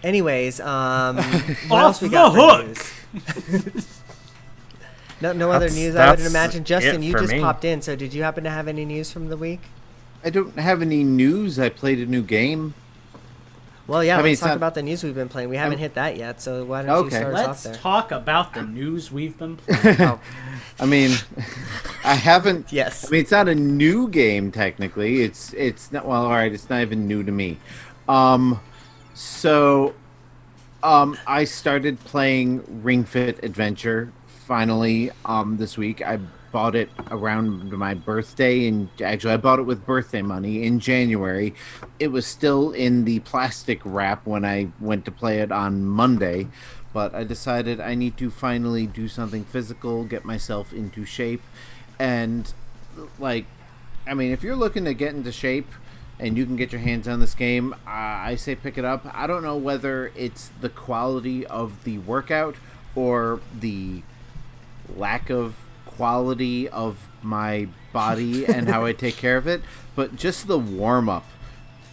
Anyways, 0.04 0.60
um, 0.60 1.18
what 1.68 1.82
else 1.82 2.02
we 2.02 2.10
the 2.10 2.14
got 2.14 2.34
for 2.34 3.22
hook. 3.22 3.84
news? 5.24 5.34
No, 5.36 5.48
no 5.48 5.52
other 5.52 5.66
That's- 5.66 5.76
news. 5.78 5.96
I 5.96 6.10
would 6.12 6.20
that's 6.20 6.30
imagine. 6.30 6.64
Justin, 6.64 7.02
you 7.04 7.14
just 7.14 7.32
me. 7.34 7.40
popped 7.40 7.66
in. 7.66 7.82
So, 7.82 7.96
did 7.96 8.14
you 8.14 8.24
happen 8.24 8.44
to 8.44 8.50
have 8.50 8.68
any 8.68 8.86
news 8.86 9.12
from 9.12 9.30
the 9.30 9.38
week? 9.38 9.62
I 10.24 10.30
don't 10.30 10.58
have 10.58 10.82
any 10.82 11.04
news. 11.04 11.60
I 11.60 11.70
played 11.70 12.00
a 12.00 12.06
new 12.06 12.22
game. 12.22 12.74
Well, 13.86 14.02
yeah. 14.02 14.14
I 14.16 14.18
mean, 14.20 14.28
let's 14.28 14.34
it's 14.34 14.42
talk 14.42 14.48
not- 14.52 14.56
about 14.58 14.76
the 14.76 14.82
news 14.82 15.04
we've 15.04 15.14
been 15.14 15.28
playing. 15.28 15.50
We 15.50 15.58
haven't 15.58 15.74
I'm- 15.74 15.80
hit 15.80 15.96
that 15.96 16.16
yet. 16.16 16.42
So 16.42 16.64
why 16.64 16.84
don't 16.84 16.92
Okay. 17.08 17.18
you 17.18 17.22
start 17.22 17.36
us 17.36 17.48
off 17.48 17.66
Let's 17.66 17.78
talk 17.80 18.12
about 18.12 18.54
the 18.54 18.62
news 18.62 19.12
we've 19.12 19.38
been 19.38 19.58
playing. 19.68 20.02
Oh, 20.02 20.20
I 20.80 20.86
mean, 20.86 21.12
I 22.06 22.16
haven't. 22.16 22.72
yes. 22.72 23.06
I 23.08 23.12
mean, 23.12 23.22
it's 23.22 23.32
not 23.32 23.50
a 23.50 23.56
new 23.56 24.08
game 24.08 24.52
technically. 24.52 25.22
It's 25.22 25.52
it's 25.54 25.92
not 25.92 26.06
well. 26.08 26.24
All 26.24 26.32
right, 26.32 26.52
it's 26.54 26.70
not 26.70 26.82
even 26.82 27.08
new 27.08 27.24
to 27.24 27.32
me. 27.32 27.58
Um, 28.08 28.62
so, 29.14 29.94
um, 30.82 31.18
I 31.28 31.44
started 31.44 32.00
playing 32.06 32.64
Ring 32.84 33.04
Fit 33.04 33.44
Adventure 33.44 34.12
finally. 34.44 35.12
Um, 35.26 35.58
this 35.58 35.78
week 35.78 36.02
I 36.02 36.20
bought 36.52 36.76
it 36.76 36.90
around 37.10 37.72
my 37.72 37.96
birthday, 37.96 38.68
and 38.68 38.90
actually 39.02 39.34
I 39.34 39.38
bought 39.38 39.60
it 39.60 39.64
with 39.64 39.86
birthday 39.86 40.22
money 40.22 40.64
in 40.64 40.80
January. 40.80 41.56
It 42.00 42.10
was 42.10 42.28
still 42.28 42.72
in 42.72 43.06
the 43.06 43.20
plastic 43.20 43.82
wrap 43.84 44.28
when 44.28 44.46
I 44.46 44.70
went 44.80 45.06
to 45.06 45.12
play 45.12 45.40
it 45.40 45.52
on 45.52 45.86
Monday. 45.86 46.48
But 46.94 47.16
I 47.16 47.24
decided 47.24 47.80
I 47.80 47.96
need 47.96 48.18
to 48.18 48.30
finally 48.30 48.86
do 48.86 49.08
something 49.08 49.46
physical, 49.46 50.04
get 50.04 50.26
myself 50.26 50.72
into 50.72 51.06
shape, 51.06 51.42
and 52.00 52.54
like 53.20 53.46
i 54.08 54.14
mean 54.14 54.32
if 54.32 54.44
you're 54.44 54.56
looking 54.56 54.86
to 54.86 54.94
get 54.94 55.14
into 55.14 55.32
shape 55.32 55.72
and 56.20 56.38
you 56.38 56.46
can 56.46 56.56
get 56.56 56.72
your 56.72 56.82
hands 56.82 57.08
on 57.08 57.20
this 57.20 57.34
game 57.34 57.74
i 57.88 58.36
say 58.36 58.56
pick 58.56 58.78
it 58.78 58.86
up 58.86 59.06
i 59.16 59.26
don't 59.26 59.44
know 59.44 59.58
whether 59.58 60.12
it's 60.16 60.52
the 60.62 60.70
quality 60.70 61.46
of 61.48 61.84
the 61.84 61.98
workout 62.00 62.56
or 62.96 63.40
the 63.60 64.02
lack 64.96 65.30
of 65.30 65.56
quality 65.86 66.68
of 66.70 67.08
my 67.22 67.68
body 67.92 68.46
and 68.46 68.68
how 68.68 68.86
i 68.86 68.92
take 69.06 69.16
care 69.16 69.38
of 69.38 69.48
it 69.48 69.62
but 69.96 70.16
just 70.16 70.48
the 70.48 70.58
warm-up 70.58 71.26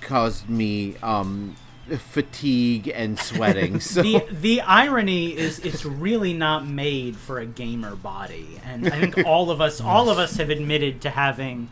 caused 0.01 0.49
me 0.49 0.97
um 1.03 1.55
fatigue 1.99 2.91
and 2.95 3.19
sweating 3.19 3.81
so 3.81 4.03
the 4.03 4.27
the 4.31 4.61
irony 4.63 5.37
is 5.37 5.59
it's 5.61 5.85
really 5.85 6.33
not 6.33 6.67
made 6.67 7.17
for 7.17 7.39
a 7.39 7.47
gamer 7.47 7.97
body 7.97 8.61
and 8.65 8.87
i 8.89 9.01
think 9.01 9.27
all 9.27 9.51
of 9.51 9.61
us 9.61 9.81
all 9.81 10.09
of 10.09 10.19
us 10.19 10.37
have 10.37 10.51
admitted 10.51 11.01
to 11.01 11.11
having 11.11 11.69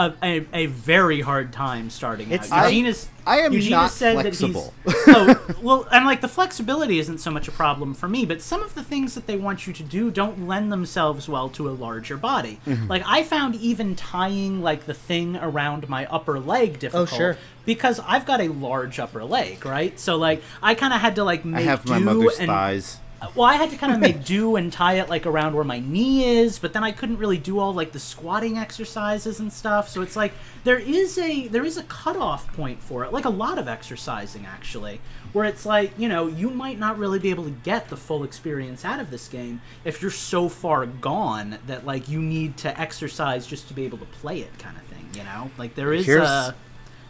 a, 0.00 0.14
a, 0.22 0.46
a 0.52 0.66
very 0.66 1.20
hard 1.20 1.52
time 1.52 1.90
starting 1.90 2.30
It's- 2.30 2.50
out. 2.50 2.64
I- 2.64 2.68
Eugene 2.68 2.86
is, 2.86 3.08
I 3.26 3.40
am 3.40 3.52
Eugene 3.52 3.70
not 3.72 3.90
said 3.90 4.14
flexible. 4.14 4.72
That 4.84 4.94
he's, 4.94 5.14
oh, 5.14 5.54
well, 5.62 5.88
and 5.92 6.06
like 6.06 6.20
the 6.22 6.28
flexibility 6.28 6.98
isn't 6.98 7.18
so 7.18 7.30
much 7.30 7.48
a 7.48 7.52
problem 7.52 7.92
for 7.94 8.08
me, 8.08 8.24
but 8.24 8.40
some 8.40 8.62
of 8.62 8.74
the 8.74 8.82
things 8.82 9.14
that 9.14 9.26
they 9.26 9.36
want 9.36 9.66
you 9.66 9.72
to 9.74 9.82
do 9.82 10.10
don't 10.10 10.48
lend 10.48 10.72
themselves 10.72 11.28
well 11.28 11.48
to 11.50 11.68
a 11.68 11.72
larger 11.72 12.16
body. 12.16 12.58
Mm-hmm. 12.66 12.86
Like 12.88 13.02
I 13.06 13.22
found 13.22 13.54
even 13.56 13.94
tying 13.94 14.62
like 14.62 14.86
the 14.86 14.94
thing 14.94 15.36
around 15.36 15.88
my 15.88 16.06
upper 16.06 16.40
leg 16.40 16.78
difficult 16.78 17.12
Oh, 17.12 17.16
sure. 17.16 17.36
because 17.66 18.00
I've 18.06 18.24
got 18.26 18.40
a 18.40 18.48
large 18.48 18.98
upper 18.98 19.22
leg, 19.24 19.64
right? 19.66 20.00
So 20.00 20.16
like 20.16 20.42
I 20.62 20.74
kind 20.74 20.92
of 20.94 21.00
had 21.00 21.16
to 21.16 21.24
like 21.24 21.44
i 21.44 21.48
make 21.48 21.64
have 21.64 21.86
my 21.86 21.98
mother's 21.98 22.38
and 22.38 22.48
thighs 22.48 22.98
well, 23.34 23.44
I 23.46 23.54
had 23.54 23.70
to 23.70 23.76
kind 23.76 23.92
of 23.92 24.00
make 24.00 24.24
do 24.24 24.56
and 24.56 24.72
tie 24.72 24.94
it 24.94 25.08
like 25.08 25.26
around 25.26 25.54
where 25.54 25.64
my 25.64 25.78
knee 25.78 26.24
is, 26.24 26.58
but 26.58 26.72
then 26.72 26.82
I 26.82 26.90
couldn't 26.92 27.18
really 27.18 27.36
do 27.38 27.58
all 27.58 27.74
like 27.74 27.92
the 27.92 27.98
squatting 27.98 28.56
exercises 28.56 29.40
and 29.40 29.52
stuff. 29.52 29.88
So 29.88 30.00
it's 30.02 30.16
like 30.16 30.32
there 30.64 30.78
is 30.78 31.18
a 31.18 31.46
there 31.48 31.64
is 31.64 31.76
a 31.76 31.82
cutoff 31.84 32.52
point 32.54 32.82
for 32.82 33.04
it, 33.04 33.12
like 33.12 33.26
a 33.26 33.30
lot 33.30 33.58
of 33.58 33.68
exercising 33.68 34.46
actually, 34.46 35.00
where 35.32 35.44
it's 35.44 35.66
like 35.66 35.92
you 35.98 36.08
know 36.08 36.28
you 36.28 36.50
might 36.50 36.78
not 36.78 36.98
really 36.98 37.18
be 37.18 37.30
able 37.30 37.44
to 37.44 37.50
get 37.50 37.88
the 37.88 37.96
full 37.96 38.24
experience 38.24 38.84
out 38.84 39.00
of 39.00 39.10
this 39.10 39.28
game 39.28 39.60
if 39.84 40.00
you're 40.00 40.10
so 40.10 40.48
far 40.48 40.86
gone 40.86 41.58
that 41.66 41.84
like 41.84 42.08
you 42.08 42.20
need 42.22 42.56
to 42.58 42.80
exercise 42.80 43.46
just 43.46 43.68
to 43.68 43.74
be 43.74 43.84
able 43.84 43.98
to 43.98 44.06
play 44.06 44.40
it, 44.40 44.58
kind 44.58 44.76
of 44.76 44.82
thing. 44.84 45.06
You 45.14 45.24
know, 45.24 45.50
like 45.58 45.74
there 45.74 45.92
is 45.92 46.06
Here's- 46.06 46.26
a 46.28 46.54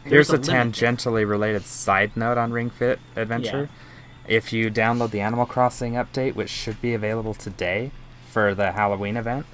Here's 0.03 0.29
there's 0.29 0.31
a, 0.31 0.33
a 0.33 0.39
limit 0.41 0.47
there. 0.47 0.65
tangentially 0.95 1.29
related 1.29 1.63
side 1.67 2.17
note 2.17 2.39
on 2.39 2.53
Ring 2.53 2.71
Fit 2.71 2.99
Adventure. 3.17 3.69
If 4.31 4.53
you 4.53 4.71
download 4.71 5.11
the 5.11 5.21
Animal 5.21 5.45
Crossing 5.45 5.95
update, 5.95 6.37
which 6.37 6.51
should 6.51 6.81
be 6.81 6.95
available 6.95 7.35
today 7.35 7.91
for 8.31 8.55
the 8.55 8.71
Halloween 8.71 9.17
event, 9.17 9.45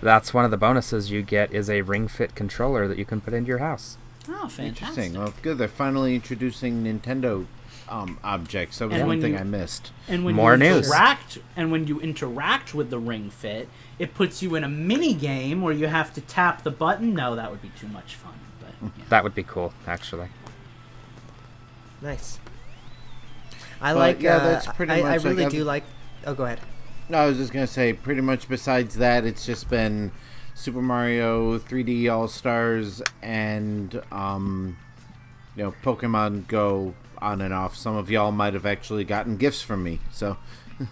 that's 0.00 0.32
one 0.32 0.46
of 0.46 0.50
the 0.50 0.56
bonuses 0.56 1.10
you 1.10 1.20
get 1.20 1.52
is 1.52 1.68
a 1.68 1.82
Ring 1.82 2.08
Fit 2.08 2.34
controller 2.34 2.88
that 2.88 2.96
you 2.96 3.04
can 3.04 3.20
put 3.20 3.34
into 3.34 3.48
your 3.48 3.58
house. 3.58 3.98
Oh, 4.26 4.48
fantastic! 4.48 4.66
Interesting. 4.66 5.12
Well, 5.18 5.34
good. 5.42 5.58
They're 5.58 5.68
finally 5.68 6.14
introducing 6.14 6.82
Nintendo 6.84 7.44
um, 7.86 8.18
objects. 8.24 8.78
That 8.78 8.88
was 8.88 8.96
And 8.98 9.06
one 9.06 9.20
thing 9.20 9.34
you- 9.34 9.40
I 9.40 9.42
missed. 9.44 9.92
And 10.08 10.24
when 10.24 10.34
More 10.34 10.52
you 10.52 10.56
news. 10.60 10.86
interact, 10.86 11.36
and 11.54 11.70
when 11.70 11.86
you 11.86 12.00
interact 12.00 12.74
with 12.74 12.88
the 12.88 12.98
Ring 12.98 13.28
Fit, 13.28 13.68
it 13.98 14.14
puts 14.14 14.42
you 14.42 14.54
in 14.54 14.64
a 14.64 14.70
mini 14.70 15.12
game 15.12 15.60
where 15.60 15.74
you 15.74 15.88
have 15.88 16.14
to 16.14 16.22
tap 16.22 16.62
the 16.62 16.70
button. 16.70 17.12
No, 17.12 17.36
that 17.36 17.50
would 17.50 17.60
be 17.60 17.72
too 17.78 17.88
much 17.88 18.14
fun. 18.14 18.32
But 18.58 18.70
yeah. 18.96 19.04
That 19.10 19.22
would 19.22 19.34
be 19.34 19.42
cool, 19.42 19.74
actually. 19.86 20.28
Nice. 22.00 22.38
I 23.84 23.92
Well, 23.92 24.00
like. 24.00 24.20
yeah, 24.22 24.36
uh, 24.36 24.44
that's 24.44 24.66
pretty 24.66 24.92
I, 24.92 24.96
I 24.96 25.02
much 25.02 25.10
like 25.10 25.24
really 25.24 25.44
every- 25.44 25.58
do 25.58 25.64
like. 25.64 25.84
Oh, 26.26 26.34
go 26.34 26.44
ahead. 26.46 26.60
No, 27.08 27.18
I 27.18 27.26
was 27.26 27.36
just 27.36 27.52
gonna 27.52 27.66
say, 27.66 27.92
pretty 27.92 28.20
much. 28.22 28.48
Besides 28.48 28.94
that, 28.96 29.24
it's 29.26 29.44
just 29.44 29.68
been 29.68 30.10
Super 30.54 30.80
Mario 30.82 31.58
3D 31.58 32.10
All 32.10 32.26
Stars 32.28 33.02
and 33.22 34.00
um, 34.10 34.78
you 35.54 35.64
know, 35.64 35.74
Pokemon 35.84 36.48
Go 36.48 36.94
on 37.20 37.40
and 37.42 37.52
off. 37.52 37.76
Some 37.76 37.94
of 37.96 38.10
y'all 38.10 38.32
might 38.32 38.54
have 38.54 38.64
actually 38.66 39.04
gotten 39.04 39.36
gifts 39.36 39.60
from 39.62 39.82
me. 39.84 40.00
So 40.12 40.38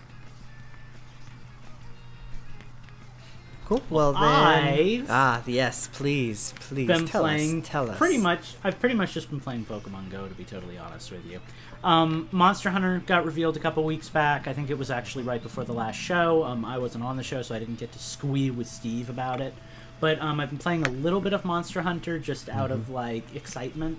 Cool. 3.64 3.82
Well 3.90 4.12
then. 4.12 4.22
I've 4.22 5.07
Ah, 5.09 5.43
yes. 5.47 5.88
Please, 5.93 6.53
please 6.61 6.86
been 6.88 7.07
tell 7.07 7.22
playing. 7.22 7.62
us. 7.62 7.68
Tell 7.68 7.90
us. 7.90 7.97
Pretty 7.97 8.18
much, 8.18 8.55
I've 8.64 8.78
pretty 8.78 8.95
much 8.95 9.14
just 9.14 9.30
been 9.30 9.40
playing 9.40 9.64
Pokemon 9.64 10.11
Go. 10.11 10.26
To 10.28 10.34
be 10.34 10.45
totally 10.45 10.76
honest 10.78 11.11
with 11.11 11.24
you, 11.24 11.40
um, 11.85 12.28
Monster 12.30 12.70
Hunter 12.70 13.03
got 13.07 13.24
revealed 13.24 13.57
a 13.57 13.61
couple 13.61 13.83
weeks 13.85 14.09
back. 14.09 14.47
I 14.47 14.53
think 14.53 14.70
it 14.70 14.78
was 14.78 14.91
actually 14.91 15.24
right 15.24 15.43
before 15.43 15.64
the 15.64 15.72
last 15.72 15.97
show. 15.97 16.45
Um, 16.45 16.64
I 16.64 16.78
wasn't 16.78 17.05
on 17.05 17.16
the 17.16 17.22
show, 17.22 17.43
so 17.43 17.55
I 17.55 17.59
didn't 17.59 17.78
get 17.78 17.93
to 17.93 17.99
squee 17.99 18.51
with 18.51 18.68
Steve 18.68 19.11
about 19.11 19.41
it. 19.41 19.55
But 20.01 20.20
um, 20.20 20.41
I've 20.41 20.51
been 20.51 20.59
playing 20.59 20.85
a 20.85 20.91
little 20.91 21.20
bit 21.20 21.33
of 21.33 21.45
Monster 21.45 21.83
Hunter 21.83 22.18
just 22.18 22.49
out 22.49 22.70
of 22.70 22.91
like 22.91 23.35
excitement. 23.35 23.99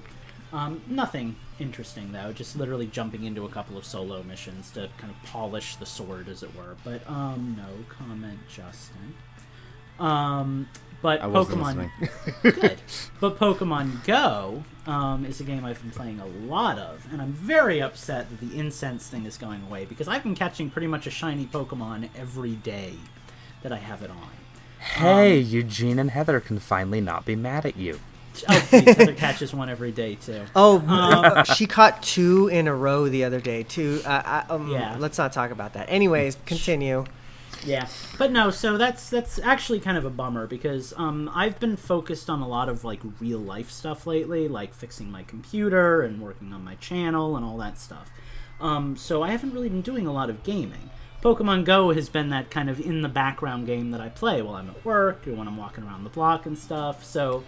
Um, 0.51 0.81
nothing 0.87 1.35
interesting 1.59 2.11
though, 2.11 2.31
just 2.31 2.55
literally 2.55 2.85
jumping 2.85 3.23
into 3.23 3.45
a 3.45 3.49
couple 3.49 3.77
of 3.77 3.85
solo 3.85 4.21
missions 4.23 4.69
to 4.71 4.89
kind 4.97 5.11
of 5.11 5.29
polish 5.29 5.75
the 5.77 5.85
sword, 5.85 6.29
as 6.29 6.43
it 6.43 6.55
were. 6.55 6.75
But 6.83 7.09
um, 7.09 7.55
no 7.57 7.85
comment, 7.89 8.39
Justin. 8.47 9.15
Um, 11.03 11.19
but 11.19 11.21
I 11.21 11.27
wasn't 11.27 11.61
Pokemon, 11.61 11.89
good. 12.41 12.77
But 13.19 13.37
Pokemon 13.37 14.05
Go 14.05 14.63
um, 14.87 15.25
is 15.25 15.39
a 15.41 15.43
game 15.43 15.65
I've 15.65 15.81
been 15.81 15.91
playing 15.91 16.19
a 16.19 16.25
lot 16.25 16.77
of, 16.79 17.05
and 17.11 17.21
I'm 17.21 17.33
very 17.33 17.81
upset 17.81 18.29
that 18.29 18.39
the 18.39 18.57
incense 18.57 19.07
thing 19.07 19.25
is 19.25 19.37
going 19.37 19.61
away 19.63 19.85
because 19.85 20.07
I've 20.07 20.23
been 20.23 20.35
catching 20.35 20.69
pretty 20.69 20.87
much 20.87 21.05
a 21.07 21.09
shiny 21.11 21.45
Pokemon 21.45 22.09
every 22.15 22.53
day 22.55 22.93
that 23.63 23.71
I 23.71 23.77
have 23.77 24.01
it 24.01 24.09
on. 24.09 24.29
Hey, 24.79 25.37
Eugene 25.39 25.99
and 25.99 26.11
Heather 26.11 26.39
can 26.39 26.59
finally 26.59 26.99
not 27.01 27.25
be 27.25 27.35
mad 27.35 27.65
at 27.65 27.77
you. 27.77 27.99
Oh, 28.49 28.65
please, 28.69 28.95
Heather 28.95 29.13
catches 29.27 29.53
one 29.53 29.69
every 29.69 29.91
day 29.91 30.15
too. 30.15 30.41
Oh, 30.55 30.79
Um, 30.79 30.89
uh, 30.89 31.43
she 31.43 31.65
caught 31.67 32.01
two 32.01 32.47
in 32.47 32.67
a 32.67 32.75
row 32.75 33.07
the 33.07 33.23
other 33.23 33.39
day 33.39 33.63
too. 33.63 34.01
Uh, 34.05 34.21
I, 34.25 34.53
um, 34.53 34.69
Yeah. 34.69 34.95
Let's 34.99 35.17
not 35.17 35.31
talk 35.33 35.51
about 35.51 35.73
that. 35.73 35.85
Anyways, 35.89 36.37
continue. 36.45 37.05
Yeah, 37.65 37.87
but 38.17 38.31
no. 38.31 38.49
So 38.49 38.77
that's 38.77 39.09
that's 39.09 39.39
actually 39.39 39.79
kind 39.79 39.97
of 39.97 40.05
a 40.05 40.09
bummer 40.09 40.47
because 40.47 40.93
um, 40.97 41.29
I've 41.33 41.59
been 41.59 41.77
focused 41.77 42.29
on 42.29 42.41
a 42.41 42.47
lot 42.47 42.69
of 42.69 42.83
like 42.83 42.99
real 43.19 43.39
life 43.39 43.71
stuff 43.71 44.05
lately, 44.05 44.47
like 44.47 44.73
fixing 44.73 45.09
my 45.09 45.23
computer 45.23 46.01
and 46.01 46.21
working 46.21 46.53
on 46.53 46.63
my 46.63 46.75
channel 46.75 47.35
and 47.35 47.45
all 47.45 47.57
that 47.57 47.77
stuff. 47.77 48.09
Um, 48.59 48.95
so 48.97 49.23
I 49.23 49.31
haven't 49.31 49.53
really 49.53 49.69
been 49.69 49.81
doing 49.81 50.07
a 50.07 50.13
lot 50.13 50.29
of 50.29 50.43
gaming. 50.43 50.89
Pokemon 51.21 51.63
Go 51.63 51.91
has 51.93 52.09
been 52.09 52.29
that 52.29 52.51
kind 52.51 52.69
of 52.69 52.81
in 52.81 53.01
the 53.01 53.09
background 53.09 53.65
game 53.65 53.91
that 53.91 54.01
I 54.01 54.09
play 54.09 54.41
while 54.41 54.55
I'm 54.55 54.69
at 54.69 54.83
work 54.83 55.25
or 55.25 55.33
when 55.33 55.47
I'm 55.47 55.55
walking 55.55 55.85
around 55.85 56.03
the 56.03 56.09
block 56.09 56.45
and 56.45 56.57
stuff. 56.57 57.03
So 57.05 57.43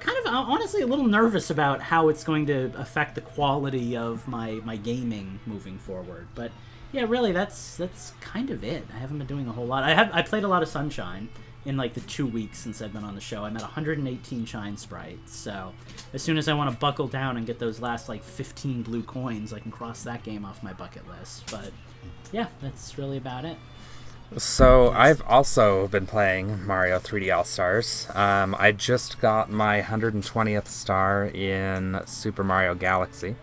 kind 0.00 0.18
of 0.18 0.26
honestly 0.26 0.82
a 0.82 0.86
little 0.86 1.06
nervous 1.06 1.48
about 1.48 1.80
how 1.80 2.08
it's 2.08 2.24
going 2.24 2.46
to 2.46 2.72
affect 2.76 3.14
the 3.14 3.20
quality 3.20 3.96
of 3.96 4.26
my 4.26 4.60
my 4.64 4.76
gaming 4.76 5.38
moving 5.46 5.78
forward. 5.78 6.26
But 6.34 6.50
yeah, 6.92 7.04
really, 7.08 7.32
that's 7.32 7.76
that's 7.76 8.12
kind 8.20 8.50
of 8.50 8.62
it. 8.62 8.86
I 8.94 8.98
haven't 8.98 9.18
been 9.18 9.26
doing 9.26 9.48
a 9.48 9.52
whole 9.52 9.66
lot. 9.66 9.82
I 9.84 9.94
have 9.94 10.10
I 10.12 10.22
played 10.22 10.44
a 10.44 10.48
lot 10.48 10.62
of 10.62 10.68
Sunshine 10.68 11.28
in 11.64 11.76
like 11.76 11.94
the 11.94 12.00
two 12.00 12.26
weeks 12.26 12.58
since 12.58 12.82
I've 12.82 12.92
been 12.92 13.04
on 13.04 13.14
the 13.14 13.20
show. 13.20 13.44
I'm 13.44 13.56
at 13.56 13.62
118 13.62 14.44
Shine 14.44 14.76
sprites. 14.76 15.34
So 15.34 15.72
as 16.12 16.22
soon 16.22 16.36
as 16.36 16.48
I 16.48 16.54
want 16.54 16.70
to 16.70 16.76
buckle 16.76 17.06
down 17.06 17.36
and 17.36 17.46
get 17.46 17.58
those 17.58 17.80
last 17.80 18.08
like 18.08 18.22
15 18.22 18.82
blue 18.82 19.02
coins, 19.02 19.52
I 19.52 19.60
can 19.60 19.70
cross 19.70 20.02
that 20.04 20.22
game 20.22 20.44
off 20.44 20.62
my 20.62 20.72
bucket 20.72 21.06
list. 21.08 21.50
But 21.50 21.72
yeah, 22.32 22.46
that's 22.60 22.98
really 22.98 23.16
about 23.16 23.44
it. 23.44 23.56
So 24.38 24.90
I've 24.90 25.22
also 25.28 25.88
been 25.88 26.06
playing 26.06 26.66
Mario 26.66 26.98
3D 26.98 27.34
All 27.36 27.44
Stars. 27.44 28.08
Um, 28.14 28.56
I 28.58 28.72
just 28.72 29.20
got 29.20 29.50
my 29.50 29.82
120th 29.82 30.68
star 30.68 31.26
in 31.26 32.00
Super 32.06 32.42
Mario 32.42 32.74
Galaxy, 32.74 33.36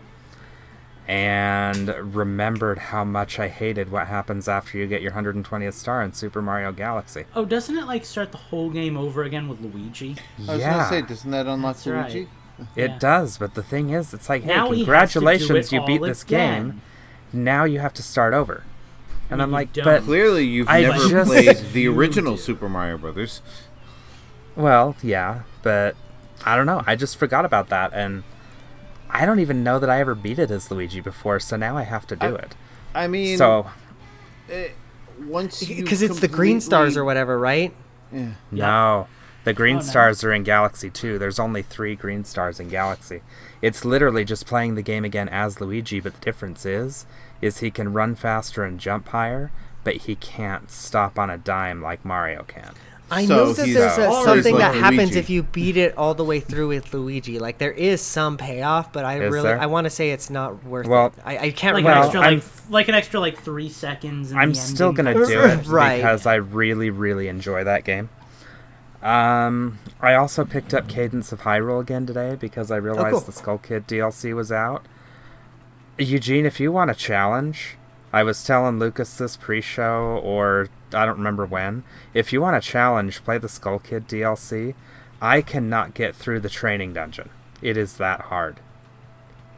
and 1.10 1.88
remembered 2.14 2.78
how 2.78 3.02
much 3.02 3.40
I 3.40 3.48
hated 3.48 3.90
what 3.90 4.06
happens 4.06 4.46
after 4.46 4.78
you 4.78 4.86
get 4.86 5.02
your 5.02 5.10
120th 5.10 5.72
star 5.74 6.04
in 6.04 6.12
Super 6.12 6.40
Mario 6.40 6.70
Galaxy. 6.70 7.24
Oh, 7.34 7.44
doesn't 7.44 7.76
it 7.76 7.86
like 7.86 8.04
start 8.04 8.30
the 8.30 8.38
whole 8.38 8.70
game 8.70 8.96
over 8.96 9.24
again 9.24 9.48
with 9.48 9.60
Luigi? 9.60 10.14
I 10.48 10.52
was 10.52 10.60
yeah, 10.60 10.70
gonna 10.70 10.88
say, 10.88 11.02
doesn't 11.02 11.32
that 11.32 11.48
unlock 11.48 11.78
That's 11.78 11.86
right. 11.88 12.12
Luigi? 12.14 12.28
it 12.76 12.90
yeah. 12.92 12.98
does. 13.00 13.38
But 13.38 13.54
the 13.54 13.62
thing 13.64 13.90
is, 13.90 14.14
it's 14.14 14.28
like, 14.28 14.44
Now 14.44 14.52
he 14.52 14.58
has 14.60 14.68
to 14.68 14.74
do 14.74 14.84
congratulations, 14.84 15.66
it 15.66 15.72
you 15.72 15.84
beat 15.84 16.00
this 16.02 16.22
again. 16.22 16.70
game. 16.70 16.82
Now 17.32 17.64
you 17.64 17.80
have 17.80 17.94
to 17.94 18.04
start 18.04 18.32
over. 18.32 18.62
And 19.30 19.38
mean, 19.38 19.40
I'm 19.40 19.50
like, 19.50 19.74
but 19.74 20.02
Clearly, 20.04 20.44
you've 20.44 20.68
I 20.68 20.82
never 20.82 21.08
just- 21.08 21.28
played 21.28 21.56
the 21.72 21.88
original. 21.88 22.36
Super 22.36 22.68
Mario 22.68 22.96
Brothers. 22.98 23.42
Well, 24.54 24.94
yeah, 25.02 25.42
but 25.62 25.96
I 26.46 26.54
don't 26.56 26.66
know. 26.66 26.84
I 26.86 26.94
just 26.94 27.16
forgot 27.16 27.44
about 27.44 27.68
that, 27.70 27.92
and 27.94 28.22
I 29.20 29.26
don't 29.26 29.40
even 29.40 29.62
know 29.62 29.78
that 29.78 29.90
I 29.90 30.00
ever 30.00 30.14
beat 30.14 30.38
it 30.38 30.50
as 30.50 30.70
Luigi 30.70 31.00
before. 31.00 31.38
So 31.40 31.56
now 31.56 31.76
I 31.76 31.82
have 31.82 32.06
to 32.08 32.16
do 32.16 32.36
I- 32.36 32.40
it. 32.40 32.54
I 32.94 33.06
mean, 33.06 33.36
So 33.38 33.66
eh, 34.50 34.68
once 35.26 35.68
you 35.68 35.82
Because 35.82 36.02
it's 36.02 36.20
the 36.20 36.28
green 36.28 36.60
stars 36.60 36.96
or 36.96 37.04
whatever, 37.04 37.38
right? 37.38 37.72
Yeah. 38.12 38.30
no, 38.50 39.06
the 39.44 39.52
green 39.52 39.76
Oh, 39.76 39.80
no. 39.80 39.84
stars 39.84 40.24
are 40.24 40.32
in 40.32 40.42
Galaxy 40.42 40.90
2. 40.90 41.18
There's 41.18 41.38
only 41.38 41.62
three 41.62 41.94
green 41.94 42.24
stars 42.24 42.58
in 42.58 42.68
Galaxy. 42.68 43.20
It's 43.62 43.84
literally 43.84 44.24
just 44.24 44.46
playing 44.46 44.74
the 44.74 44.82
game 44.82 45.04
again 45.04 45.28
as 45.28 45.60
Luigi, 45.60 46.00
but 46.00 46.14
the 46.14 46.20
difference 46.20 46.64
is, 46.66 47.06
is 47.42 47.58
he 47.58 47.70
can 47.70 47.92
run 47.92 48.14
faster 48.16 48.64
and 48.64 48.80
jump 48.80 49.08
higher, 49.08 49.52
but 49.84 49.96
he 49.96 50.14
can't 50.16 50.70
stop 50.70 51.18
on 51.18 51.30
a 51.30 51.38
dime 51.38 51.80
like 51.82 52.04
Mario 52.04 52.42
can. 52.48 52.72
I 53.10 53.24
So 53.26 53.34
know 53.36 53.52
that 53.52 53.66
he's 53.66 53.74
there's 53.74 53.98
a, 53.98 54.12
something 54.24 54.54
like 54.54 54.62
that 54.62 54.74
happens 54.74 55.16
if 55.16 55.28
you 55.28 55.42
beat 55.42 55.76
it 55.76 55.96
all 55.96 56.14
the 56.14 56.24
way 56.24 56.38
through 56.40 56.68
with 56.68 56.94
Luigi. 56.94 57.38
Like 57.38 57.58
there 57.58 57.72
is 57.72 58.00
some 58.00 58.36
payoff, 58.36 58.92
but 58.92 59.04
I 59.04 59.20
Is 59.20 59.32
really 59.32 59.42
there? 59.48 59.60
I 59.60 59.66
want 59.66 59.86
to 59.86 59.90
say 59.90 60.10
it's 60.12 60.30
not 60.30 60.62
worth 60.64 60.86
Well, 60.86 61.06
it. 61.06 61.14
I, 61.24 61.38
I 61.38 61.50
can't 61.50 61.74
Like 61.74 61.84
Well, 61.84 61.98
an 61.98 62.04
extra 62.04 62.20
like 62.20 62.42
like 62.70 62.88
an 62.88 62.94
extra 62.94 63.20
like 63.20 63.38
three 63.40 63.68
seconds. 63.68 64.30
In 64.30 64.38
I'm 64.38 64.50
the 64.50 64.54
still 64.56 64.88
ending. 64.90 65.06
gonna 65.14 65.26
do 65.26 65.40
it 65.40 65.66
Right. 65.66 65.96
because 65.96 66.24
I 66.26 66.36
really, 66.36 66.90
really 66.90 67.26
enjoy 67.28 67.64
that 67.64 67.84
game. 67.84 68.10
Um, 69.02 69.78
I 70.00 70.14
also 70.14 70.44
picked 70.44 70.74
up 70.74 70.86
Cadence 70.86 71.32
of 71.32 71.40
Hyrule 71.42 71.80
again 71.80 72.06
today 72.06 72.36
because 72.38 72.70
I 72.70 72.76
realized 72.76 73.12
cool. 73.12 73.20
the 73.20 73.32
Skull 73.32 73.58
Kid 73.58 73.86
DLC 73.88 74.34
was 74.34 74.52
out. 74.52 74.84
Eugene, 75.98 76.44
if 76.46 76.60
you 76.60 76.70
want 76.70 76.90
a 76.90 76.94
challenge, 76.94 77.76
I 78.12 78.22
was 78.22 78.42
telling 78.44 78.78
Lucas 78.78 79.16
this 79.16 79.36
pre-show, 79.36 80.20
or 80.22 80.68
I 80.92 81.06
don't 81.06 81.18
remember 81.18 81.46
when. 81.46 81.84
If 82.12 82.32
you 82.32 82.40
want 82.40 82.56
a 82.56 82.60
challenge, 82.60 83.22
play 83.24 83.38
the 83.38 83.48
Skull 83.48 83.78
Kid 83.78 84.08
DLC. 84.08 84.74
I 85.22 85.42
cannot 85.42 85.94
get 85.94 86.16
through 86.16 86.40
the 86.40 86.48
training 86.48 86.94
dungeon. 86.94 87.30
It 87.62 87.76
is 87.76 87.98
that 87.98 88.22
hard. 88.22 88.60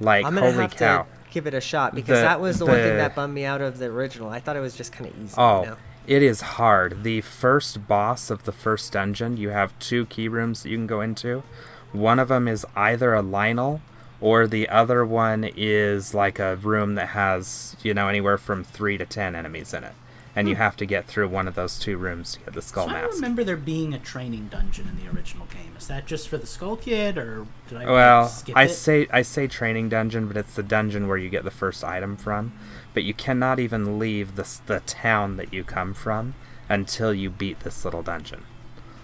Like 0.01 0.27
I'm 0.27 0.35
gonna 0.35 0.51
holy 0.51 0.63
have 0.63 0.77
cow! 0.77 1.03
to 1.03 1.09
give 1.31 1.47
it 1.47 1.55
a 1.55 1.61
shot 1.61 1.95
because 1.95 2.19
The- 2.19 2.25
that 2.25 2.41
was 2.41 2.59
the, 2.59 2.67
one 2.67 2.75
thing 2.77 2.97
that 2.97 3.15
bummed 3.15 3.35
me 3.35 3.45
out 3.45 3.61
of 3.61 3.79
the 3.79 3.87
original. 3.87 4.29
I 4.29 4.41
thought 4.41 4.57
it 4.57 4.61
was 4.61 4.77
just 4.77 4.93
kind 4.93 5.09
of 5.09 5.19
easy. 5.23 5.35
Oh, 5.39 5.61
you 5.63 5.67
know? 5.71 5.77
it 6.07 6.23
is 6.23 6.41
hard. 6.41 7.05
The 7.05 7.21
first 7.21 7.87
boss 7.87 8.29
of 8.29 8.45
the 8.45 8.53
first 8.53 8.93
dungeon, 8.93 9.37
you 9.37 9.51
have 9.51 9.79
two 9.79 10.07
key 10.07 10.29
rooms 10.29 10.63
that 10.63 10.71
you 10.71 10.77
can 10.77 10.89
go 10.89 11.01
into. 11.01 11.45
One 11.93 12.19
of 12.19 12.29
them 12.29 12.49
is 12.49 12.67
either 12.75 13.15
a 13.15 13.23
Lynel, 13.23 13.81
or 14.23 14.47
the 14.47 14.69
other 14.69 15.05
one 15.05 15.51
is 15.57 16.15
like 16.15 16.39
a 16.39 16.57
room 16.57 16.95
that 16.95 17.09
has, 17.09 17.77
you 17.83 17.93
know, 17.93 18.09
anywhere 18.09 18.39
from 18.39 18.65
three 18.65 18.97
to 18.97 19.05
ten 19.05 19.35
enemies 19.35 19.75
in 19.75 19.85
it. 19.85 19.93
And 20.35 20.49
you 20.49 20.55
hmm. 20.55 20.63
have 20.63 20.77
to 20.77 20.87
get 20.87 21.07
through 21.07 21.29
one 21.29 21.47
of 21.47 21.55
those 21.57 21.79
two 21.79 21.99
rooms 21.99 22.33
to 22.33 22.39
get 22.41 22.55
the 22.55 22.63
skull 22.63 22.87
So 22.89 22.95
I 22.95 23.03
mask. 23.03 23.17
remember 23.17 23.45
there 23.45 23.59
being 23.59 23.93
a 23.93 23.99
training 23.99 24.49
dungeon 24.49 24.89
in 24.89 25.05
the 25.05 25.11
original 25.15 25.47
game. 25.47 25.75
Is 25.77 25.89
that 25.89 26.07
just 26.07 26.29
for 26.29 26.39
the 26.39 26.47
Skull 26.47 26.77
Kid, 26.77 27.19
or 27.19 27.47
did 27.69 27.79
I 27.79 27.85
Well, 27.85 28.29
skip 28.29 28.57
I 28.57 28.65
it? 28.65 28.69
say 28.71 29.09
I 29.11 29.23
say 29.23 29.47
training 29.49 29.89
dungeon, 29.91 30.29
but 30.29 30.37
it's 30.37 30.55
the 30.55 30.63
dungeon 30.63 31.09
where 31.09 31.19
you 31.19 31.29
get 31.29 31.45
the 31.45 31.51
first 31.51 31.85
item 31.85 32.17
from. 32.17 32.53
But 32.95 33.03
you 33.03 33.13
cannot 33.13 33.59
even 33.59 33.99
leave 33.99 34.37
the 34.37 34.49
the 34.67 34.81
town 34.81 35.37
that 35.37 35.53
you 35.53 35.65
come 35.65 35.93
from 35.93 36.35
until 36.69 37.13
you 37.13 37.29
beat 37.29 37.61
this 37.61 37.85
little 37.85 38.03
dungeon. 38.03 38.45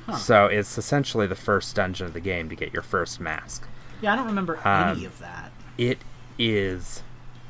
Huh. 0.07 0.17
So 0.17 0.47
it's 0.47 0.79
essentially 0.79 1.27
the 1.27 1.35
first 1.35 1.75
dungeon 1.75 2.07
of 2.07 2.15
the 2.15 2.21
game 2.21 2.49
to 2.49 2.55
get 2.55 2.73
your 2.73 2.83
first 2.83 3.21
mask. 3.21 3.69
Yeah, 4.01 4.13
I 4.13 4.17
don't 4.17 4.27
remember 4.27 4.59
Um, 4.65 4.97
any 4.97 5.05
of 5.05 5.19
that. 5.19 5.51
It 5.77 5.99
is 6.39 7.03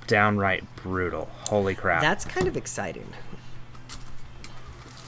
downright 0.07 0.64
brutal. 0.76 1.28
Holy 1.49 1.74
crap! 1.74 2.01
That's 2.01 2.24
kind 2.24 2.46
of 2.49 2.57
exciting. 2.57 3.12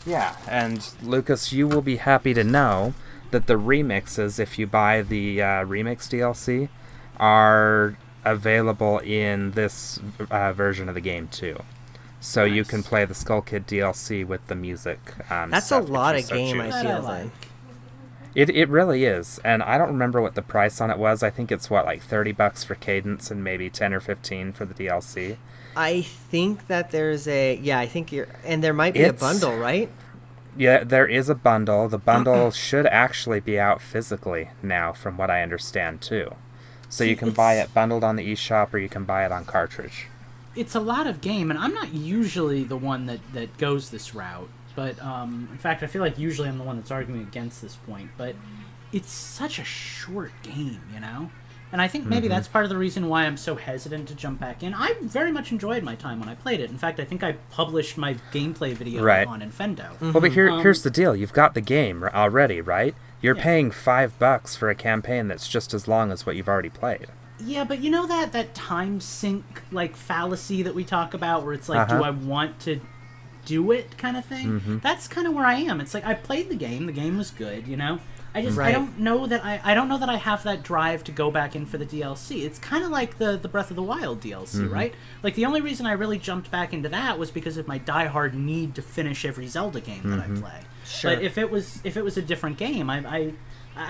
Yeah, 0.07 0.37
and 0.49 0.87
Lucas, 1.03 1.53
you 1.53 1.69
will 1.69 1.83
be 1.83 1.97
happy 1.97 2.33
to 2.35 2.43
know 2.45 2.95
that 3.31 3.47
the 3.47 3.55
remixes, 3.55 4.39
if 4.39 4.59
you 4.59 4.67
buy 4.67 5.03
the 5.03 5.41
uh, 5.43 5.47
remix 5.65 6.09
DLC, 6.09 6.69
are 7.19 7.97
available 8.25 8.99
in 8.99 9.53
this 9.53 10.01
uh, 10.31 10.53
version 10.53 10.89
of 10.89 10.95
the 10.95 11.01
game 11.01 11.29
too. 11.29 11.63
So 12.23 12.45
you 12.45 12.65
can 12.65 12.83
play 12.83 13.05
the 13.07 13.15
Skull 13.15 13.41
Kid 13.41 13.67
DLC 13.67 14.27
with 14.27 14.47
the 14.49 14.55
music. 14.55 14.99
Um, 15.31 15.51
That's 15.51 15.67
a 15.67 15.69
stuff 15.69 15.85
if 15.85 15.91
lot 15.91 16.17
of 16.17 16.29
game, 16.29 16.61
I 16.61 16.65
choose. 16.65 16.75
That 16.75 16.87
I 16.87 16.95
feel 16.97 17.03
like. 17.03 17.31
Like. 18.35 18.49
It 18.49 18.57
it 18.57 18.69
really 18.69 19.05
is, 19.05 19.41
and 19.45 19.63
I 19.63 19.79
don't 19.79 19.89
remember 19.89 20.21
what 20.21 20.35
the 20.35 20.43
price 20.43 20.81
on 20.81 20.91
it 20.91 20.99
was. 20.99 21.23
I 21.23 21.31
think 21.31 21.51
it's 21.53 21.71
what 21.71 21.85
like 21.85 22.03
thirty 22.03 22.33
bucks 22.33 22.65
for 22.65 22.75
Cadence 22.75 23.31
and 23.31 23.45
maybe 23.45 23.71
ten 23.71 23.93
or 23.93 24.01
fifteen 24.01 24.53
for 24.53 24.65
the 24.65 24.75
DLC. 24.75 25.37
I 25.77 26.03
think 26.03 26.67
that 26.67 26.91
there's 26.91 27.29
a 27.29 27.57
yeah. 27.57 27.79
I 27.79 27.87
think 27.87 28.13
you're 28.13 28.29
and 28.45 28.63
there 28.63 28.75
might 28.75 28.95
be 28.95 29.03
a 29.03 29.13
bundle, 29.13 29.57
right? 29.57 29.91
Yeah, 30.57 30.83
there 30.85 31.07
is 31.07 31.29
a 31.29 31.35
bundle. 31.35 31.89
The 31.89 31.99
bundle 31.99 32.35
uh-uh. 32.35 32.51
should 32.51 32.87
actually 32.87 33.41
be 33.41 33.59
out 33.59 33.81
physically 33.81 34.51
now, 34.63 34.93
from 34.93 35.17
what 35.17 35.31
I 35.31 35.43
understand 35.43 36.01
too. 36.01 36.35
So 36.89 37.05
you 37.05 37.15
can 37.15 37.31
buy 37.31 37.55
it 37.55 37.73
bundled 37.73 38.03
on 38.03 38.17
the 38.17 38.33
eShop, 38.33 38.75
or 38.75 38.79
you 38.79 38.89
can 38.89 39.05
buy 39.05 39.25
it 39.25 39.31
on 39.31 39.45
cartridge. 39.45 40.09
it's 40.57 40.75
a 40.75 40.81
lot 40.81 41.07
of 41.07 41.21
game, 41.21 41.51
and 41.51 41.59
I'm 41.59 41.73
not 41.73 41.95
usually 41.95 42.65
the 42.65 42.77
one 42.77 43.07
that, 43.07 43.21
that 43.33 43.57
goes 43.59 43.91
this 43.91 44.13
route. 44.15 44.49
But 44.75 45.01
um, 45.03 45.49
in 45.53 45.59
fact, 45.59 45.83
I 45.83 45.87
feel 45.87 46.03
like 46.03 46.19
usually 46.19 46.49
I'm 46.49 46.59
the 46.59 46.65
one 46.65 46.77
that's 46.77 46.91
arguing 46.91 47.23
against 47.23 47.61
this 47.63 47.77
point. 47.77 48.11
But 48.17 48.35
it's 48.93 49.11
such 49.13 49.59
a 49.59 49.65
short 49.65 50.33
game, 50.43 50.81
you 50.93 51.01
know. 51.01 51.31
And 51.73 51.81
I 51.81 51.87
think 51.87 52.05
maybe 52.07 52.27
Mm-hmm. 52.27 52.35
that's 52.35 52.49
part 52.49 52.65
of 52.65 52.69
the 52.69 52.77
reason 52.77 53.09
why 53.09 53.27
I'm 53.27 53.37
so 53.37 53.55
hesitant 53.55 54.09
to 54.09 54.15
jump 54.17 54.41
back 54.41 54.65
in. 54.65 54.75
I 54.75 54.95
very 55.03 55.31
much 55.31 55.53
enjoyed 55.53 55.85
my 55.85 55.95
time 55.95 56.19
when 56.19 56.29
I 56.29 56.35
played 56.35 56.59
it. 56.59 56.69
In 56.69 56.77
fact, 56.79 56.99
I 56.99 57.05
think 57.05 57.23
I 57.23 57.33
published 57.53 57.97
my 57.97 58.15
gameplay 58.33 58.73
video 58.73 59.05
Right. 59.05 59.25
on 59.29 59.41
Infendo. 59.41 60.01
Well, 60.01 60.21
but 60.21 60.33
here 60.33 60.51
Um, 60.51 60.63
here's 60.63 60.83
the 60.83 60.91
deal: 60.91 61.15
you've 61.15 61.33
got 61.33 61.55
the 61.55 61.61
game 61.61 62.03
already, 62.03 62.61
right? 62.61 62.97
You're 63.23 63.37
Yeah. 63.37 63.43
paying 63.45 63.71
five 63.71 64.19
bucks 64.19 64.57
for 64.57 64.69
a 64.69 64.75
campaign 64.75 65.29
that's 65.29 65.47
just 65.47 65.73
as 65.73 65.87
long 65.87 66.11
as 66.11 66.27
what 66.27 66.35
you've 66.35 66.49
already 66.49 66.71
played. 66.71 67.07
Yeah, 67.39 67.63
but 67.65 67.79
you 67.79 67.91
know 67.91 68.05
that 68.09 68.33
that 68.33 68.53
time 68.55 69.01
sink 69.01 69.63
like 69.71 69.95
fallacy 69.95 70.63
that 70.65 70.75
we 70.75 70.83
talk 70.83 71.15
about, 71.15 71.45
where 71.45 71.53
it's 71.55 71.69
like, 71.69 71.87
do 71.89 71.95
Uh-huh. 71.95 72.05
I 72.05 72.11
want 72.11 72.59
to 72.61 72.81
do 73.55 73.73
it, 73.73 73.97
kind 73.99 74.17
of 74.17 74.25
thing. 74.25 74.47
Mm-hmm. 74.61 74.79
That's 74.79 75.09
kind 75.09 75.27
of 75.27 75.33
where 75.35 75.47
I 75.47 75.57
am. 75.71 75.81
It's 75.81 75.95
like 75.95 76.05
I 76.05 76.15
played 76.15 76.49
the 76.49 76.57
game, 76.69 76.87
the 76.87 76.93
game 77.03 77.17
was 77.19 77.31
good, 77.31 77.67
you 77.67 77.77
know. 77.77 77.99
I 78.33 78.43
just 78.43 78.57
I 78.59 78.71
don't 78.71 78.97
know 79.01 79.27
that 79.27 79.45
I 79.45 79.61
I 79.71 79.75
don't 79.75 79.89
know 79.89 79.99
that 79.99 80.09
I 80.09 80.17
have 80.17 80.45
that 80.45 80.63
drive 80.63 81.03
to 81.05 81.13
go 81.13 81.33
back 81.33 81.57
in 81.57 81.67
for 81.67 81.79
the 81.79 81.87
DLC. 81.95 82.45
It's 82.47 82.61
kind 82.61 82.85
of 82.85 82.91
like 82.91 83.19
the 83.19 83.37
the 83.37 83.49
Breath 83.49 83.71
of 83.71 83.77
the 83.77 83.83
Wild 83.83 84.21
DLC, 84.21 84.55
Mm-hmm. 84.61 84.73
right? 84.73 84.95
Like 85.25 85.35
the 85.35 85.47
only 85.47 85.61
reason 85.61 85.85
I 85.87 85.93
really 86.03 86.19
jumped 86.19 86.49
back 86.49 86.73
into 86.73 86.89
that 86.91 87.19
was 87.19 87.31
because 87.33 87.57
of 87.57 87.67
my 87.67 87.81
diehard 87.81 88.35
need 88.35 88.77
to 88.77 88.83
finish 88.83 89.25
every 89.25 89.49
Zelda 89.49 89.81
game 89.81 90.03
that 90.11 90.21
Mm-hmm. 90.29 90.37
I 90.39 90.41
play. 90.49 90.61
Sure. 90.85 91.15
But 91.17 91.25
if 91.25 91.39
it 91.39 91.51
was 91.51 91.81
if 91.83 91.97
it 91.97 92.05
was 92.05 92.17
a 92.17 92.23
different 92.23 92.57
game, 92.57 92.89
I, 92.89 92.99
I 93.19 93.33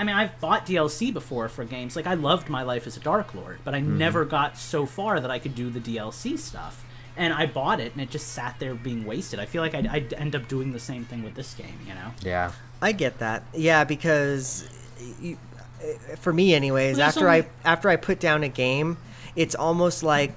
I 0.01 0.05
mean 0.05 0.17
I've 0.17 0.41
bought 0.41 0.65
DLC 0.67 1.13
before 1.13 1.49
for 1.51 1.65
games. 1.65 1.95
Like 1.95 2.07
I 2.07 2.15
loved 2.15 2.49
My 2.49 2.63
Life 2.63 2.87
as 2.87 2.97
a 2.97 3.01
Dark 3.01 3.35
Lord, 3.35 3.59
but 3.65 3.75
I 3.75 3.81
never 3.81 4.25
got 4.25 4.57
so 4.57 4.87
far 4.87 5.21
that 5.21 5.31
I 5.31 5.39
could 5.39 5.55
do 5.55 5.69
the 5.69 5.81
DLC 5.81 6.39
stuff. 6.39 6.83
And 7.17 7.33
I 7.35 7.47
bought 7.47 7.81
it, 7.81 7.93
and 7.93 8.01
it 8.01 8.11
just 8.11 8.29
sat 8.29 8.57
there 8.59 8.75
being 8.75 9.05
wasted. 9.05 9.39
I 9.41 9.47
feel 9.47 9.63
like 9.63 9.75
I'd, 9.75 9.87
I'd 9.87 10.13
end 10.15 10.35
up 10.35 10.49
doing 10.49 10.73
the 10.73 10.79
same 10.81 11.05
thing 11.05 11.23
with 11.23 11.35
this 11.35 11.53
game, 11.55 11.79
you 11.87 11.95
know? 11.95 12.13
Yeah. 12.23 12.53
I 12.81 12.93
get 12.93 13.19
that. 13.19 13.43
Yeah, 13.53 13.85
because 13.85 14.69
you, 15.21 15.37
uh, 15.83 16.17
for 16.17 16.33
me, 16.33 16.55
anyways, 16.55 16.97
Well, 16.99 17.09
after 17.09 17.29
only- 17.29 17.43
I 17.43 17.47
after 17.65 17.89
I 17.91 17.97
put 17.97 18.21
down 18.21 18.43
a 18.43 18.49
game, 18.49 18.97
it's 19.37 19.55
almost 19.55 20.03
like 20.03 20.33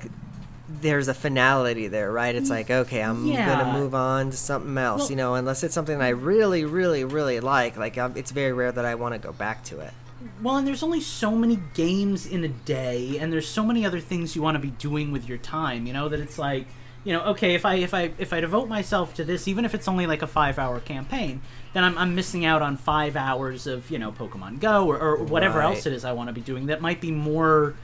there's 0.81 1.07
a 1.07 1.13
finality 1.13 1.87
there, 1.87 2.11
right? 2.11 2.33
It's 2.35 2.49
like 2.49 2.69
okay, 2.69 3.01
I'm 3.01 3.25
Yeah. 3.27 3.45
gonna 3.63 3.79
move 3.79 3.93
on 3.95 4.31
to 4.31 4.35
something 4.37 4.77
else, 4.77 5.01
Well- 5.03 5.09
you 5.11 5.15
know, 5.15 5.35
unless 5.35 5.63
it's 5.63 5.73
something 5.73 6.01
I 6.01 6.09
really, 6.09 6.65
really, 6.65 7.05
really 7.05 7.39
like. 7.39 7.77
Like 7.77 7.97
um, 7.97 8.13
it's 8.15 8.31
very 8.31 8.51
rare 8.51 8.71
that 8.73 8.83
I 8.83 8.95
want 8.95 9.13
to 9.13 9.19
go 9.19 9.31
back 9.31 9.63
to 9.65 9.79
it. 9.79 9.93
Well, 10.41 10.57
and 10.57 10.67
there's 10.67 10.83
only 10.83 11.01
so 11.01 11.31
many 11.31 11.59
games 11.73 12.25
in 12.25 12.43
a 12.43 12.47
day, 12.49 13.17
and 13.19 13.31
there's 13.31 13.47
so 13.47 13.63
many 13.63 13.85
other 13.85 13.99
things 13.99 14.35
you 14.35 14.41
want 14.41 14.55
to 14.55 14.59
be 14.59 14.71
doing 14.71 15.11
with 15.11 15.27
your 15.27 15.37
time. 15.37 15.85
You 15.87 15.93
know 15.93 16.09
that 16.09 16.19
it's 16.19 16.37
like, 16.37 16.65
you 17.03 17.13
know, 17.13 17.21
okay, 17.25 17.55
if 17.55 17.65
I 17.65 17.75
if 17.75 17.93
I 17.93 18.11
if 18.17 18.31
I 18.33 18.39
devote 18.41 18.67
myself 18.67 19.13
to 19.15 19.23
this, 19.23 19.47
even 19.47 19.65
if 19.65 19.73
it's 19.73 19.87
only 19.87 20.05
like 20.07 20.21
a 20.21 20.27
five 20.27 20.57
hour 20.59 20.79
campaign, 20.79 21.41
then 21.73 21.83
I'm, 21.83 21.97
I'm 21.97 22.15
missing 22.15 22.45
out 22.45 22.61
on 22.61 22.77
five 22.77 23.15
hours 23.15 23.67
of 23.67 23.89
you 23.91 23.99
know 23.99 24.11
Pokemon 24.11 24.59
Go 24.59 24.87
or, 24.87 24.97
or 24.97 25.23
whatever 25.23 25.59
Right. 25.59 25.65
else 25.75 25.85
it 25.85 25.93
is 25.93 26.05
I 26.05 26.11
want 26.13 26.29
to 26.29 26.33
be 26.33 26.41
doing 26.41 26.67
that 26.67 26.81
might 26.81 27.01
be 27.01 27.11
more 27.11 27.75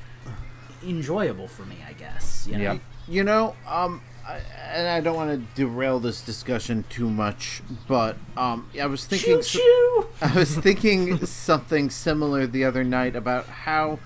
enjoyable 0.85 1.47
for 1.47 1.63
me. 1.63 1.77
I 1.87 1.93
guess. 1.93 2.47
You 2.49 2.57
know? 2.57 2.63
Yep. 2.73 2.81
You 3.07 3.23
know, 3.23 3.55
um, 3.67 4.01
I, 4.29 4.41
and 4.73 4.87
I 4.87 4.99
don't 4.99 5.15
want 5.15 5.31
to 5.31 5.59
derail 5.59 5.99
this 5.99 6.21
discussion 6.21 6.85
too 6.87 7.09
much, 7.09 7.63
but 7.87 8.15
um, 8.37 8.69
I 8.79 8.85
was 8.85 9.05
thinking. 9.05 9.41
Choo. 9.41 10.07
I 10.21 10.33
was 10.35 10.55
thinking 10.55 11.25
something 11.25 11.89
similar 11.89 12.45
the 12.45 12.63
other 12.63 12.83
night 12.83 13.15
about 13.15 13.47
how 13.47 13.97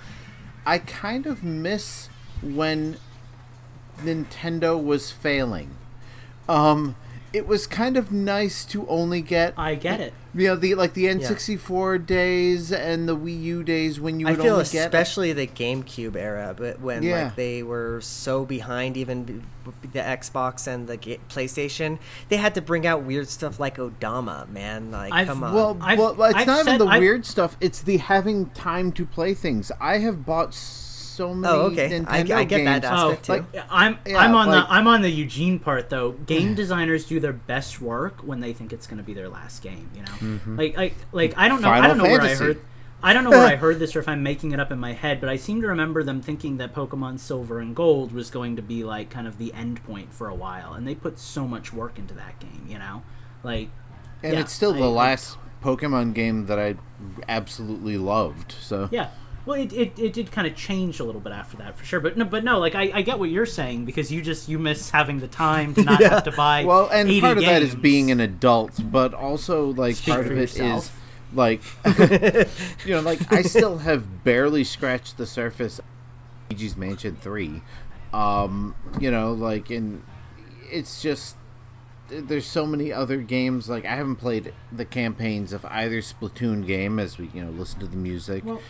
I 0.66 0.78
kind 0.78 1.26
of 1.26 1.44
miss 1.44 2.08
when 2.42 2.98
Nintendo 4.00 4.82
was 4.82 5.12
failing. 5.12 5.72
Um, 6.48 6.96
it 7.34 7.48
was 7.48 7.66
kind 7.68 7.98
of 7.98 8.12
nice 8.12 8.64
to 8.66 8.88
only 8.88 9.22
get 9.22 9.54
I 9.58 9.74
get 9.76 10.00
it. 10.00 10.14
you 10.36 10.48
know 10.48 10.56
the 10.56 10.76
like 10.76 10.94
the 10.94 11.06
N64 11.06 12.06
days 12.06 12.72
and 12.72 13.10
the 13.10 13.16
Wii 13.18 13.42
U 13.44 13.64
days 13.64 14.00
when 14.00 14.20
you 14.20 14.28
I 14.28 14.32
would 14.32 14.42
feel 14.42 14.54
only 14.54 14.66
get 14.66 14.86
especially 14.86 15.34
the 15.34 15.48
GameCube 15.48 16.16
era, 16.16 16.54
but 16.58 16.80
when 16.80 17.02
Yeah. 17.04 17.24
like 17.26 17.36
they 17.36 17.64
were 17.64 18.00
so 18.02 18.46
behind 18.46 18.96
even 18.98 19.24
b- 19.24 19.42
b- 19.82 19.90
the 19.94 20.00
Xbox 20.00 20.68
and 20.68 20.88
the 20.88 20.98
PlayStation, 21.30 21.98
they 22.30 22.38
had 22.38 22.54
to 22.56 22.62
bring 22.62 22.86
out 22.86 23.04
weird 23.04 23.28
stuff 23.30 23.60
like 23.60 23.78
Odama, 23.78 24.48
man. 24.50 24.92
Like, 24.92 25.12
I've- 25.12 25.28
come 25.30 25.44
on. 25.44 25.54
Well, 25.54 25.78
I've- 25.82 26.00
well, 26.02 26.24
it's 26.26 26.36
I've 26.36 26.48
not 26.48 26.68
even 26.68 26.78
the 26.80 26.86
I've- 26.86 27.00
weird 27.00 27.26
stuff. 27.26 27.58
It's 27.60 27.82
the 27.82 27.98
having 27.98 28.48
time 28.52 28.92
to 28.94 29.06
play 29.06 29.34
things. 29.34 29.72
I 29.82 29.98
have 30.00 30.26
bought 30.26 30.54
so 30.54 30.83
Oh, 31.20 31.34
many 31.34 31.54
oh, 31.54 31.62
okay. 31.68 31.90
Nintendo 31.90 32.32
I, 32.36 32.40
I 32.40 32.44
get 32.44 32.66
that 32.66 32.84
aspect 32.86 33.30
Oh, 33.30 33.38
too. 33.40 33.46
Yeah, 33.54 33.66
I'm 33.70 33.98
Yeah, 34.06 34.18
I'm 34.18 34.36
on 34.36 34.48
like- 34.48 34.68
the 34.68 34.74
I'm 34.74 34.88
on 34.88 35.02
the 35.02 35.10
Eugene 35.10 35.60
part 35.60 35.90
though. 35.90 36.12
Game 36.12 36.54
mm. 36.54 36.56
designers 36.56 37.06
do 37.06 37.20
their 37.20 37.34
best 37.34 37.82
work 37.82 38.22
when 38.22 38.40
they 38.40 38.54
think 38.54 38.74
it's 38.74 38.88
going 38.88 38.98
to 38.98 39.04
be 39.04 39.14
their 39.14 39.30
last 39.30 39.62
game. 39.62 39.90
You 39.96 40.02
know, 40.02 40.12
mm-hmm. 40.12 40.58
like 40.58 40.78
like 40.78 40.96
like 41.12 41.34
I 41.38 41.48
don't 41.48 41.62
know 41.62 41.70
I 41.70 41.88
don't 41.88 41.98
know 41.98 42.04
where 42.06 42.22
I 42.22 42.36
heard. 42.36 42.62
I 43.06 43.12
don't 43.12 43.26
know 43.26 43.32
where 43.32 43.48
I 43.48 43.56
heard 43.58 43.80
this 43.80 43.96
or 43.98 44.00
if 44.00 44.08
I'm 44.08 44.24
making 44.24 44.54
it 44.54 44.62
up 44.62 44.72
in 44.72 44.80
my 44.80 44.94
head, 44.94 45.20
but 45.20 45.30
I 45.30 45.36
seem 45.36 45.62
to 45.62 45.68
remember 45.68 46.04
them 46.04 46.22
thinking 46.22 46.56
that 46.58 46.74
Pokemon 46.74 47.20
Silver 47.20 47.60
and 47.60 47.76
Gold 47.76 48.14
was 48.14 48.30
going 48.30 48.56
to 48.56 48.62
be 48.62 48.86
like 48.86 49.10
kind 49.10 49.28
of 49.28 49.38
the 49.38 49.54
end 49.54 49.84
point 49.84 50.14
for 50.14 50.30
a 50.30 50.36
while, 50.36 50.74
and 50.74 50.88
they 50.88 50.96
put 50.96 51.20
so 51.20 51.46
much 51.46 51.74
work 51.74 52.00
into 52.00 52.14
that 52.14 52.40
game, 52.40 52.66
you 52.68 52.80
know, 52.80 53.04
like 53.44 53.70
and 54.24 54.34
yeah, 54.34 54.40
it's 54.40 54.54
still 54.54 54.74
I- 54.74 54.80
the 54.80 54.90
last 54.90 55.38
Pokemon 55.62 56.14
game 56.14 56.46
that 56.48 56.60
I 56.60 56.76
absolutely 57.28 57.98
loved. 57.98 58.54
So 58.60 58.90
Yeah. 58.92 59.10
Well, 59.46 59.60
it, 59.60 59.74
it, 59.74 60.00
it 60.00 60.14
did 60.14 60.32
kind 60.32 60.48
of 60.48 60.56
change 60.56 61.00
a 61.00 61.04
little 61.04 61.20
bit 61.20 61.34
after 61.34 61.58
that 61.58 61.78
for 61.78 61.84
sure, 61.84 62.00
but 62.00 62.16
no, 62.18 62.24
but 62.24 62.46
no, 62.46 62.60
like 62.60 62.76
I, 62.76 62.92
I 62.94 63.02
get 63.02 63.20
what 63.20 63.30
you're 63.30 63.46
saying 63.46 63.84
because 63.84 64.12
you 64.12 64.22
just 64.22 64.48
you 64.48 64.58
miss 64.58 64.90
having 64.90 65.20
the 65.20 65.28
time 65.28 65.74
to 65.76 65.84
not 65.86 66.02
have 66.02 66.24
to 66.24 66.32
buy. 66.32 66.64
well, 66.64 66.88
and 66.92 67.10
80 67.10 67.22
part 67.22 67.38
of 67.40 67.46
that 67.46 67.62
is 67.62 67.76
being 67.76 68.10
an 68.10 68.20
adult, 68.22 68.80
but 68.92 69.14
also 69.14 69.74
like 69.74 69.96
Speak 69.96 70.14
part 70.14 70.26
of 70.28 70.32
it 70.32 70.38
is 70.38 70.58
yourself. 70.58 71.02
like 71.34 71.62
you 72.86 72.92
know, 72.94 73.02
like 73.02 73.32
I 73.34 73.42
still 73.42 73.80
have 73.80 74.24
barely 74.24 74.64
scratched 74.64 75.18
the 75.18 75.26
surface. 75.26 75.80
of 75.80 75.86
Luigi's 76.50 76.78
Mansion 76.78 77.18
Three, 77.18 77.62
um, 78.14 78.76
you 79.00 79.12
know, 79.12 79.34
like 79.34 79.70
and 79.70 80.04
it's 80.72 81.02
just 81.02 81.36
there's 82.10 82.46
so 82.46 82.66
many 82.66 82.92
other 82.94 83.18
games 83.18 83.70
like 83.70 83.86
I 83.86 83.96
haven't 83.96 84.18
played 84.18 84.54
the 84.72 84.86
campaigns 84.86 85.54
of 85.54 85.66
either 85.66 86.00
Splatoon 86.00 86.66
game 86.66 87.00
as 87.00 87.18
we 87.18 87.30
you 87.34 87.44
know 87.44 87.52
listen 87.52 87.80
to 87.80 87.88
the 87.88 87.98
music. 87.98 88.46
Well, 88.46 88.62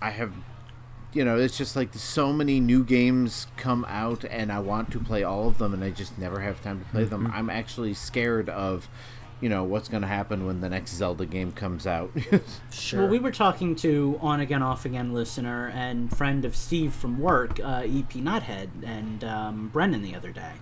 I 0.00 0.10
have 0.10 0.32
you 1.12 1.24
know, 1.24 1.36
it's 1.38 1.58
just 1.58 1.74
like 1.74 1.92
so 1.94 2.32
many 2.32 2.60
new 2.60 2.84
games 2.84 3.48
come 3.56 3.84
out 3.88 4.24
and 4.24 4.52
I 4.52 4.60
want 4.60 4.92
to 4.92 5.00
play 5.00 5.24
all 5.24 5.48
of 5.48 5.58
them 5.58 5.74
and 5.74 5.82
I 5.82 5.90
just 5.90 6.16
never 6.18 6.38
have 6.38 6.62
time 6.62 6.78
to 6.78 6.84
play 6.86 7.02
them. 7.02 7.28
I'm 7.34 7.50
actually 7.50 7.94
scared 7.94 8.48
of 8.48 8.88
you 9.40 9.48
know 9.48 9.64
what's 9.64 9.88
going 9.88 10.02
to 10.02 10.08
happen 10.08 10.46
when 10.46 10.60
the 10.60 10.68
next 10.68 10.92
Zelda 10.92 11.26
game 11.26 11.52
comes 11.52 11.86
out. 11.86 12.10
sure. 12.70 13.00
Well, 13.00 13.08
we 13.08 13.18
were 13.18 13.30
talking 13.30 13.74
to 13.76 14.18
on 14.20 14.40
again, 14.40 14.62
off 14.62 14.84
again 14.84 15.14
listener 15.14 15.68
and 15.74 16.14
friend 16.14 16.44
of 16.44 16.54
Steve 16.54 16.92
from 16.92 17.18
work, 17.18 17.58
uh, 17.60 17.82
EP 17.84 18.12
Nuthead, 18.12 18.68
and 18.84 19.24
um, 19.24 19.68
Brendan 19.72 20.02
the 20.02 20.14
other 20.14 20.30
day, 20.30 20.52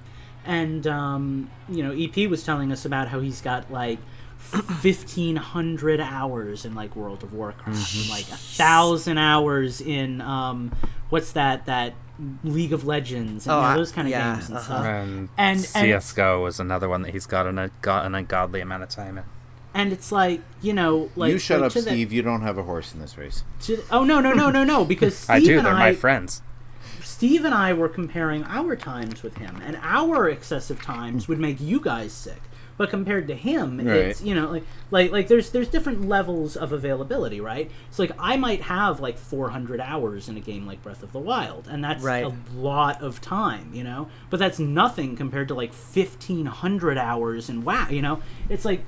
and 0.45 0.86
um, 0.86 1.51
you 1.68 1.82
know, 1.82 1.93
EP 1.93 2.30
was 2.30 2.45
telling 2.45 2.70
us 2.70 2.84
about 2.84 3.09
how 3.09 3.20
he's 3.20 3.41
got 3.41 3.70
like. 3.70 3.99
1500 4.39 6.01
hours 6.01 6.64
in 6.64 6.74
like 6.74 6.95
World 6.97 7.22
of 7.22 7.32
Warcraft 7.32 7.95
and 7.97 8.09
like 8.11 8.24
a 8.28 8.36
thousand 8.36 9.18
hours 9.18 9.80
in 9.80 10.20
um 10.20 10.72
what's 11.11 11.32
that 11.32 11.66
that 11.66 11.95
League 12.43 12.72
of 12.72 12.84
Legends 12.84 13.47
and 13.47 13.53
Oh, 13.55 13.61
you 13.62 13.68
know, 13.68 13.76
those 13.76 13.93
kind 13.93 14.09
of 14.09 14.11
yeah, 14.11 14.34
games 14.34 14.49
and 14.49 14.57
uh-huh. 14.59 14.64
stuff. 14.66 14.84
And, 14.84 15.28
And- 15.39 15.59
and- 15.59 15.61
CS:GO 15.61 16.47
is 16.47 16.59
another 16.59 16.89
one 16.89 17.03
that 17.03 17.12
he's 17.12 17.26
got 17.26 17.47
an, 17.47 17.70
got 17.80 18.07
an 18.07 18.14
ungodly 18.14 18.61
amount 18.61 18.82
of 18.82 18.89
time 18.89 19.18
in. 19.18 19.24
And 19.74 19.93
it's 19.93 20.11
like, 20.11 20.41
you 20.61 20.72
know, 20.72 21.11
like 21.14 21.30
you 21.32 21.39
shut 21.39 21.61
like, 21.61 21.66
up, 21.68 21.72
to 21.74 21.82
the- 21.82 21.91
Steve. 21.91 22.12
You 22.12 22.22
don't 22.22 22.43
have 22.43 22.59
a 22.59 22.64
horse 22.64 22.93
in 22.93 23.01
this 23.01 23.16
race. 23.16 23.45
to- 23.62 23.84
oh 23.93 24.03
no, 24.03 24.20
no, 24.20 24.32
no, 24.32 24.51
no, 24.51 24.64
no, 24.64 24.84
because 24.95 25.16
Steve 25.16 25.30
I 25.30 25.41
do. 25.41 25.57
and 25.59 25.66
They're 25.66 25.74
I 25.74 25.78
my 25.78 25.93
friends. 25.95 26.43
Steve 27.03 27.45
and 27.45 27.55
I 27.55 27.72
were 27.72 27.89
comparing 27.89 28.43
our 28.45 28.74
times 28.76 29.22
with 29.22 29.36
him, 29.36 29.61
and 29.64 29.78
our 29.82 30.28
excessive 30.28 30.80
times 30.82 31.26
would 31.28 31.39
make 31.39 31.61
you 31.61 31.80
guys 31.80 32.12
sick. 32.12 32.41
But 32.79 32.89
compared 32.91 33.26
to 33.29 33.35
him, 33.35 33.76
Right. 33.79 33.97
it's 33.97 34.22
you 34.22 34.35
know 34.35 34.51
like 34.51 34.64
like 34.91 35.11
like 35.12 35.29
there's 35.29 35.51
there's 35.51 35.68
different 35.68 36.09
levels 36.09 36.57
of 36.57 36.72
availability, 36.72 37.41
right? 37.41 37.70
So 37.91 38.03
like 38.05 38.12
I 38.18 38.37
might 38.39 38.62
have 38.62 39.01
like 39.01 39.18
400 39.18 39.81
hours 39.81 40.29
in 40.29 40.37
a 40.39 40.41
game 40.41 40.64
like 40.66 40.83
Breath 40.83 41.03
of 41.03 41.12
the 41.12 41.18
Wild, 41.18 41.68
and 41.68 41.85
that's 41.85 42.03
Right. 42.03 42.24
a 42.24 42.33
lot 42.57 43.03
of 43.03 43.20
time, 43.20 43.70
you 43.74 43.85
know. 43.85 44.09
But 44.31 44.39
that's 44.39 44.59
nothing 44.59 45.16
compared 45.16 45.49
to 45.49 45.55
like 45.55 45.74
1500 45.74 46.97
hours 46.99 47.49
in 47.51 47.64
WoW, 47.64 47.89
you 47.91 48.01
know. 48.03 48.20
It's 48.49 48.64
like 48.64 48.83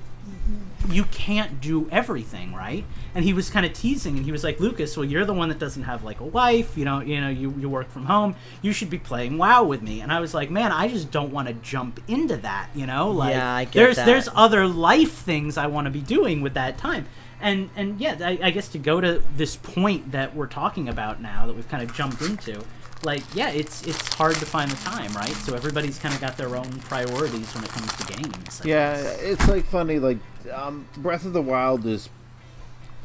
you 0.89 1.03
can't 1.05 1.61
do 1.61 1.87
everything, 1.91 2.53
right? 2.53 2.83
And 3.13 3.23
he 3.23 3.33
was 3.33 3.49
kind 3.49 3.65
of 3.65 3.73
teasing, 3.73 4.17
and 4.17 4.25
he 4.25 4.31
was 4.31 4.43
like, 4.43 4.59
"Lucas, 4.59 4.97
well, 4.97 5.05
you're 5.05 5.25
the 5.25 5.33
one 5.33 5.49
that 5.49 5.59
doesn't 5.59 5.83
have 5.83 6.03
like 6.03 6.19
a 6.19 6.25
wife. 6.25 6.77
You 6.77 6.85
know, 6.85 7.01
you 7.01 7.21
know, 7.21 7.29
you, 7.29 7.53
you 7.59 7.69
work 7.69 7.89
from 7.91 8.05
home. 8.05 8.35
You 8.61 8.73
should 8.73 8.89
be 8.89 8.97
playing 8.97 9.37
WoW 9.37 9.63
with 9.63 9.81
me." 9.81 10.01
And 10.01 10.11
I 10.11 10.19
was 10.19 10.33
like, 10.33 10.49
"Man, 10.49 10.71
I 10.71 10.87
just 10.87 11.11
don't 11.11 11.31
want 11.31 11.47
to 11.47 11.53
jump 11.55 11.99
into 12.07 12.37
that. 12.37 12.69
You 12.73 12.87
know, 12.87 13.11
like 13.11 13.35
Yeah, 13.35 13.53
I 13.53 13.65
get 13.65 13.73
there's 13.73 13.95
that. 13.97 14.05
there's 14.05 14.29
other 14.33 14.67
life 14.67 15.13
things 15.13 15.57
I 15.57 15.67
want 15.67 15.85
to 15.85 15.91
be 15.91 16.01
doing 16.01 16.41
with 16.41 16.55
that 16.55 16.77
time." 16.77 17.05
And 17.39 17.69
and 17.75 17.99
yeah, 17.99 18.17
I, 18.19 18.39
I 18.41 18.51
guess 18.51 18.67
to 18.69 18.77
go 18.79 19.01
to 19.01 19.21
this 19.37 19.55
point 19.55 20.11
that 20.11 20.35
we're 20.35 20.47
talking 20.47 20.89
about 20.89 21.21
now 21.21 21.47
that 21.47 21.53
we've 21.55 21.69
kind 21.69 21.83
of 21.83 21.95
jumped 21.95 22.21
into. 22.21 22.63
Like 23.03 23.23
yeah, 23.33 23.49
it's 23.49 23.81
it's 23.87 24.13
hard 24.13 24.35
to 24.35 24.45
find 24.45 24.69
the 24.69 24.75
time, 24.77 25.11
right? 25.13 25.33
So 25.33 25.55
everybody's 25.55 25.97
kind 25.97 26.13
of 26.13 26.21
got 26.21 26.37
their 26.37 26.55
own 26.55 26.69
priorities 26.81 27.53
when 27.55 27.63
it 27.63 27.69
comes 27.71 27.91
to 27.97 28.13
games. 28.13 28.61
I 28.63 28.67
Yeah, 28.67 29.01
guess. 29.01 29.21
it's 29.21 29.47
like 29.47 29.65
funny. 29.65 29.97
Like 29.99 30.19
um, 30.53 30.87
Breath 30.97 31.25
of 31.25 31.33
the 31.33 31.41
Wild 31.41 31.85
is, 31.85 32.09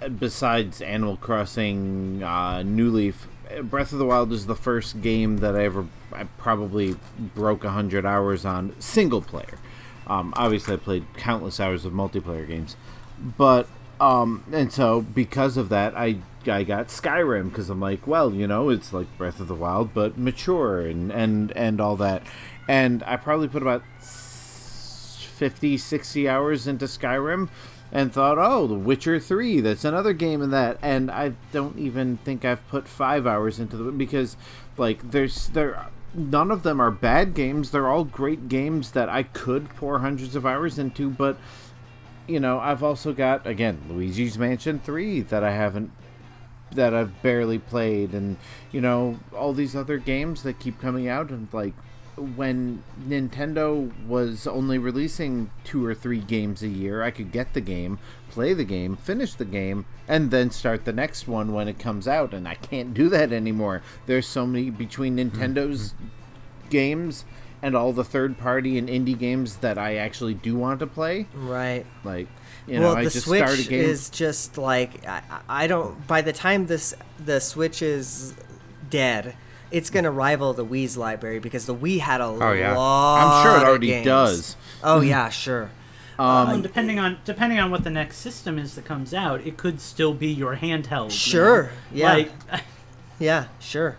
uh, 0.02 0.08
besides 0.08 0.82
Animal 0.82 1.16
Crossing, 1.16 2.22
uh, 2.22 2.62
New 2.62 2.90
Leaf. 2.90 3.26
uh, 3.56 3.62
Breath 3.62 3.92
of 3.92 3.98
the 3.98 4.04
Wild 4.06 4.32
is 4.32 4.46
the 4.46 4.54
first 4.56 5.00
game 5.00 5.38
that 5.38 5.56
I 5.56 5.64
ever, 5.64 5.86
I 6.12 6.24
probably 6.36 6.96
broke 7.34 7.64
hundred 7.64 8.04
hours 8.04 8.44
on 8.44 8.74
single 8.80 9.22
player. 9.22 9.58
Um, 10.06 10.34
obviously, 10.36 10.74
I 10.74 10.76
played 10.76 11.04
countless 11.16 11.58
hours 11.58 11.84
of 11.84 11.92
multiplayer 11.92 12.46
games, 12.46 12.76
but 13.38 13.66
um, 14.00 14.44
and 14.52 14.70
so 14.72 15.00
because 15.00 15.56
of 15.56 15.68
that, 15.70 15.96
I 15.96 16.18
I 16.48 16.64
got 16.64 16.88
Skyrim 16.88 17.50
because 17.50 17.70
I'm 17.70 17.80
like, 17.80 18.06
well, 18.06 18.32
you 18.32 18.46
know, 18.46 18.68
it's 18.68 18.92
like 18.92 19.06
Breath 19.18 19.40
of 19.40 19.48
the 19.48 19.54
Wild, 19.54 19.92
but 19.94 20.18
mature 20.18 20.80
and 20.80 21.10
and 21.12 21.52
and 21.52 21.80
all 21.80 21.96
that, 21.96 22.22
and 22.68 23.02
I 23.06 23.16
probably 23.16 23.48
put 23.48 23.62
about 23.62 23.82
50, 24.00 25.76
60 25.76 26.28
hours 26.28 26.66
into 26.66 26.86
Skyrim 26.86 27.48
and 27.92 28.12
thought, 28.12 28.38
oh, 28.38 28.66
The 28.66 28.74
Witcher 28.74 29.20
3, 29.20 29.60
that's 29.60 29.84
another 29.84 30.12
game 30.12 30.42
in 30.42 30.50
that. 30.50 30.78
And 30.82 31.10
I 31.10 31.34
don't 31.52 31.78
even 31.78 32.16
think 32.18 32.44
I've 32.44 32.66
put 32.68 32.88
five 32.88 33.26
hours 33.26 33.60
into 33.60 33.76
the 33.76 33.92
because, 33.92 34.36
like, 34.76 35.10
there's 35.10 35.48
there 35.48 35.88
none 36.14 36.50
of 36.50 36.62
them 36.62 36.80
are 36.80 36.90
bad 36.90 37.34
games. 37.34 37.70
They're 37.70 37.88
all 37.88 38.04
great 38.04 38.48
games 38.48 38.92
that 38.92 39.08
I 39.08 39.22
could 39.22 39.68
pour 39.70 39.98
hundreds 39.98 40.34
of 40.34 40.46
hours 40.46 40.78
into, 40.78 41.10
but 41.10 41.36
you 42.26 42.40
know, 42.40 42.58
I've 42.58 42.82
also 42.82 43.12
got 43.12 43.46
again 43.46 43.82
Luigi's 43.88 44.38
Mansion 44.38 44.80
3 44.80 45.20
that 45.22 45.44
I 45.44 45.52
haven't 45.52 45.92
that 46.76 46.94
I've 46.94 47.22
barely 47.22 47.58
played 47.58 48.12
and 48.12 48.36
you 48.72 48.80
know 48.80 49.18
all 49.34 49.52
these 49.52 49.74
other 49.74 49.98
games 49.98 50.42
that 50.42 50.58
keep 50.58 50.80
coming 50.80 51.08
out 51.08 51.30
and 51.30 51.48
like 51.52 51.74
when 52.16 52.82
Nintendo 53.06 53.92
was 54.06 54.46
only 54.46 54.78
releasing 54.78 55.50
two 55.64 55.84
or 55.84 55.94
three 55.94 56.20
games 56.20 56.62
a 56.62 56.68
year 56.68 57.02
I 57.02 57.10
could 57.10 57.32
get 57.32 57.52
the 57.52 57.60
game 57.60 57.98
play 58.30 58.54
the 58.54 58.64
game 58.64 58.96
finish 58.96 59.34
the 59.34 59.44
game 59.44 59.84
and 60.08 60.30
then 60.30 60.50
start 60.50 60.84
the 60.84 60.92
next 60.92 61.26
one 61.26 61.52
when 61.52 61.68
it 61.68 61.78
comes 61.78 62.06
out 62.06 62.32
and 62.32 62.46
I 62.46 62.54
can't 62.54 62.94
do 62.94 63.08
that 63.08 63.32
anymore. 63.32 63.82
There's 64.06 64.26
so 64.26 64.46
many 64.46 64.70
between 64.70 65.16
mm-hmm. 65.16 65.42
Nintendo's 65.42 65.94
games 66.70 67.24
and 67.66 67.74
all 67.76 67.92
the 67.92 68.04
third 68.04 68.38
party 68.38 68.78
and 68.78 68.88
indie 68.88 69.18
games 69.18 69.56
that 69.56 69.76
I 69.76 69.96
actually 69.96 70.34
do 70.34 70.54
want 70.56 70.78
to 70.80 70.86
play 70.86 71.26
Right. 71.34 71.84
like 72.04 72.28
you 72.66 72.78
know 72.80 72.86
well, 72.88 72.96
I 72.96 73.04
the 73.04 73.10
just 73.10 73.26
Switch 73.26 73.42
start 73.44 73.58
a 73.58 73.68
game 73.68 73.80
is 73.80 74.08
just 74.10 74.56
like 74.58 75.06
I, 75.06 75.22
I 75.48 75.66
don't. 75.66 76.06
By 76.06 76.20
the 76.22 76.32
time 76.32 76.66
this 76.66 76.94
the 77.24 77.40
Switch 77.40 77.80
is 77.82 78.34
dead, 78.90 79.36
it's 79.70 79.90
gonna 79.90 80.10
rival 80.10 80.52
the 80.52 80.64
Wii's 80.66 80.96
library 80.96 81.38
because 81.38 81.66
the 81.66 81.74
Wii 81.74 82.00
had 82.00 82.20
a 82.20 82.24
Oh, 82.24 82.52
yeah. 82.52 82.76
lot. 82.76 83.18
I'm 83.20 83.42
sure 83.44 83.56
it 83.60 83.68
already 83.68 84.02
does. 84.04 84.56
Oh 84.82 85.00
yeah, 85.00 85.28
sure. 85.28 85.70
Um, 86.18 86.26
well, 86.46 86.54
and 86.54 86.62
depending 86.62 86.98
on 86.98 87.18
depending 87.26 87.58
on 87.58 87.70
what 87.70 87.84
the 87.84 87.90
next 87.90 88.16
system 88.16 88.58
is 88.58 88.74
that 88.76 88.86
comes 88.86 89.12
out, 89.12 89.46
it 89.46 89.58
could 89.58 89.82
still 89.82 90.14
be 90.14 90.28
your 90.28 90.56
handheld. 90.56 91.04
you 91.04 91.10
Sure, 91.10 91.62
know? 91.64 91.68
yeah. 91.92 92.12
Like, 92.14 92.30
Yeah, 93.18 93.48
sure. 93.60 93.98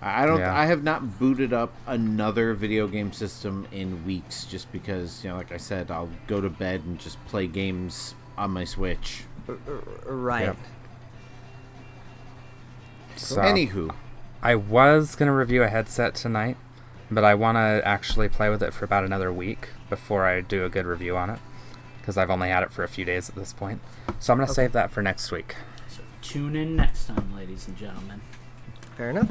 I 0.00 0.26
don't. 0.26 0.40
Yeah. 0.40 0.56
I 0.56 0.66
have 0.66 0.82
not 0.82 1.18
booted 1.18 1.52
up 1.52 1.72
another 1.86 2.54
video 2.54 2.86
game 2.86 3.12
system 3.12 3.66
in 3.72 4.04
weeks, 4.04 4.44
just 4.44 4.70
because 4.72 5.24
you 5.24 5.30
know, 5.30 5.36
like 5.36 5.52
I 5.52 5.56
said, 5.56 5.90
I'll 5.90 6.10
go 6.26 6.40
to 6.40 6.48
bed 6.48 6.82
and 6.86 6.98
just 6.98 7.24
play 7.26 7.46
games 7.46 8.14
on 8.36 8.50
my 8.52 8.64
Switch. 8.64 9.24
Right. 10.06 10.44
Yep. 10.46 10.56
So, 13.16 13.40
Anywho, 13.40 13.94
I 14.42 14.54
was 14.54 15.16
gonna 15.16 15.34
review 15.34 15.62
a 15.62 15.68
headset 15.68 16.14
tonight, 16.14 16.56
but 17.10 17.24
I 17.24 17.34
want 17.34 17.56
to 17.56 17.82
actually 17.86 18.28
play 18.28 18.48
with 18.48 18.62
it 18.62 18.72
for 18.72 18.84
about 18.84 19.04
another 19.04 19.32
week 19.32 19.70
before 19.90 20.24
I 20.26 20.40
do 20.40 20.64
a 20.64 20.68
good 20.68 20.86
review 20.86 21.16
on 21.16 21.30
it, 21.30 21.40
because 22.00 22.16
I've 22.16 22.30
only 22.30 22.48
had 22.48 22.62
it 22.62 22.72
for 22.72 22.84
a 22.84 22.88
few 22.88 23.04
days 23.04 23.28
at 23.28 23.34
this 23.34 23.52
point. 23.52 23.80
So 24.20 24.32
I'm 24.32 24.38
gonna 24.38 24.52
save 24.52 24.72
that 24.72 24.90
for 24.92 25.02
next 25.02 25.32
week. 25.32 25.56
so 25.88 26.02
tune 26.22 26.54
in 26.54 26.76
next 26.76 27.06
time, 27.06 27.34
ladies 27.34 27.66
and 27.66 27.76
gentlemen. 27.76 28.20
Fair 28.98 29.10
enough. 29.10 29.30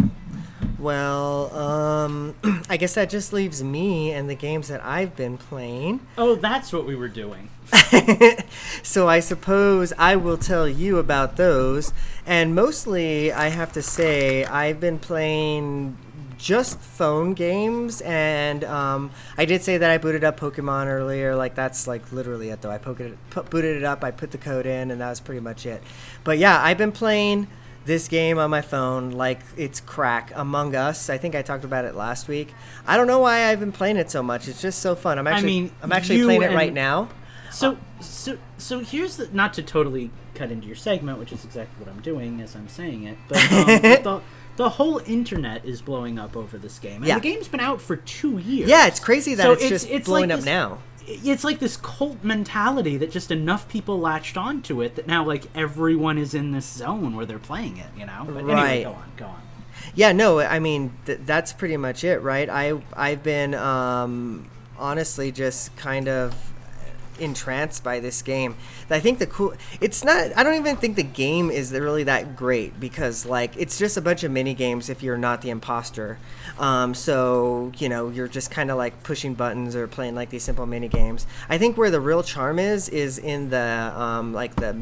Well, 0.79 1.53
um, 1.53 2.35
I 2.69 2.77
guess 2.77 2.93
that 2.93 3.09
just 3.09 3.33
leaves 3.33 3.61
me 3.61 4.13
and 4.13 4.29
the 4.29 4.35
games 4.35 4.69
that 4.69 4.83
I've 4.85 5.13
been 5.17 5.37
playing. 5.37 5.99
Oh, 6.17 6.35
that's 6.35 6.71
what 6.71 6.87
we 6.87 6.95
were 6.95 7.09
doing. 7.09 7.49
So 8.83 9.09
I 9.09 9.19
suppose 9.19 9.91
I 9.97 10.15
will 10.15 10.37
tell 10.37 10.69
you 10.69 10.97
about 10.97 11.35
those. 11.35 11.91
And 12.25 12.55
mostly, 12.55 13.33
I 13.33 13.49
have 13.49 13.73
to 13.73 13.81
say, 13.81 14.45
I've 14.45 14.79
been 14.79 14.99
playing 14.99 15.97
just 16.37 16.79
phone 16.79 17.33
games. 17.33 18.01
And 18.01 18.63
um, 18.63 19.11
I 19.37 19.43
did 19.43 19.61
say 19.63 19.77
that 19.77 19.89
I 19.91 19.97
booted 19.97 20.23
up 20.23 20.39
Pokemon 20.39 20.85
earlier. 20.85 21.35
Like, 21.35 21.55
that's 21.55 21.85
like 21.87 22.13
literally 22.13 22.49
it, 22.49 22.61
though. 22.61 22.71
I 22.71 22.77
poked 22.77 23.01
it, 23.01 23.17
pu- 23.31 23.43
booted 23.43 23.75
it 23.75 23.83
up, 23.83 24.05
I 24.05 24.11
put 24.11 24.31
the 24.31 24.37
code 24.37 24.65
in, 24.65 24.91
and 24.91 25.01
that 25.01 25.09
was 25.09 25.19
pretty 25.19 25.41
much 25.41 25.65
it. 25.65 25.83
But 26.23 26.37
yeah, 26.37 26.63
I've 26.63 26.77
been 26.77 26.93
playing 26.93 27.47
this 27.87 28.07
game 28.07 28.37
on 28.37 28.49
my 28.49 28.61
phone 28.61 29.11
like 29.11 29.39
it's 29.57 29.79
crack 29.79 30.31
among 30.35 30.75
us 30.75 31.09
i 31.09 31.17
think 31.17 31.33
i 31.35 31.41
talked 31.41 31.63
about 31.63 31.85
it 31.85 31.95
last 31.95 32.27
week 32.27 32.53
i 32.85 32.95
don't 32.97 33.07
know 33.07 33.19
why 33.19 33.45
i've 33.45 33.59
been 33.59 33.71
playing 33.71 33.97
it 33.97 34.11
so 34.11 34.21
much 34.21 34.47
it's 34.47 34.61
just 34.61 34.79
so 34.79 34.93
fun 34.95 35.17
i'm 35.17 35.25
actually 35.25 35.61
mean, 35.61 35.71
i'm 35.81 35.91
actually 35.91 36.21
playing 36.23 36.43
it 36.43 36.51
right 36.53 36.73
now 36.73 37.09
So, 37.49 37.77
so, 38.01 38.37
so 38.57 38.79
here's 38.79 39.17
the 39.17 39.29
not 39.33 39.53
to 39.55 39.63
totally 39.63 40.11
cut 40.35 40.51
into 40.51 40.67
your 40.67 40.75
segment, 40.75 41.17
which 41.17 41.31
is 41.31 41.45
exactly 41.45 41.83
what 41.83 41.89
I'm 41.91 42.01
doing 42.01 42.41
as 42.41 42.55
I'm 42.55 42.67
saying 42.67 43.05
it. 43.05 43.17
But 43.29 43.37
um, 43.51 43.65
the 44.03 44.21
the 44.57 44.69
whole 44.69 44.99
internet 45.07 45.63
is 45.65 45.81
blowing 45.81 46.19
up 46.19 46.35
over 46.35 46.57
this 46.57 46.77
game, 46.77 46.97
and 46.97 47.05
Yeah. 47.07 47.15
the 47.15 47.21
game's 47.21 47.47
been 47.47 47.61
out 47.61 47.81
for 47.81 47.95
two 47.95 48.37
years. 48.39 48.69
Yeah, 48.69 48.85
it's 48.85 48.99
crazy 48.99 49.33
that 49.35 49.43
So 49.43 49.53
it's, 49.53 49.69
just 49.69 49.89
it's 49.89 50.05
blowing 50.07 50.29
like 50.29 50.39
up 50.39 50.39
this- 50.39 50.45
now. 50.45 50.77
It's 51.09 51.43
like 51.45 51.59
this 51.59 51.77
cult 51.77 52.21
mentality 52.23 52.97
that 52.97 53.11
just 53.11 53.31
enough 53.31 53.69
people 53.69 53.97
latched 53.99 54.35
onto 54.35 54.81
it 54.81 54.95
that 54.95 55.07
now 55.07 55.23
like 55.23 55.45
everyone 55.55 56.17
is 56.17 56.33
in 56.33 56.51
this 56.51 56.65
zone 56.65 57.15
where 57.15 57.25
they're 57.25 57.39
playing 57.39 57.77
it, 57.77 57.87
you 57.97 58.05
know. 58.05 58.23
But 58.25 58.35
anyway, 58.39 58.53
Right. 58.53 58.83
go 58.83 58.91
on, 58.91 59.11
go 59.15 59.25
on. 59.25 59.41
Yeah, 59.95 60.11
no, 60.11 60.39
I 60.39 60.59
mean 60.59 60.91
th- 61.05 61.19
that's 61.25 61.53
pretty 61.53 61.77
much 61.77 62.03
it, 62.03 62.21
right? 62.21 62.49
I 62.49 62.73
I've 62.93 63.23
been 63.23 63.53
um, 63.53 64.49
honestly 64.77 65.31
just 65.31 65.75
kind 65.77 66.07
of 66.09 66.35
entranced 67.19 67.83
by 67.83 67.99
this 67.99 68.21
game. 68.21 68.55
I 68.91 68.99
think 68.99 69.17
the 69.19 69.25
cool 69.27 69.53
it's 69.81 70.03
not 70.03 70.31
I 70.37 70.43
don't 70.43 70.53
even 70.55 70.75
think 70.77 70.97
the 70.97 71.03
game 71.03 71.49
is 71.49 71.71
really 71.71 72.03
that 72.03 72.35
great 72.35 72.79
because 72.79 73.25
like 73.25 73.55
it's 73.57 73.79
just 73.79 73.97
a 73.97 74.01
bunch 74.01 74.23
of 74.23 74.31
mini 74.31 74.53
games 74.53 74.89
if 74.89 75.01
you're 75.01 75.17
not 75.17 75.41
the 75.41 75.49
imposter. 75.49 76.19
Um, 76.59 76.93
so, 76.93 77.71
you 77.77 77.87
know, 77.89 78.09
you're 78.09 78.27
just 78.27 78.49
kind 78.49 78.71
of 78.71 78.77
like 78.77 79.03
pushing 79.03 79.35
buttons 79.35 79.75
or 79.75 79.87
playing 79.87 80.15
like 80.15 80.29
these 80.29 80.43
simple 80.43 80.65
mini 80.65 80.87
games. 80.87 81.27
I 81.49 81.57
think 81.57 81.77
where 81.77 81.91
the 81.91 81.99
real 82.01 82.23
charm 82.23 82.59
is 82.59 82.89
is 82.89 83.19
in 83.19 83.49
the 83.49 83.93
um, 83.95 84.33
like 84.33 84.55
the 84.55 84.75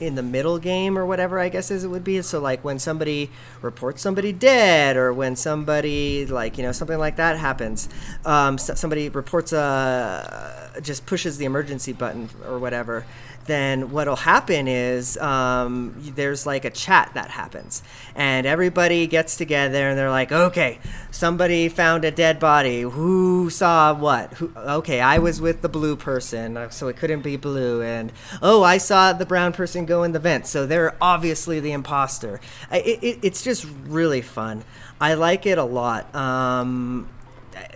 in 0.00 0.14
the 0.14 0.22
middle 0.22 0.58
game 0.58 0.96
or 0.96 1.04
whatever 1.04 1.40
I 1.40 1.48
guess 1.48 1.70
is 1.70 1.84
it 1.84 1.88
would 1.88 2.04
be. 2.04 2.22
So 2.22 2.40
like 2.40 2.64
when 2.64 2.78
somebody 2.78 3.30
reports 3.60 4.00
somebody 4.00 4.32
dead 4.32 4.96
or 4.96 5.12
when 5.12 5.36
somebody 5.36 6.24
like 6.26 6.56
you 6.56 6.64
know 6.64 6.72
something 6.72 6.98
like 6.98 7.16
that 7.16 7.36
happens, 7.36 7.88
um, 8.24 8.58
so 8.58 8.74
somebody 8.74 9.08
reports 9.08 9.52
a 9.52 10.72
just 10.82 11.06
pushes 11.06 11.38
the 11.38 11.44
emergency 11.44 11.92
button 11.92 12.28
or 12.46 12.58
whatever. 12.58 13.04
Then 13.48 13.90
what'll 13.92 14.14
happen 14.14 14.68
is 14.68 15.16
um, 15.16 15.94
there's 16.14 16.44
like 16.44 16.66
a 16.66 16.70
chat 16.70 17.12
that 17.14 17.30
happens, 17.30 17.82
and 18.14 18.46
everybody 18.46 19.06
gets 19.06 19.36
together 19.36 19.88
and 19.88 19.98
they're 19.98 20.10
like, 20.10 20.30
okay, 20.30 20.78
somebody 21.10 21.70
found 21.70 22.04
a 22.04 22.10
dead 22.10 22.38
body. 22.38 22.82
Who 22.82 23.48
saw 23.48 23.94
what? 23.94 24.34
Who, 24.34 24.52
okay, 24.54 25.00
I 25.00 25.16
was 25.16 25.40
with 25.40 25.62
the 25.62 25.68
blue 25.70 25.96
person, 25.96 26.58
uh, 26.58 26.68
so 26.68 26.88
it 26.88 26.98
couldn't 26.98 27.22
be 27.22 27.38
blue. 27.38 27.80
And 27.82 28.12
oh, 28.42 28.62
I 28.62 28.76
saw 28.76 29.14
the 29.14 29.24
brown 29.24 29.54
person 29.54 29.86
go 29.86 30.02
in 30.02 30.12
the 30.12 30.18
vent, 30.18 30.46
so 30.46 30.66
they're 30.66 30.94
obviously 31.00 31.58
the 31.58 31.72
imposter. 31.72 32.40
It, 32.70 33.02
it, 33.02 33.18
it's 33.22 33.42
just 33.42 33.66
really 33.86 34.20
fun. 34.20 34.62
I 35.00 35.14
like 35.14 35.46
it 35.46 35.56
a 35.56 35.64
lot. 35.64 36.14
Um, 36.14 37.08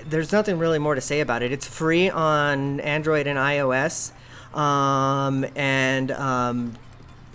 there's 0.04 0.32
nothing 0.32 0.58
really 0.58 0.78
more 0.78 0.94
to 0.94 1.00
say 1.00 1.20
about 1.20 1.42
it. 1.42 1.50
It's 1.50 1.66
free 1.66 2.10
on 2.10 2.80
Android 2.80 3.26
and 3.26 3.38
iOS, 3.38 4.12
um, 4.54 5.44
and 5.56 6.10
um, 6.12 6.74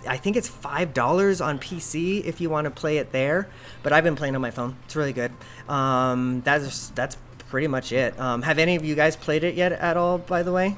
I 0.06 0.16
think 0.16 0.36
it's 0.36 0.48
five 0.48 0.94
dollars 0.94 1.40
on 1.40 1.58
PC 1.58 2.24
if 2.24 2.40
you 2.40 2.50
want 2.50 2.64
to 2.66 2.70
play 2.70 2.98
it 2.98 3.12
there. 3.12 3.48
But 3.82 3.92
I've 3.92 4.04
been 4.04 4.16
playing 4.16 4.34
on 4.34 4.40
my 4.42 4.50
phone. 4.50 4.76
It's 4.84 4.96
really 4.96 5.12
good. 5.12 5.32
Um, 5.68 6.42
that's 6.42 6.88
that's 6.90 7.16
pretty 7.48 7.66
much 7.66 7.92
it. 7.92 8.18
Um, 8.18 8.42
have 8.42 8.58
any 8.58 8.76
of 8.76 8.84
you 8.84 8.94
guys 8.94 9.16
played 9.16 9.44
it 9.44 9.54
yet 9.54 9.72
at 9.72 9.96
all? 9.96 10.18
By 10.18 10.42
the 10.42 10.52
way, 10.52 10.76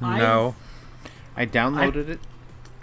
No. 0.00 0.54
I 1.36 1.46
downloaded 1.46 2.08
it. 2.08 2.20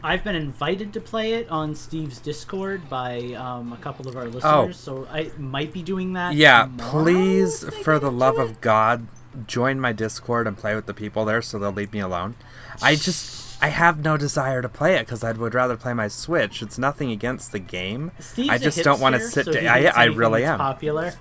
I've 0.03 0.23
been 0.23 0.35
invited 0.35 0.93
to 0.93 1.01
play 1.01 1.33
it 1.33 1.49
on 1.49 1.73
Steve's 1.75 2.19
Discord 2.19 2.87
by 2.89 3.33
um, 3.33 3.73
a 3.73 3.77
couple 3.77 4.07
of 4.07 4.15
our 4.15 4.25
listeners, 4.25 4.77
so 4.77 5.07
I 5.11 5.31
might 5.37 5.73
be 5.73 5.81
doing 5.81 6.13
that. 6.13 6.29
Oh. 6.29 6.35
Yeah, 6.35 6.65
tomorrow, 6.65 6.91
please, 7.03 7.63
for 7.83 7.97
the 7.97 8.11
love 8.11 8.35
it. 8.37 8.41
of 8.41 8.61
God, 8.61 9.07
join 9.47 9.79
my 9.79 9.93
Discord 9.93 10.45
and 10.45 10.55
play 10.55 10.75
with 10.75 10.85
the 10.85 10.93
people 10.93 11.25
there 11.25 11.41
so 11.41 11.57
they'll 11.57 11.71
leave 11.71 11.91
me 11.91 11.99
alone. 11.99 12.35
I 12.81 12.95
just, 12.95 13.57
I 13.63 13.67
have 13.69 14.03
no 14.03 14.17
desire 14.17 14.61
to 14.61 14.69
play 14.69 14.95
it 14.95 14.99
because 15.01 15.23
I 15.23 15.31
would 15.31 15.53
rather 15.53 15.77
play 15.77 15.93
my 15.93 16.07
Switch. 16.07 16.61
It's 16.61 16.77
nothing 16.77 17.11
against 17.11 17.51
the 17.51 17.59
game. 17.59 18.11
Steve's 18.19 18.49
I 18.49 18.55
a 18.55 18.59
just 18.59 18.83
don't 18.83 18.99
want 18.99 19.15
to 19.15 19.21
sit 19.21 19.45
so 19.45 19.53
down. 19.53 19.67
I, 19.67 19.85
I 19.87 20.03
really 20.05 20.43
am. 20.45 20.57
Popular. 20.57 21.13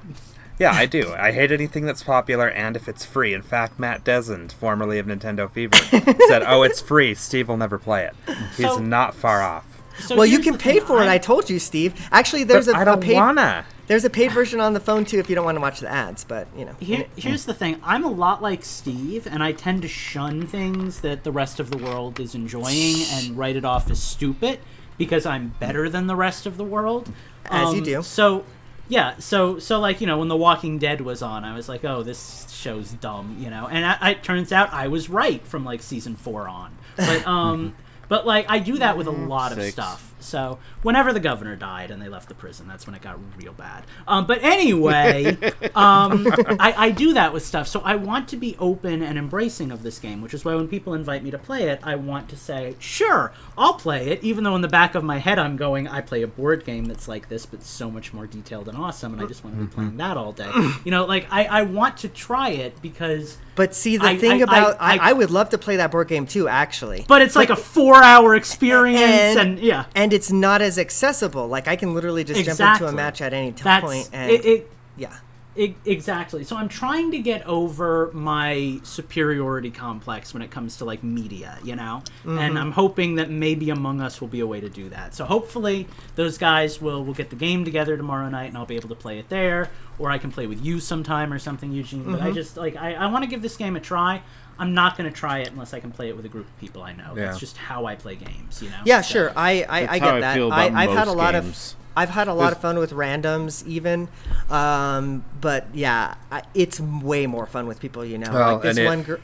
Yeah, 0.59 0.73
I 0.73 0.87
do. 0.99 1.13
I 1.17 1.33
hate 1.33 1.51
anything 1.53 1.85
that's 1.85 2.03
popular 2.03 2.49
and 2.49 2.77
if 2.77 2.89
it's 2.89 3.05
free. 3.05 3.35
In 3.35 3.43
fact, 3.43 3.79
Matt 3.79 4.05
Desmond, 4.05 4.53
formerly 4.53 4.99
of 4.99 5.07
Nintendo 5.07 5.51
Fever, 5.51 5.77
said, 6.29 6.43
"Oh, 6.47 6.63
it's 6.63 6.81
free. 6.81 7.15
Steve 7.15 7.49
will 7.49 7.57
never 7.57 7.79
play 7.79 8.05
it." 8.05 8.15
He's 8.57 8.67
So- 8.67 8.79
not 8.79 9.15
far 9.15 9.43
off. 9.43 9.67
So 10.01 10.17
well, 10.17 10.27
you 10.27 10.41
can 10.41 10.59
pay 10.59 10.79
thing, 10.79 10.87
for 10.87 11.01
it. 11.03 11.07
I- 11.07 11.15
I 11.15 11.19
told 11.19 11.49
you, 11.49 11.61
Steve. 11.61 11.95
Actually, 12.11 12.43
there's 12.45 12.67
But 12.67 12.75
a, 12.75 12.79
I 12.79 12.83
a 12.83 12.85
don't 12.85 13.01
paid 13.01 13.15
wanna. 13.15 13.65
There's 13.87 14.05
a 14.05 14.11
paid 14.11 14.32
version 14.32 14.61
on 14.61 14.72
the 14.72 14.80
phone 14.80 15.05
too 15.05 15.18
if 15.18 15.28
you 15.28 15.35
don't 15.35 15.45
want 15.45 15.57
to 15.57 15.61
watch 15.62 15.80
the 15.80 15.91
ads. 15.91 16.24
But 16.24 16.49
you 16.57 16.64
know, 16.64 16.74
Here, 16.80 17.07
here's 17.16 17.45
the 17.45 17.55
thing. 17.55 17.80
I'm 17.82 18.05
a 18.05 18.11
lot 18.11 18.43
like 18.43 18.64
Steve, 18.64 19.26
and 19.26 19.43
I 19.43 19.53
tend 19.53 19.82
to 19.82 19.89
shun 19.89 20.47
things 20.47 21.01
that 21.01 21.24
the 21.24 21.32
rest 21.32 21.61
of 21.61 21.70
the 21.70 21.78
world 21.78 22.18
is 22.20 22.35
enjoying 22.35 22.97
and 23.12 23.37
write 23.37 23.57
it 23.57 23.64
off 23.64 23.91
as 23.91 24.03
stupid 24.03 24.61
because 24.99 25.26
I'm 25.26 25.55
better 25.61 25.89
than 25.89 26.07
the 26.07 26.16
rest 26.16 26.47
of 26.47 26.57
the 26.57 26.64
world. 26.64 27.12
As 27.47 27.72
you 27.72 27.78
Um, 27.78 27.85
do. 27.85 28.03
So, 28.03 28.45
yeah. 28.89 29.16
So, 29.18 29.59
so 29.59 29.80
like 29.80 30.01
you 30.01 30.07
know, 30.07 30.18
when 30.18 30.28
The 30.28 30.37
Walking 30.37 30.78
Dead 30.78 31.01
was 31.01 31.20
on, 31.22 31.45
I 31.45 31.55
was 31.55 31.68
like, 31.68 31.85
oh, 31.85 32.03
this 32.03 32.49
show's 32.53 32.93
dumb, 32.93 33.37
you 33.41 33.51
know. 33.51 33.66
And 33.70 33.85
I, 33.85 33.97
I, 34.01 34.11
it 34.12 34.22
turns 34.22 34.53
out 34.53 34.72
I 34.72 34.89
was 34.89 35.11
right 35.11 35.47
from 35.47 35.64
like 35.64 35.82
season 35.82 36.16
four 36.16 36.49
on. 36.49 36.70
But 36.97 37.26
um, 37.26 37.74
but 38.09 38.26
like 38.26 38.47
I 38.49 38.61
do 38.61 38.78
that 38.78 38.97
with 38.97 39.07
a 39.09 39.11
lot 39.11 39.53
of 39.53 39.59
Six. 39.59 39.72
stuff. 39.74 40.14
So 40.25 40.59
whenever 40.83 41.12
the 41.12 41.20
governor 41.20 41.57
died 41.57 41.91
and 41.91 42.01
they 42.01 42.09
left 42.09 42.29
the 42.29 42.35
prison, 42.35 42.66
that's 42.66 42.87
when 42.87 42.95
it 42.95 43.03
got 43.03 43.18
real 43.37 43.53
bad. 43.53 43.85
Um, 44.09 44.27
but 44.27 44.43
anyway, 44.43 45.37
um, 45.75 46.27
I, 46.59 46.75
I 46.77 46.91
do 46.91 47.14
that 47.14 47.33
with 47.33 47.45
stuff. 47.45 47.68
So 47.68 47.81
I 47.85 47.95
want 47.97 48.29
to 48.29 48.37
be 48.37 48.57
open 48.59 49.03
and 49.03 49.18
embracing 49.18 49.70
of 49.70 49.83
this 49.83 49.99
game, 49.99 50.20
which 50.22 50.35
is 50.35 50.45
why 50.45 50.55
when 50.55 50.68
people 50.68 50.95
invite 50.95 51.22
me 51.22 51.31
to 51.31 51.39
play 51.39 51.68
it, 51.68 51.81
I 51.83 51.97
want 51.97 52.29
to 52.31 52.37
say, 52.37 52.75
sure, 52.79 53.33
I'll 53.59 53.75
play 53.75 54.09
it, 54.09 54.25
even 54.25 54.45
though 54.45 54.57
in 54.57 54.62
the 54.62 54.68
back 54.68 54.95
of 54.95 55.05
my 55.05 55.18
head 55.18 55.39
I'm 55.39 55.57
going, 55.57 55.87
I 55.89 56.01
play 56.01 56.22
a 56.22 56.27
board 56.27 56.64
game 56.64 56.87
that's 56.87 57.07
like 57.09 57.29
this, 57.29 57.47
but 57.47 57.62
so 57.62 57.91
much 57.91 58.12
more 58.12 58.27
detailed 58.27 58.68
and 58.68 58.77
awesome, 58.79 59.12
and 59.12 59.22
I 59.22 59.27
just 59.27 59.45
want 59.45 59.59
to 59.59 59.64
be 59.64 59.70
playing 59.70 59.97
that 59.99 60.16
all 60.16 60.33
day. 60.33 60.51
You 60.85 60.91
know, 60.91 61.05
like 61.05 61.27
I, 61.31 61.45
I 61.45 61.62
want 61.62 61.99
to 61.99 62.09
try 62.09 62.51
it 62.51 62.81
because. 62.81 63.39
But 63.55 63.75
see, 63.75 63.97
the 63.99 64.07
I- 64.07 64.16
thing 64.18 64.43
about 64.43 64.77
I- 64.81 65.12
would 65.12 65.31
love 65.31 65.51
to 65.51 65.59
play 65.59 65.77
that 65.77 65.91
board 65.91 66.09
game 66.09 66.27
too, 66.27 66.49
actually. 66.49 67.05
But 67.07 67.22
it's 67.22 67.37
like 67.37 67.51
a 67.51 67.57
four-hour 67.57 68.35
experience, 68.35 69.37
and, 69.39 69.59
yeah, 69.59 69.85
and 69.95 70.12
it's 70.15 70.31
not 70.31 70.62
as 70.62 70.79
accessible. 70.79 71.47
Like 71.49 71.67
I 71.69 71.77
can 71.77 71.95
literally 71.95 72.25
just 72.25 72.45
jump 72.45 72.61
into 72.61 72.87
a 72.87 72.93
match 72.93 73.21
at 73.21 73.33
any 73.33 73.53
t- 73.53 73.62
that's 73.65 73.85
point 73.85 74.09
and 74.12 74.31
it, 74.31 74.45
it, 74.45 74.71
yeah. 74.97 75.17
I- 75.57 75.75
exactly. 75.85 76.43
So 76.43 76.57
I'm 76.57 76.69
trying 76.69 77.12
to 77.12 77.19
get 77.21 77.47
over 77.47 78.11
my 78.12 78.81
superiority 78.83 79.71
complex 79.71 80.35
when 80.35 80.43
it 80.43 80.51
comes 80.51 80.79
to 80.79 80.85
like 80.85 81.05
media, 81.05 81.59
you 81.62 81.77
know? 81.77 82.03
Mm-hmm. 82.25 82.39
And 82.39 82.59
I'm 82.59 82.73
hoping 82.73 83.15
that 83.17 83.31
maybe 83.31 83.71
Among 83.71 84.01
Us 84.01 84.21
will 84.21 84.29
be 84.29 84.41
a 84.41 84.47
way 84.47 84.61
to 84.61 84.69
do 84.69 84.89
that. 84.89 85.15
So 85.15 85.25
hopefully 85.25 85.87
those 86.17 86.39
guys 86.39 86.81
will 86.81 87.05
will 87.05 87.15
get 87.15 87.31
the 87.31 87.37
game 87.37 87.65
together 87.65 87.97
tomorrow 87.97 88.29
night 88.29 88.47
and 88.51 88.57
I'll 88.59 88.67
be 88.67 88.77
able 88.77 88.89
to 88.89 88.95
play 88.97 89.19
it 89.21 89.29
there 89.29 89.71
or 89.99 90.11
I 90.11 90.19
can 90.19 90.33
play 90.33 90.47
with 90.49 90.65
you 90.65 90.81
sometime 90.81 91.33
or 91.33 91.39
something, 91.39 91.71
Eugene. 91.73 92.03
But 92.05 92.15
Mm-hmm. 92.19 92.27
I 92.27 92.33
just 92.33 92.57
like 92.57 92.75
I, 92.77 92.95
I 92.95 93.07
want 93.07 93.23
to 93.25 93.31
give 93.31 93.43
this 93.43 93.57
game 93.57 93.77
a 93.77 93.81
try. 93.81 94.23
I'm 94.59 94.75
not 94.75 94.97
going 94.97 95.11
to 95.11 95.17
try 95.17 95.39
it 95.41 95.51
unless 95.51 95.75
I 95.75 95.81
can 95.81 95.91
play 95.91 96.09
it 96.09 96.17
with 96.17 96.25
a 96.25 96.29
group 96.29 96.47
of 96.47 96.59
people 96.61 96.83
I 96.83 96.93
know. 96.93 97.15
Yeah. 97.17 97.27
That's 97.27 97.39
just 97.41 97.57
how 97.57 97.87
I 97.87 97.97
play 97.97 98.15
games, 98.17 98.63
you 98.63 98.71
know? 98.71 98.79
Yeah, 98.85 99.01
So- 99.01 99.13
sure. 99.13 99.33
I 99.37 99.65
I, 99.69 99.79
I 99.95 99.99
get 99.99 100.01
how 100.09 100.17
I 100.17 100.21
that. 100.21 100.35
feel 100.37 100.53
I, 100.53 100.65
about 100.67 100.79
I've 100.79 100.91
had 100.99 101.09
a 101.09 101.13
lot 101.13 101.33
games. 101.35 101.73
of 101.73 101.81
I've 101.97 102.11
had 102.11 102.27
a 102.29 102.35
lot 102.35 102.41
There's- 102.47 102.57
of 102.57 102.63
fun 102.63 102.79
with 102.79 102.93
randoms, 102.93 103.67
even. 103.67 104.09
Um, 104.51 105.25
but 105.41 105.67
yeah, 105.75 106.15
I, 106.31 106.43
it's 106.55 106.81
way 106.81 107.27
more 107.27 107.47
fun 107.47 107.67
with 107.67 107.81
people 107.81 108.05
you 108.05 108.19
know. 108.19 108.33
Well, 108.33 108.53
like 108.55 108.63
this 108.63 108.79
it- 108.79 108.85
one 108.87 109.03
girl. 109.03 109.19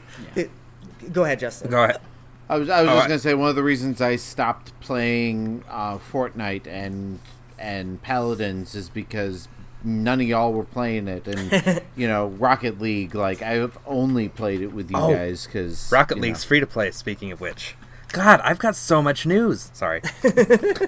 Go 1.11 1.23
ahead, 1.23 1.39
Justin. 1.39 1.71
Go 1.71 1.83
ahead. 1.83 1.99
I 2.49 2.57
was, 2.57 2.69
I 2.69 2.81
was 2.81 2.89
just 2.91 3.05
I- 3.05 3.07
gonna 3.07 3.19
say 3.19 3.33
one 3.33 3.49
of 3.49 3.55
the 3.55 3.63
reasons 3.63 4.01
I 4.01 4.15
stopped 4.17 4.77
playing 4.81 5.63
uh, 5.69 5.97
Fortnite 5.97 6.67
and 6.67 7.19
and 7.57 8.01
Paladins 8.01 8.73
is 8.75 8.89
because 8.89 9.47
none 9.83 10.21
of 10.21 10.27
y'all 10.27 10.53
were 10.53 10.63
playing 10.63 11.07
it, 11.07 11.27
and 11.27 11.81
you 11.95 12.07
know 12.07 12.27
Rocket 12.27 12.79
League. 12.79 13.15
Like 13.15 13.41
I've 13.41 13.77
only 13.85 14.29
played 14.29 14.61
it 14.61 14.73
with 14.73 14.89
you 14.91 14.97
Oh, 14.97 15.13
guys 15.13 15.45
because 15.45 15.91
Rocket 15.91 16.19
League's 16.19 16.43
free 16.43 16.59
to 16.59 16.67
play. 16.67 16.91
Speaking 16.91 17.31
of 17.31 17.41
which, 17.41 17.75
God, 18.11 18.41
I've 18.43 18.59
got 18.59 18.75
so 18.75 19.01
much 19.01 19.25
news. 19.25 19.69
Sorry. 19.73 20.01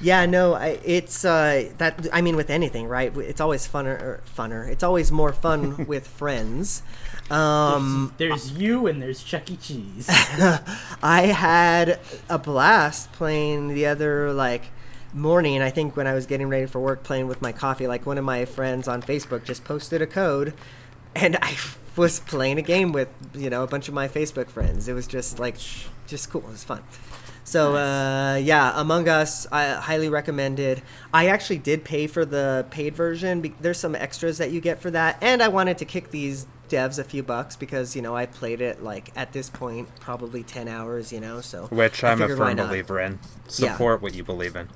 Yeah, 0.00 0.26
no, 0.26 0.54
I, 0.54 0.80
it's 0.84 1.24
uh, 1.24 1.70
that. 1.78 2.08
I 2.12 2.22
mean, 2.22 2.34
with 2.34 2.50
anything, 2.50 2.88
right? 2.88 3.16
It's 3.16 3.40
always 3.40 3.68
funner, 3.68 4.00
or 4.02 4.20
funner. 4.36 4.68
It's 4.68 4.82
always 4.82 5.12
more 5.12 5.32
fun 5.32 5.86
with 5.86 6.08
friends. 6.08 6.82
Um, 7.30 8.12
There's 8.18 8.52
you 8.52 8.88
and 8.88 9.00
there's 9.00 9.22
Chuck 9.22 9.48
E. 9.50 9.56
Cheese. 9.56 10.06
I 10.10 11.32
had 11.34 12.00
a 12.28 12.38
blast 12.38 13.12
playing 13.12 13.68
the 13.74 13.86
other 13.86 14.32
like 14.32 14.64
morning. 15.14 15.62
I 15.62 15.70
think 15.70 15.96
when 15.96 16.06
I 16.06 16.14
was 16.14 16.26
getting 16.26 16.48
ready 16.48 16.66
for 16.66 16.80
work, 16.80 17.02
playing 17.02 17.28
with 17.28 17.42
my 17.42 17.52
coffee. 17.52 17.86
Like 17.86 18.06
one 18.06 18.18
of 18.18 18.24
my 18.24 18.44
friends 18.44 18.88
on 18.88 19.02
Facebook 19.02 19.44
just 19.44 19.64
posted 19.64 20.02
a 20.02 20.06
code, 20.06 20.54
and 21.14 21.36
I 21.42 21.56
was 21.96 22.20
playing 22.20 22.58
a 22.58 22.62
game 22.62 22.92
with 22.92 23.08
you 23.34 23.50
know 23.50 23.62
a 23.62 23.66
bunch 23.66 23.88
of 23.88 23.94
my 23.94 24.08
Facebook 24.08 24.48
friends. 24.48 24.88
It 24.88 24.94
was 24.94 25.06
just 25.06 25.38
like 25.38 25.56
just 26.06 26.30
cool. 26.30 26.42
It 26.42 26.50
was 26.50 26.64
fun. 26.64 26.82
So 27.44 27.74
uh, 27.74 28.36
yeah, 28.36 28.72
Among 28.80 29.08
Us, 29.08 29.46
I 29.50 29.70
highly 29.70 30.08
recommended. 30.08 30.80
I 31.12 31.26
actually 31.26 31.58
did 31.58 31.84
pay 31.84 32.06
for 32.06 32.24
the 32.24 32.66
paid 32.70 32.94
version. 32.94 33.54
There's 33.60 33.78
some 33.78 33.94
extras 33.94 34.38
that 34.38 34.52
you 34.52 34.60
get 34.60 34.80
for 34.80 34.90
that, 34.92 35.18
and 35.20 35.42
I 35.42 35.48
wanted 35.48 35.78
to 35.78 35.84
kick 35.84 36.10
these 36.10 36.46
devs 36.68 36.98
a 36.98 37.04
few 37.04 37.22
bucks 37.22 37.54
because 37.54 37.94
you 37.94 38.00
know 38.00 38.16
I 38.16 38.24
played 38.26 38.62
it 38.62 38.82
like 38.82 39.10
at 39.16 39.32
this 39.32 39.50
point 39.50 39.88
probably 40.00 40.42
ten 40.42 40.68
hours. 40.68 41.12
You 41.12 41.20
know, 41.20 41.40
so 41.40 41.66
Which 41.66 42.04
I'm 42.04 42.22
a 42.22 42.28
firm 42.28 42.56
believer 42.56 43.00
in. 43.00 43.18
Yeah. 43.58 43.72
Support 43.72 44.02
what 44.02 44.14
you 44.14 44.22
believe 44.22 44.56
in. 44.56 44.68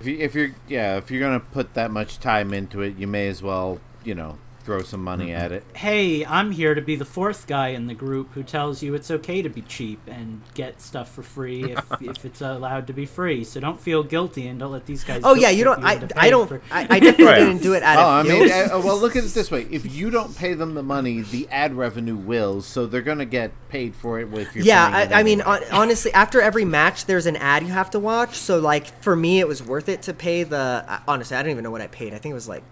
If, 0.00 0.06
you, 0.06 0.18
if 0.18 0.34
you're 0.34 0.50
yeah, 0.68 0.96
if 0.96 1.10
you're 1.10 1.20
gonna 1.20 1.40
put 1.40 1.74
that 1.74 1.90
much 1.90 2.18
time 2.18 2.52
into 2.52 2.80
it, 2.82 2.96
you 2.96 3.06
may 3.06 3.28
as 3.28 3.42
well 3.42 3.80
you 4.04 4.14
know 4.14 4.38
throw 4.64 4.82
some 4.82 5.02
money 5.04 5.26
Mm-hmm. 5.26 5.36
at 5.44 5.52
it. 5.52 5.64
hey, 5.74 6.24
I'm 6.24 6.50
here 6.50 6.74
to 6.74 6.80
be 6.80 6.96
the 6.96 7.04
fourth 7.04 7.46
guy 7.46 7.68
in 7.68 7.86
the 7.86 7.94
group 7.94 8.32
who 8.32 8.42
tells 8.42 8.82
you 8.82 8.94
it's 8.94 9.10
okay 9.10 9.42
to 9.42 9.48
be 9.48 9.62
cheap 9.62 10.00
and 10.06 10.40
get 10.54 10.80
stuff 10.80 11.12
for 11.12 11.22
free 11.22 11.72
if, 11.72 11.84
if 12.00 12.24
it's 12.24 12.40
allowed 12.40 12.86
to 12.88 12.92
be 12.92 13.06
free. 13.06 13.44
So 13.44 13.60
don't 13.60 13.80
feel 13.80 14.02
guilty 14.02 14.46
and 14.48 14.58
don't 14.58 14.72
let 14.72 14.86
these 14.86 15.04
guys. 15.04 15.20
Oh 15.24 15.34
yeah, 15.34 15.50
you 15.50 15.64
don't. 15.64 15.84
I, 15.84 16.08
I 16.16 16.30
don't. 16.30 16.48
for- 16.48 16.60
I, 16.70 16.82
I 16.90 16.98
definitely 17.00 17.24
Right. 17.26 17.38
didn't 17.40 17.62
do 17.62 17.74
it 17.74 17.82
out 17.82 17.98
Oh, 17.98 18.20
of 18.20 18.26
I 18.26 18.28
mean, 18.28 18.50
uh, 18.50 18.80
well, 18.84 18.98
look 18.98 19.16
at 19.16 19.24
it 19.24 19.28
this 19.34 19.50
way: 19.50 19.66
if 19.70 19.94
you 19.94 20.10
don't 20.10 20.36
pay 20.36 20.54
them 20.54 20.74
the 20.74 20.82
money, 20.82 21.20
the 21.20 21.46
ad 21.50 21.74
revenue 21.74 22.16
will, 22.16 22.60
so 22.62 22.86
they're 22.86 23.02
gonna 23.02 23.24
get 23.26 23.52
paid 23.68 23.94
for 23.94 24.18
it. 24.20 24.28
with 24.30 24.54
you're 24.54 24.64
yeah, 24.64 24.90
playing 24.90 25.10
it 25.10 25.14
I, 25.14 25.20
I 25.20 25.22
mean, 25.22 25.40
honestly, 25.42 26.12
after 26.12 26.40
every 26.40 26.64
match, 26.64 27.06
there's 27.06 27.26
an 27.26 27.36
ad 27.36 27.62
you 27.64 27.68
have 27.72 27.90
to 27.90 27.98
watch. 27.98 28.36
So, 28.36 28.58
like, 28.58 28.86
for 29.02 29.14
me, 29.16 29.40
it 29.40 29.48
was 29.48 29.62
worth 29.62 29.88
it 29.88 30.02
to 30.02 30.14
pay 30.14 30.42
the. 30.44 31.00
Honestly, 31.06 31.36
I 31.36 31.42
don't 31.42 31.50
even 31.52 31.64
know 31.64 31.70
what 31.70 31.80
I 31.80 31.86
paid. 31.88 32.14
I 32.14 32.18
think 32.18 32.32
it 32.32 32.34
was 32.34 32.48
like, 32.48 32.62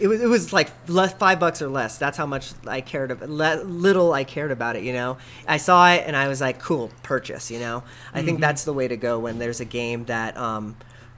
it 0.00 0.08
was 0.08 0.20
it 0.20 0.26
was 0.26 0.52
like 0.52 0.70
less 0.88 1.12
five 1.12 1.38
bucks 1.38 1.62
or 1.62 1.68
less. 1.68 1.98
That's 1.98 2.16
how 2.18 2.26
much 2.26 2.50
I 2.66 2.80
cared 2.80 3.10
about. 3.12 3.28
Le- 3.30 3.62
little 3.62 4.12
I 4.12 4.24
cared 4.24 4.50
about 4.50 4.74
it. 4.74 4.82
You 4.82 4.92
know, 4.92 5.18
I 5.46 5.58
saw 5.58 5.92
it 5.92 6.02
and 6.06 6.16
I 6.16 6.26
was 6.28 6.40
like, 6.40 6.58
cool, 6.58 6.90
purchase. 7.02 7.50
You 7.50 7.60
know, 7.60 7.82
I 8.12 8.18
Mm-hmm. 8.18 8.26
think 8.26 8.40
that's 8.40 8.64
the 8.64 8.72
way 8.72 8.88
to 8.88 8.96
go 8.96 9.18
when 9.18 9.38
there's 9.38 9.60
a 9.60 9.64
game 9.64 10.06
that 10.06 10.36
um 10.36 10.76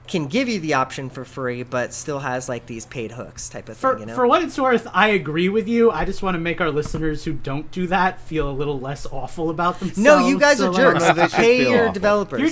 can 0.09 0.27
give 0.27 0.49
you 0.49 0.59
the 0.59 0.73
option 0.73 1.09
for 1.09 1.23
free, 1.23 1.63
but 1.63 1.93
still 1.93 2.19
has 2.19 2.49
like 2.49 2.65
these 2.65 2.85
paid 2.87 3.11
hooks 3.11 3.47
type 3.47 3.69
of 3.69 3.77
For, 3.77 3.91
thing. 3.93 4.01
You 4.01 4.05
know, 4.07 4.15
for 4.15 4.27
what 4.27 4.41
it's 4.43 4.57
worth, 4.57 4.87
I 4.93 5.09
agree 5.09 5.49
with 5.49 5.67
you. 5.67 5.91
I 5.91 6.03
just 6.03 6.23
want 6.23 6.35
to 6.35 6.39
make 6.39 6.59
our 6.59 6.71
listeners 6.71 7.23
who 7.23 7.33
don't 7.33 7.69
do 7.71 7.87
that 7.87 8.19
feel 8.19 8.49
a 8.49 8.51
little 8.51 8.79
less 8.79 9.05
awful 9.05 9.49
about 9.49 9.79
themselves. 9.79 9.97
no, 10.03 10.27
you 10.27 10.39
guys 10.39 10.57
So, 10.57 10.67
are 10.67 10.71
like, 10.71 10.77
jerks. 10.81 10.99
No, 11.07 11.13
they 11.13 11.21
should 11.27 11.31
Pay 11.31 11.59
feel 11.59 11.71
your 11.71 11.81
awful. 11.83 11.93
developers. 11.93 12.39
You're, 12.41 12.49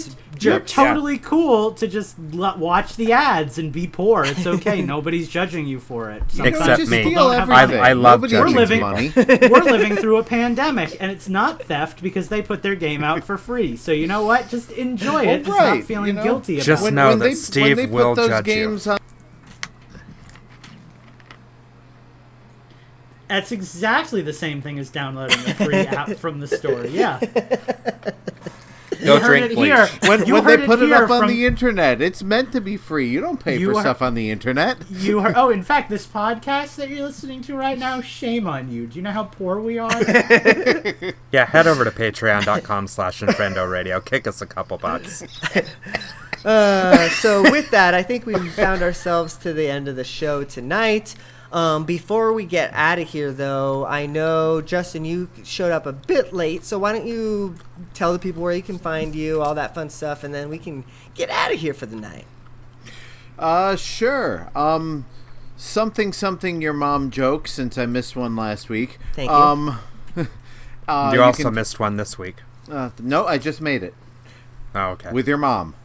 you're 0.54 0.60
jerks. 0.60 0.72
totally 0.72 1.18
cool 1.18 1.72
to 1.74 1.88
just 1.88 2.16
l- 2.34 2.58
watch 2.60 2.96
the 2.96 3.12
ads 3.12 3.58
and 3.58 3.74
be 3.74 3.88
poor. 3.88 4.24
It's 4.24 4.46
okay. 4.46 4.82
Nobody's 4.94 5.28
judging 5.28 5.66
you 5.66 5.80
for 5.80 6.12
it. 6.12 6.22
You 6.34 6.44
don't 6.44 6.48
Except 6.50 6.88
me. 6.88 7.16
I- 7.16 7.88
I 7.90 7.94
love 7.94 8.22
Nobody 8.22 8.32
judging. 8.32 8.56
We're 8.56 8.82
money. 8.82 9.12
We're 9.16 9.64
living 9.64 9.96
through 9.96 10.18
a 10.18 10.24
pandemic, 10.24 10.96
and 11.00 11.12
it's 11.12 11.28
not 11.28 11.64
theft 11.64 12.04
because 12.04 12.30
they 12.30 12.42
put 12.44 12.62
their 12.62 12.76
game 12.76 13.04
out 13.04 13.24
for 13.24 13.38
free. 13.38 13.76
So 13.78 13.92
you 13.92 14.06
know 14.06 14.24
what? 14.24 14.48
Just 14.50 14.72
enjoy 14.72 15.26
it. 15.26 15.44
Just 15.46 15.58
right, 15.58 15.78
not 15.80 15.84
feeling 15.86 16.08
you 16.08 16.14
know? 16.14 16.24
guilty 16.24 16.56
about 16.58 16.66
Just 16.66 16.82
it. 16.82 16.86
When- 16.86 16.96
know 16.96 17.10
when 17.10 17.20
that 17.20 17.26
they- 17.50 17.62
when 17.62 17.68
Steve 17.72 17.78
they 17.78 17.88
put 17.88 18.16
those 18.16 18.28
judge 18.28 18.48
you. 18.48 18.54
games 18.54 18.88
on- 18.88 19.00
That's 23.28 23.52
exactly 23.52 24.22
the 24.22 24.32
same 24.34 24.62
thing 24.62 24.80
as 24.80 24.90
downloading 24.90 25.38
a 25.50 25.54
free 25.56 25.76
app 25.88 26.10
from 26.18 26.40
the 26.40 26.48
store. 26.48 26.86
Yeah. 26.86 27.20
Go 29.06 29.14
You 29.16 29.20
heard 29.20 29.28
drink 29.28 29.52
it 29.52 29.56
bleach. 29.56 29.68
here. 29.68 29.88
When, 30.10 30.32
when 30.32 30.44
they 30.46 30.66
put 30.66 30.82
it 30.82 30.86
here 30.88 30.96
up 31.04 31.12
on 31.12 31.20
from- 31.24 31.28
the 31.30 31.46
internet, 31.46 32.02
it's 32.02 32.24
meant 32.24 32.52
to 32.54 32.62
be 32.62 32.78
free. 32.78 33.08
You 33.10 33.20
don't 33.22 33.38
pay 33.44 33.58
You 33.58 33.72
for 33.74 33.78
are- 33.80 33.82
stuff 33.82 34.02
on 34.02 34.16
the 34.16 34.32
internet. 34.32 34.78
You 34.90 35.20
are. 35.20 35.34
oh, 35.36 35.50
in 35.50 35.62
fact, 35.72 35.90
this 35.90 36.08
podcast 36.08 36.78
that 36.78 36.90
you're 36.90 37.06
listening 37.06 37.42
to 37.44 37.56
right 37.56 37.78
now, 37.78 38.00
shame 38.02 38.48
on 38.48 38.72
you. 38.72 38.88
Do 38.88 38.96
you 38.96 39.02
know 39.04 39.12
how 39.12 39.26
poor 39.26 39.60
we 39.60 39.78
are? 39.78 39.92
Yeah, 41.32 41.46
head 41.46 41.68
over 41.68 41.84
to 41.84 41.92
patreon.com 41.92 42.88
slash 42.88 43.20
Infendo 43.22 43.70
Radio. 43.70 44.00
Kick 44.00 44.26
us 44.26 44.42
a 44.42 44.48
couple 44.48 44.78
bucks. 44.78 45.22
Uh, 46.46 47.10
so 47.10 47.42
with 47.52 47.70
that, 47.72 47.94
I 47.94 48.04
think 48.04 48.26
we've 48.26 48.52
found 48.54 48.82
ourselves 48.82 49.36
to 49.38 49.54
the 49.54 49.68
end 49.70 49.88
of 49.88 49.96
the 49.96 50.04
show 50.04 50.44
tonight. 50.44 51.16
Um, 51.52 51.86
before 51.86 52.34
we 52.34 52.46
get 52.46 52.74
out 52.74 53.00
of 53.00 53.08
here, 53.08 53.32
though, 53.32 53.86
I 53.86 54.06
know 54.06 54.62
Justin, 54.62 55.06
you 55.06 55.30
showed 55.44 55.72
up 55.72 55.86
a 55.86 55.94
bit 55.94 56.34
late, 56.34 56.66
so 56.66 56.78
why 56.78 56.92
don't 56.92 57.08
you 57.08 57.56
tell 57.94 58.12
the 58.12 58.20
people 58.20 58.44
where 58.44 58.54
you 58.54 58.62
can 58.62 58.78
find 58.78 59.16
you, 59.16 59.42
all 59.42 59.56
that 59.56 59.74
fun 59.74 59.90
stuff, 59.90 60.24
and 60.26 60.34
then 60.34 60.50
we 60.50 60.58
can 60.58 60.84
get 61.16 61.30
out 61.30 61.54
of 61.54 61.60
here 61.60 61.74
for 61.74 61.86
the 61.86 61.96
night. 61.96 62.26
Uh, 63.40 63.76
sure. 63.78 64.52
Um, 64.56 65.06
something, 65.56 66.12
something. 66.12 66.62
Your 66.62 66.74
mom 66.74 67.12
joke. 67.12 67.48
Since 67.48 67.78
I 67.78 67.86
missed 67.86 68.16
one 68.16 68.36
last 68.36 68.68
week. 68.68 68.98
Thank 69.14 69.30
you. 69.30 69.36
Um, 69.36 69.80
uh, 70.88 71.12
you 71.14 71.22
also 71.22 71.44
can- 71.44 71.54
missed 71.54 71.80
one 71.80 71.96
this 71.98 72.18
week. 72.18 72.38
Uh, 72.70 72.90
no, 73.00 73.26
I 73.26 73.38
just 73.38 73.62
made 73.62 73.82
it 73.84 73.94
Oh, 74.76 74.90
okay. 74.90 75.14
with 75.14 75.26
your 75.30 75.38
mom. 75.38 75.76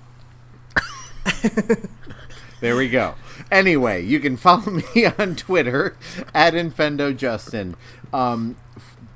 there 2.60 2.76
we 2.76 2.88
go. 2.88 3.14
Anyway, 3.50 4.02
you 4.04 4.20
can 4.20 4.36
follow 4.36 4.80
me 4.94 5.06
on 5.18 5.36
Twitter 5.36 5.96
at 6.34 6.54
InfendoJustin. 6.54 7.74
Um, 8.12 8.56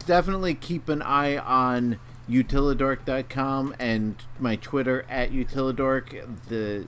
definitely 0.07 0.55
keep 0.55 0.89
an 0.89 1.03
eye 1.03 1.37
on 1.37 1.99
utilidork.com 2.29 3.75
and 3.79 4.17
my 4.39 4.57
Twitter 4.57 5.05
at 5.09 5.33
utilidork. 5.33 6.47
The 6.49 6.87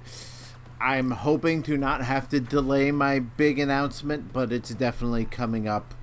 I'm 0.80 1.10
hoping 1.10 1.62
to 1.64 1.76
not 1.76 2.02
have 2.02 2.28
to 2.28 2.40
delay 2.40 2.92
my 2.92 3.18
big 3.18 3.58
announcement, 3.58 4.32
but 4.32 4.52
it's 4.52 4.70
definitely 4.70 5.24
coming 5.24 5.66
up. 5.66 5.94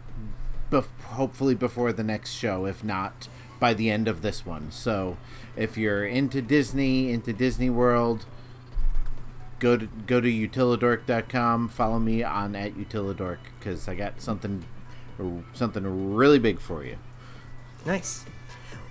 Bef- 0.69 1.01
hopefully 1.03 1.55
before 1.55 1.93
the 1.93 2.03
next 2.03 2.33
show, 2.33 2.65
if 2.65 2.83
not 2.83 3.27
by 3.59 3.73
the 3.73 3.89
end 3.89 4.07
of 4.07 4.21
this 4.21 4.45
one. 4.45 4.71
So, 4.71 5.17
if 5.55 5.77
you're 5.77 6.05
into 6.05 6.41
Disney, 6.41 7.11
into 7.11 7.31
Disney 7.31 7.69
World, 7.69 8.25
go 9.59 9.77
to 9.77 9.85
go 9.85 10.21
to 10.21 10.27
utilidork.com. 10.27 11.69
Follow 11.69 11.99
me 11.99 12.23
on 12.23 12.55
at 12.55 12.75
utilidork 12.75 13.37
because 13.59 13.87
I 13.87 13.95
got 13.95 14.21
something 14.21 14.65
something 15.53 16.15
really 16.15 16.39
big 16.39 16.59
for 16.59 16.83
you. 16.83 16.97
Nice. 17.85 18.25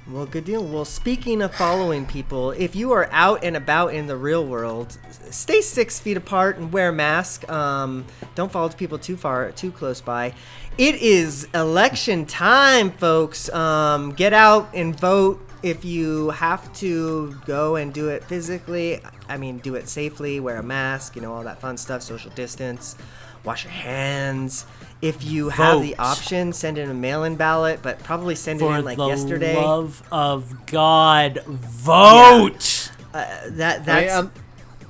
Well, 0.07 0.27
good 0.27 0.45
deal. 0.45 0.63
Well, 0.63 0.85
speaking 0.85 1.41
of 1.41 1.55
following 1.55 2.05
people, 2.05 2.51
if 2.51 2.77
you 2.77 2.93
are 2.93 3.09
out 3.11 3.43
and 3.43 3.57
about 3.57 3.95
in 3.95 4.07
the 4.07 4.17
real 4.17 4.45
world, 4.45 4.99
stay 5.31 5.63
six 5.63 5.99
feet 5.99 6.19
apart 6.19 6.59
and 6.59 6.71
wear 6.71 6.91
a 6.91 6.93
mask. 6.93 7.51
Um, 7.51 8.05
don't 8.35 8.53
follow 8.53 8.69
people 8.69 8.99
too 8.99 9.17
far, 9.17 9.51
too 9.53 9.73
close 9.73 10.03
by. 10.03 10.35
It 10.77 10.97
is 10.97 11.49
election 11.55 12.27
time, 12.27 12.91
folks. 12.91 13.49
Um, 13.49 14.13
get 14.13 14.35
out 14.35 14.69
and 14.75 14.99
vote. 14.99 15.41
If 15.63 15.87
you 15.87 16.29
have 16.31 16.71
to 16.75 17.41
go 17.47 17.77
and 17.77 17.95
do 17.95 18.11
it 18.11 18.25
physically, 18.25 19.01
I 19.29 19.37
mean, 19.37 19.59
do 19.59 19.75
it 19.75 19.89
safely. 19.89 20.41
Wear 20.41 20.57
a 20.59 20.63
mask. 20.63 21.17
You 21.17 21.23
know 21.23 21.33
all 21.35 21.43
that 21.45 21.61
fun 21.61 21.77
stuff. 21.77 22.03
Social 22.03 22.31
distance. 22.33 22.97
Wash 23.45 23.65
your 23.65 23.73
hands. 23.73 24.65
If 25.03 25.23
you 25.23 25.51
have 25.51 25.83
the 25.83 25.97
option, 25.97 26.53
send 26.55 26.79
in 26.79 26.89
a 26.91 26.95
mail-in 26.95 27.37
ballot, 27.37 27.81
but 27.83 27.99
probably 28.03 28.35
send 28.35 28.63
it 28.63 28.65
in 28.65 28.85
like 28.85 28.97
the 28.97 29.07
yesterday. 29.07 29.55
love 29.55 30.03
of 30.11 30.65
God, 30.67 31.43
vote. 31.47 32.91
Uh, 33.13 33.27
that 33.51 33.81
I, 33.81 33.85
that's 33.85 34.15
um, 34.15 34.33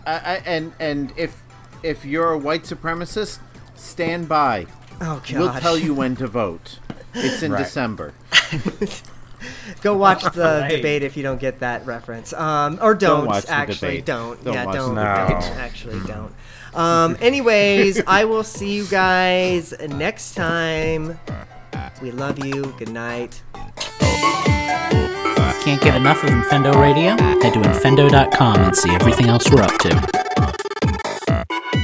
I, 0.06 0.12
I, 0.12 0.34
and 0.46 0.72
and 0.78 1.12
if 1.16 1.42
if 1.82 2.04
you're 2.04 2.30
a 2.32 2.38
white 2.38 2.62
supremacist, 2.62 3.40
stand 3.74 4.28
by. 4.28 4.66
oh 5.00 5.20
god. 5.28 5.32
We'll 5.32 5.52
tell 5.60 5.76
you 5.78 5.92
when 6.00 6.14
to 6.16 6.28
vote. 6.28 6.78
It's 7.12 7.42
in 7.42 7.52
Right. 7.52 7.64
December. 7.64 8.14
Go 9.82 9.96
watch 9.96 10.22
the 10.34 10.60
Right. 10.62 10.76
debate 10.76 11.02
if 11.02 11.16
you 11.16 11.22
don't 11.22 11.40
get 11.40 11.60
that 11.60 11.84
reference. 11.86 12.32
Um, 12.32 12.78
or 12.80 12.94
don't, 12.94 13.26
watch 13.26 13.44
the 13.44 13.52
actually. 13.52 14.00
Don't. 14.02 14.42
Don't 14.44 14.54
yeah, 14.54 14.64
don't. 14.64 14.94
the 14.94 15.02
don't. 15.02 15.42
Actually, 15.58 16.00
don't. 16.06 16.32
Um, 16.74 17.16
anyways, 17.20 18.02
I 18.06 18.24
will 18.24 18.44
see 18.44 18.74
you 18.74 18.86
guys 18.86 19.74
next 19.88 20.34
time. 20.34 21.18
We 22.02 22.10
love 22.10 22.44
you. 22.44 22.74
Good 22.78 22.90
night. 22.90 23.42
Can't 25.64 25.80
get 25.80 25.96
enough 25.96 26.22
of 26.22 26.28
Infendo 26.30 26.74
Radio? 26.78 27.16
Head 27.42 27.54
to 27.54 27.60
Infendo.com 27.60 28.56
and 28.60 28.76
see 28.76 28.90
everything 28.90 29.28
else 29.28 29.50
we're 29.50 29.62
up 29.62 29.78
to. 29.78 31.83